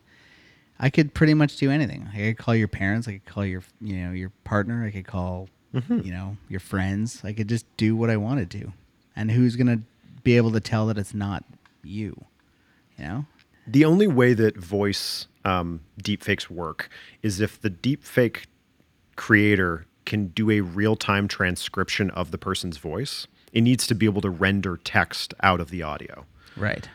I 0.79 0.89
could 0.89 1.13
pretty 1.13 1.33
much 1.33 1.55
do 1.57 1.71
anything. 1.71 2.09
I 2.13 2.17
could 2.17 2.37
call 2.37 2.55
your 2.55 2.67
parents. 2.67 3.07
I 3.07 3.13
could 3.13 3.25
call 3.25 3.45
your 3.45 3.63
you 3.81 3.95
know 3.97 4.11
your 4.11 4.29
partner. 4.43 4.83
I 4.83 4.91
could 4.91 5.07
call 5.07 5.49
Mhm. 5.73 6.03
you 6.05 6.11
know 6.11 6.37
your 6.49 6.59
friends. 6.59 7.21
I 7.23 7.31
could 7.33 7.47
just 7.47 7.65
do 7.77 7.95
what 7.95 8.09
I 8.09 8.17
wanted 8.17 8.49
to. 8.51 8.73
And 9.15 9.31
who's 9.31 9.55
gonna 9.55 9.81
be 10.23 10.35
able 10.37 10.51
to 10.51 10.59
tell 10.59 10.87
that 10.87 10.97
it's 10.97 11.13
not 11.13 11.45
you? 11.83 12.25
You 12.97 13.05
know. 13.05 13.25
The 13.65 13.85
only 13.85 14.07
way 14.07 14.33
that 14.33 14.57
voice 14.57 15.27
um, 15.45 15.79
deepfakes 16.03 16.49
work 16.49 16.89
is 17.23 17.39
if 17.39 17.59
the 17.61 17.69
deepfake 17.69 18.45
creator 19.15 19.85
can 20.07 20.27
do 20.27 20.49
a 20.49 20.61
real 20.61 20.95
time 20.95 21.27
transcription 21.27 22.09
of 22.11 22.31
the 22.31 22.37
person's 22.39 22.77
voice. 22.77 23.27
It 23.53 23.61
needs 23.61 23.85
to 23.87 23.95
be 23.95 24.07
able 24.07 24.21
to 24.21 24.29
render 24.29 24.77
text 24.77 25.35
out 25.41 25.59
of 25.59 25.69
the 25.69 25.83
audio. 25.83 26.25
Right. 26.55 26.89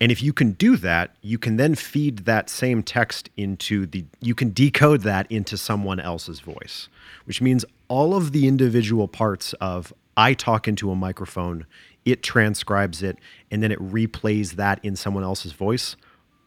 And 0.00 0.10
if 0.10 0.22
you 0.22 0.32
can 0.32 0.52
do 0.52 0.76
that, 0.78 1.14
you 1.22 1.38
can 1.38 1.56
then 1.56 1.74
feed 1.74 2.20
that 2.20 2.50
same 2.50 2.82
text 2.82 3.30
into 3.36 3.86
the, 3.86 4.04
you 4.20 4.34
can 4.34 4.52
decode 4.52 5.02
that 5.02 5.30
into 5.30 5.56
someone 5.56 6.00
else's 6.00 6.40
voice, 6.40 6.88
which 7.26 7.40
means 7.40 7.64
all 7.88 8.14
of 8.14 8.32
the 8.32 8.48
individual 8.48 9.08
parts 9.08 9.52
of 9.54 9.92
I 10.16 10.34
talk 10.34 10.68
into 10.68 10.90
a 10.90 10.96
microphone, 10.96 11.66
it 12.04 12.22
transcribes 12.22 13.02
it, 13.02 13.18
and 13.50 13.62
then 13.62 13.72
it 13.72 13.78
replays 13.78 14.52
that 14.52 14.78
in 14.82 14.96
someone 14.96 15.24
else's 15.24 15.52
voice 15.52 15.96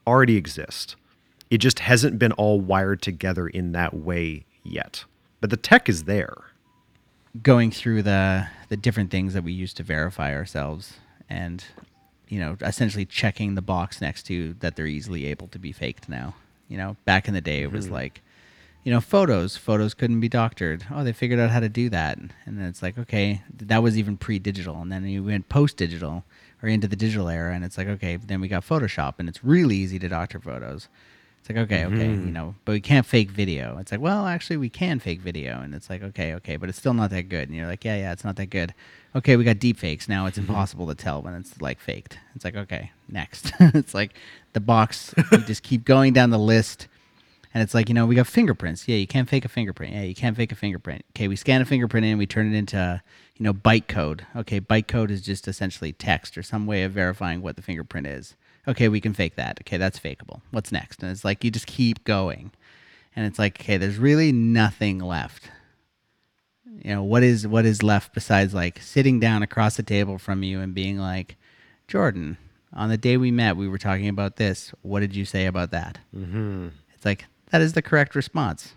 already 0.06 0.36
exist. 0.36 0.96
It 1.50 1.58
just 1.58 1.80
hasn't 1.80 2.20
been 2.20 2.34
all 2.34 2.62
wired 2.62 3.02
together 3.02 3.48
in 3.48 3.72
that 3.72 3.94
way 3.94 4.46
yet. 4.64 5.06
But 5.40 5.50
the 5.50 5.58
tech 5.58 5.88
is 5.90 6.04
there. 6.06 6.36
going 7.44 7.70
through 7.72 8.02
the 8.02 8.48
the 8.70 8.78
different 8.78 9.12
things 9.12 9.34
that 9.36 9.44
we 9.44 9.52
use 9.54 9.72
to 9.74 9.84
verify 9.84 10.34
ourselves 10.34 10.94
and 11.30 11.64
you 12.28 12.40
know 12.40 12.58
essentially 12.62 13.06
checking 13.06 13.54
the 13.56 13.62
box 13.62 14.02
next 14.02 14.24
to 14.24 14.54
that 14.60 14.76
they're 14.76 14.88
easily 14.88 15.26
able 15.26 15.48
to 15.50 15.60
be 15.60 15.72
faked 15.72 16.10
now. 16.10 16.34
You 16.68 16.78
know 16.78 16.96
back 17.06 17.28
in 17.28 17.34
the 17.36 17.42
day 17.42 17.62
it 17.62 17.72
was 17.72 17.88
Mhm. 17.88 17.92
like 17.92 18.22
you 18.84 18.92
know 18.92 19.00
photos. 19.02 19.56
Photos 19.56 19.94
couldn't 19.94 20.20
be 20.20 20.30
doctored. 20.30 20.86
Oh 20.90 21.04
they 21.04 21.14
figured 21.14 21.40
out 21.40 21.52
how 21.52 21.60
to 21.60 21.70
do 21.70 21.90
that. 21.90 22.18
And 22.18 22.58
then 22.58 22.66
it's 22.66 22.82
like 22.82 22.98
okay 22.98 23.44
that 23.68 23.84
was 23.84 23.98
even 23.98 24.18
pre-digital. 24.18 24.82
And 24.82 24.92
then 24.92 25.06
you 25.06 25.24
went 25.24 25.48
post-digital 25.50 26.24
or 26.64 26.70
into 26.70 26.88
the 26.88 26.96
digital 26.96 27.30
era 27.30 27.54
and 27.54 27.64
it's 27.64 27.78
like 27.78 27.88
okay 27.88 28.18
then 28.18 28.42
we 28.42 28.48
got 28.48 28.66
photoshop 28.66 29.16
and 29.20 29.30
it's 29.30 29.44
really 29.44 29.76
easy 29.76 30.00
to 30.00 30.10
doctor 30.10 30.40
photos 30.40 30.88
it's 31.50 31.56
like 31.56 31.64
okay, 31.66 31.86
okay, 31.86 32.08
Mhm. 32.08 32.26
you 32.26 32.32
know, 32.32 32.56
but 32.66 32.74
we 32.74 32.82
can't 32.82 33.06
fake 33.06 33.32
video. 33.32 33.78
It's 33.78 33.92
like, 33.92 34.02
well, 34.02 34.28
actually, 34.28 34.58
we 34.58 34.70
can 34.70 35.00
fake 35.00 35.22
video, 35.22 35.62
and 35.62 35.74
it's 35.74 35.90
like, 35.90 36.04
okay, 36.04 36.34
okay, 36.36 36.58
but 36.58 36.68
it's 36.68 36.78
still 36.78 36.94
not 36.94 37.10
that 37.12 37.30
good. 37.30 37.48
And 37.48 37.56
you're 37.56 37.68
like, 37.68 37.86
yeah, 37.86 37.96
yeah, 37.96 38.12
it's 38.12 38.24
not 38.26 38.36
that 38.36 38.48
good. 38.48 38.74
Okay, 39.16 39.38
we 39.38 39.44
got 39.46 39.58
deep 39.60 39.78
fakes 39.78 40.10
now. 40.10 40.26
It's 40.26 40.38
impossible 40.38 40.88
to 40.88 40.96
tell 40.96 41.22
when 41.22 41.34
it's 41.36 41.62
like 41.62 41.80
faked. 41.80 42.20
It's 42.36 42.44
like, 42.44 42.56
okay, 42.56 42.92
next. 43.08 43.54
it's 43.60 43.94
like 43.94 44.14
the 44.54 44.60
box. 44.60 45.14
you 45.32 45.38
just 45.40 45.64
keep 45.64 45.86
going 45.86 46.12
down 46.14 46.32
the 46.32 46.38
list, 46.40 46.88
and 47.54 47.64
it's 47.64 47.74
like, 47.74 47.88
you 47.88 47.96
know, 47.96 48.06
we 48.06 48.16
got 48.16 48.28
fingerprints. 48.28 48.88
Yeah, 48.88 48.98
you 48.98 49.08
can't 49.08 49.30
fake 49.30 49.46
a 49.46 49.50
fingerprint. 49.50 49.94
Yeah, 49.94 50.04
you 50.04 50.16
can't 50.16 50.36
fake 50.36 50.52
a 50.52 50.56
fingerprint. 50.56 51.06
Okay, 51.16 51.28
we 51.30 51.36
scan 51.38 51.62
a 51.62 51.66
fingerprint 51.66 52.06
in, 52.06 52.18
we 52.18 52.26
turn 52.28 52.54
it 52.54 52.58
into, 52.58 53.02
you 53.38 53.44
know, 53.44 53.54
byte 53.54 53.88
code. 53.88 54.26
Okay, 54.36 54.60
byte 54.60 54.88
code 54.88 55.12
is 55.12 55.22
just 55.22 55.48
essentially 55.48 55.94
text 55.94 56.38
or 56.38 56.44
some 56.44 56.66
way 56.68 56.84
of 56.84 56.92
verifying 56.92 57.42
what 57.42 57.56
the 57.56 57.62
fingerprint 57.62 58.06
is. 58.06 58.36
Okay, 58.68 58.90
we 58.90 59.00
can 59.00 59.14
fake 59.14 59.36
that. 59.36 59.60
Okay, 59.62 59.78
that's 59.78 60.00
fakeable. 60.00 60.42
What's 60.52 60.72
next? 60.72 61.02
And 61.02 61.12
it's 61.12 61.24
like 61.24 61.44
you 61.44 61.52
just 61.52 61.68
keep 61.68 62.04
going. 62.04 62.52
And 63.16 63.26
it's 63.26 63.40
like, 63.40 63.60
okay, 63.60 63.78
there's 63.78 63.98
really 63.98 64.32
nothing 64.32 65.00
left. 65.00 65.50
You 66.84 66.94
know, 66.94 67.04
what 67.04 67.24
is 67.24 67.48
what 67.48 67.66
is 67.66 67.82
left 67.82 68.14
besides 68.14 68.54
like 68.54 68.80
sitting 68.82 69.20
down 69.20 69.42
across 69.42 69.78
the 69.78 69.84
table 69.84 70.18
from 70.18 70.44
you 70.44 70.60
and 70.60 70.76
being 70.76 71.00
like, 71.00 71.38
Jordan, 71.88 72.38
on 72.74 72.90
the 72.90 72.98
day 72.98 73.18
we 73.18 73.32
met, 73.32 73.58
we 73.58 73.68
were 73.68 73.78
talking 73.78 74.10
about 74.10 74.36
this. 74.36 74.72
What 74.82 75.00
did 75.00 75.16
you 75.16 75.26
say 75.26 75.46
about 75.46 75.72
that? 75.72 75.98
Mm-hmm. 76.16 76.68
It's 76.94 77.06
like 77.06 77.26
that 77.50 77.62
is 77.62 77.74
the 77.74 77.82
correct 77.82 78.14
response. 78.16 78.74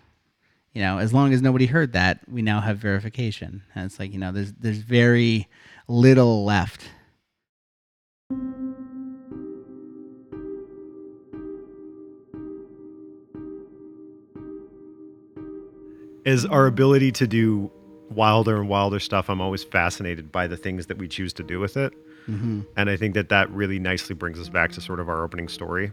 You 0.73 0.81
know, 0.81 0.99
as 0.99 1.13
long 1.13 1.33
as 1.33 1.41
nobody 1.41 1.65
heard 1.65 1.93
that, 1.93 2.21
we 2.29 2.41
now 2.41 2.61
have 2.61 2.77
verification. 2.77 3.61
And 3.75 3.85
it's 3.85 3.99
like, 3.99 4.13
you 4.13 4.19
know, 4.19 4.31
there's 4.31 4.53
there's 4.53 4.77
very 4.77 5.47
little 5.87 6.45
left. 6.45 6.89
Is 16.31 16.45
our 16.45 16.65
ability 16.65 17.11
to 17.11 17.27
do 17.27 17.69
wilder 18.09 18.57
and 18.57 18.69
wilder 18.69 18.99
stuff. 18.99 19.29
I'm 19.29 19.41
always 19.41 19.63
fascinated 19.63 20.31
by 20.31 20.47
the 20.47 20.57
things 20.57 20.87
that 20.87 20.97
we 20.97 21.07
choose 21.07 21.33
to 21.33 21.43
do 21.43 21.59
with 21.59 21.77
it. 21.77 21.93
Mhm. 22.27 22.65
And 22.77 22.89
I 22.89 22.97
think 22.97 23.13
that 23.15 23.29
that 23.29 23.49
really 23.51 23.79
nicely 23.79 24.15
brings 24.15 24.39
us 24.39 24.49
back 24.49 24.71
to 24.73 24.81
sort 24.81 24.99
of 24.99 25.09
our 25.09 25.23
opening 25.23 25.47
story. 25.47 25.91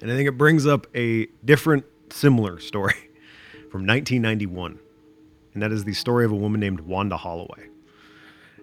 And 0.00 0.10
I 0.10 0.16
think 0.16 0.28
it 0.28 0.36
brings 0.38 0.66
up 0.66 0.86
a 0.94 1.26
different, 1.44 1.84
similar 2.10 2.58
story 2.70 2.94
from 3.70 3.86
1991. 3.86 4.78
And 5.54 5.62
that 5.62 5.72
is 5.72 5.84
the 5.84 5.94
story 5.94 6.24
of 6.24 6.32
a 6.32 6.36
woman 6.36 6.60
named 6.60 6.80
Wanda 6.80 7.16
Holloway. 7.16 7.68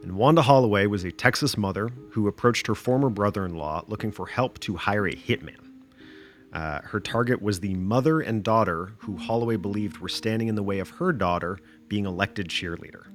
And 0.04 0.16
Wanda 0.16 0.42
Holloway 0.42 0.86
was 0.86 1.04
a 1.04 1.12
Texas 1.12 1.58
mother 1.58 1.90
who 2.12 2.28
approached 2.28 2.68
her 2.68 2.76
former 2.76 3.10
brother 3.10 3.46
in 3.46 3.56
law 3.56 3.84
looking 3.88 4.12
for 4.12 4.28
help 4.28 4.60
to 4.60 4.76
hire 4.76 5.08
a 5.08 5.16
hitman. 5.16 5.63
Uh, 6.54 6.80
her 6.84 7.00
target 7.00 7.42
was 7.42 7.60
the 7.60 7.74
mother 7.74 8.22
and 8.22 8.44
daughter 8.44 8.94
who 9.00 9.18
Holloway 9.18 9.58
believed 9.58 9.98
were 9.98 10.10
standing 10.10 10.48
in 10.48 10.56
the 10.56 10.64
way 10.64 10.80
of 10.80 10.90
her 10.92 11.12
daughter 11.12 11.58
being 11.88 12.06
elected 12.06 12.48
cheerleader. 12.48 13.08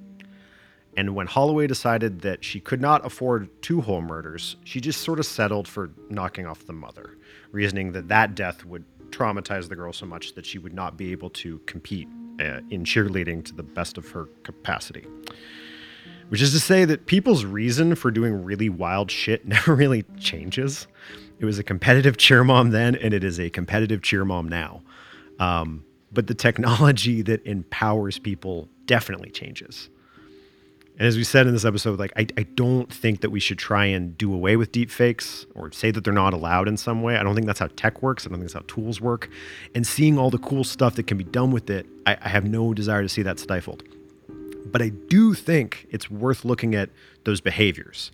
And 0.97 1.15
when 1.15 1.27
Holloway 1.27 1.67
decided 1.67 2.21
that 2.21 2.43
she 2.43 2.59
could 2.59 2.81
not 2.81 3.05
afford 3.05 3.49
two 3.61 3.79
whole 3.79 4.01
murders, 4.01 4.57
she 4.65 4.81
just 4.81 5.01
sort 5.01 5.19
of 5.19 5.25
settled 5.25 5.67
for 5.67 5.91
knocking 6.09 6.45
off 6.45 6.65
the 6.65 6.73
mother, 6.73 7.17
reasoning 7.51 7.93
that 7.93 8.09
that 8.09 8.35
death 8.35 8.65
would 8.65 8.83
traumatize 9.11 9.69
the 9.69 9.75
girl 9.75 9.93
so 9.93 10.05
much 10.05 10.35
that 10.35 10.45
she 10.45 10.59
would 10.59 10.73
not 10.73 10.97
be 10.97 11.11
able 11.11 11.29
to 11.29 11.59
compete 11.59 12.07
uh, 12.39 12.59
in 12.69 12.83
cheerleading 12.83 13.43
to 13.45 13.53
the 13.53 13.63
best 13.63 13.97
of 13.97 14.09
her 14.09 14.27
capacity. 14.43 15.05
Which 16.27 16.41
is 16.41 16.51
to 16.51 16.59
say 16.59 16.85
that 16.85 17.05
people's 17.05 17.45
reason 17.45 17.95
for 17.95 18.11
doing 18.11 18.43
really 18.43 18.69
wild 18.69 19.09
shit 19.09 19.45
never 19.47 19.75
really 19.75 20.03
changes. 20.19 20.87
It 21.39 21.45
was 21.45 21.59
a 21.59 21.63
competitive 21.63 22.17
cheer 22.23 22.43
mom 22.43 22.71
then, 22.71 22.95
and 22.95 23.13
it 23.13 23.23
is 23.23 23.39
a 23.39 23.49
competitive 23.49 24.01
cheer 24.01 24.25
mom 24.25 24.47
now. 24.47 24.81
Um, 25.39 25.85
but 26.11 26.27
the 26.27 26.35
technology 26.35 27.21
that 27.23 27.45
empowers 27.45 28.19
people 28.19 28.69
definitely 28.85 29.31
changes. 29.31 29.89
And 30.99 31.07
as 31.07 31.15
we 31.15 31.23
said 31.23 31.47
in 31.47 31.53
this 31.53 31.63
episode, 31.63 31.97
like 31.97 32.11
I, 32.17 32.27
I 32.37 32.43
don't 32.43 32.91
think 32.91 33.21
that 33.21 33.29
we 33.29 33.39
should 33.39 33.57
try 33.57 33.85
and 33.85 34.17
do 34.17 34.33
away 34.33 34.57
with 34.57 34.73
deep 34.73 34.91
fakes 34.91 35.45
or 35.55 35.71
say 35.71 35.91
that 35.91 36.03
they're 36.03 36.11
not 36.11 36.33
allowed 36.33 36.67
in 36.67 36.75
some 36.75 37.01
way. 37.01 37.15
I 37.15 37.23
don't 37.23 37.35
think 37.35 37.47
that's 37.47 37.59
how 37.59 37.69
tech 37.77 38.03
works. 38.03 38.25
I 38.25 38.29
don't 38.29 38.39
think 38.39 38.51
that's 38.51 38.53
how 38.53 38.65
tools 38.67 38.99
work. 38.99 39.29
And 39.73 39.87
seeing 39.87 40.19
all 40.19 40.29
the 40.29 40.37
cool 40.37 40.65
stuff 40.65 40.95
that 40.95 41.07
can 41.07 41.17
be 41.17 41.23
done 41.23 41.51
with 41.51 41.69
it, 41.69 41.85
I, 42.05 42.17
I 42.21 42.27
have 42.27 42.43
no 42.43 42.73
desire 42.73 43.01
to 43.01 43.07
see 43.07 43.21
that 43.21 43.39
stifled. 43.39 43.83
But 44.65 44.81
I 44.81 44.89
do 44.89 45.33
think 45.33 45.87
it's 45.89 46.11
worth 46.11 46.43
looking 46.43 46.75
at 46.75 46.89
those 47.23 47.39
behaviors. 47.39 48.11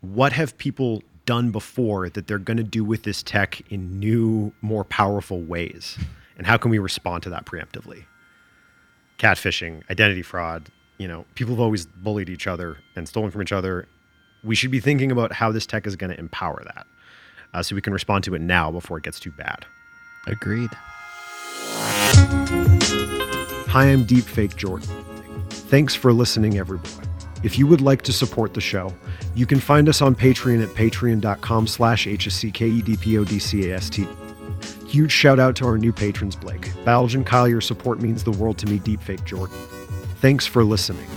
What 0.00 0.32
have 0.32 0.58
people 0.58 1.04
done 1.24 1.50
before 1.50 2.08
that 2.08 2.26
they're 2.26 2.38
going 2.38 2.56
to 2.56 2.62
do 2.62 2.84
with 2.84 3.02
this 3.02 3.22
tech 3.22 3.62
in 3.70 3.98
new, 3.98 4.52
more 4.60 4.84
powerful 4.84 5.40
ways? 5.40 5.98
And 6.36 6.46
how 6.46 6.56
can 6.56 6.70
we 6.70 6.78
respond 6.78 7.22
to 7.24 7.30
that 7.30 7.44
preemptively? 7.44 8.04
Catfishing, 9.18 9.88
identity 9.90 10.22
fraud, 10.22 10.70
you 10.98 11.08
know, 11.08 11.24
people 11.34 11.54
have 11.54 11.60
always 11.60 11.86
bullied 11.86 12.28
each 12.28 12.46
other 12.46 12.78
and 12.96 13.08
stolen 13.08 13.30
from 13.30 13.42
each 13.42 13.52
other. 13.52 13.88
We 14.44 14.54
should 14.54 14.70
be 14.70 14.80
thinking 14.80 15.10
about 15.12 15.32
how 15.32 15.52
this 15.52 15.66
tech 15.66 15.86
is 15.86 15.96
going 15.96 16.12
to 16.12 16.18
empower 16.18 16.62
that 16.64 16.86
uh, 17.54 17.62
so 17.62 17.74
we 17.74 17.82
can 17.82 17.92
respond 17.92 18.24
to 18.24 18.34
it 18.34 18.40
now 18.40 18.70
before 18.70 18.98
it 18.98 19.04
gets 19.04 19.20
too 19.20 19.32
bad. 19.32 19.66
Agreed. 20.26 20.70
Hi, 23.68 23.86
I'm 23.86 24.06
Deepfake 24.06 24.56
Jordan. 24.56 24.88
Thanks 25.48 25.94
for 25.94 26.12
listening, 26.12 26.58
everybody. 26.58 27.11
If 27.42 27.58
you 27.58 27.66
would 27.66 27.80
like 27.80 28.02
to 28.02 28.12
support 28.12 28.54
the 28.54 28.60
show, 28.60 28.94
you 29.34 29.46
can 29.46 29.58
find 29.58 29.88
us 29.88 30.00
on 30.00 30.14
Patreon 30.14 30.62
at 30.62 30.68
patreon.com 30.70 31.66
slash 31.66 32.06
H-S-C-K-E-D-P-O-D-C-A-S-T. 32.06 34.08
Huge 34.86 35.10
shout 35.10 35.40
out 35.40 35.56
to 35.56 35.66
our 35.66 35.78
new 35.78 35.92
patrons, 35.92 36.36
Blake. 36.36 36.72
Balge 36.84 37.14
and 37.14 37.26
Kyle, 37.26 37.48
your 37.48 37.60
support 37.60 38.00
means 38.00 38.22
the 38.22 38.32
world 38.32 38.58
to 38.58 38.66
me, 38.66 38.78
Deepfake 38.78 39.24
Jordan. 39.24 39.56
Thanks 40.20 40.46
for 40.46 40.62
listening. 40.62 41.08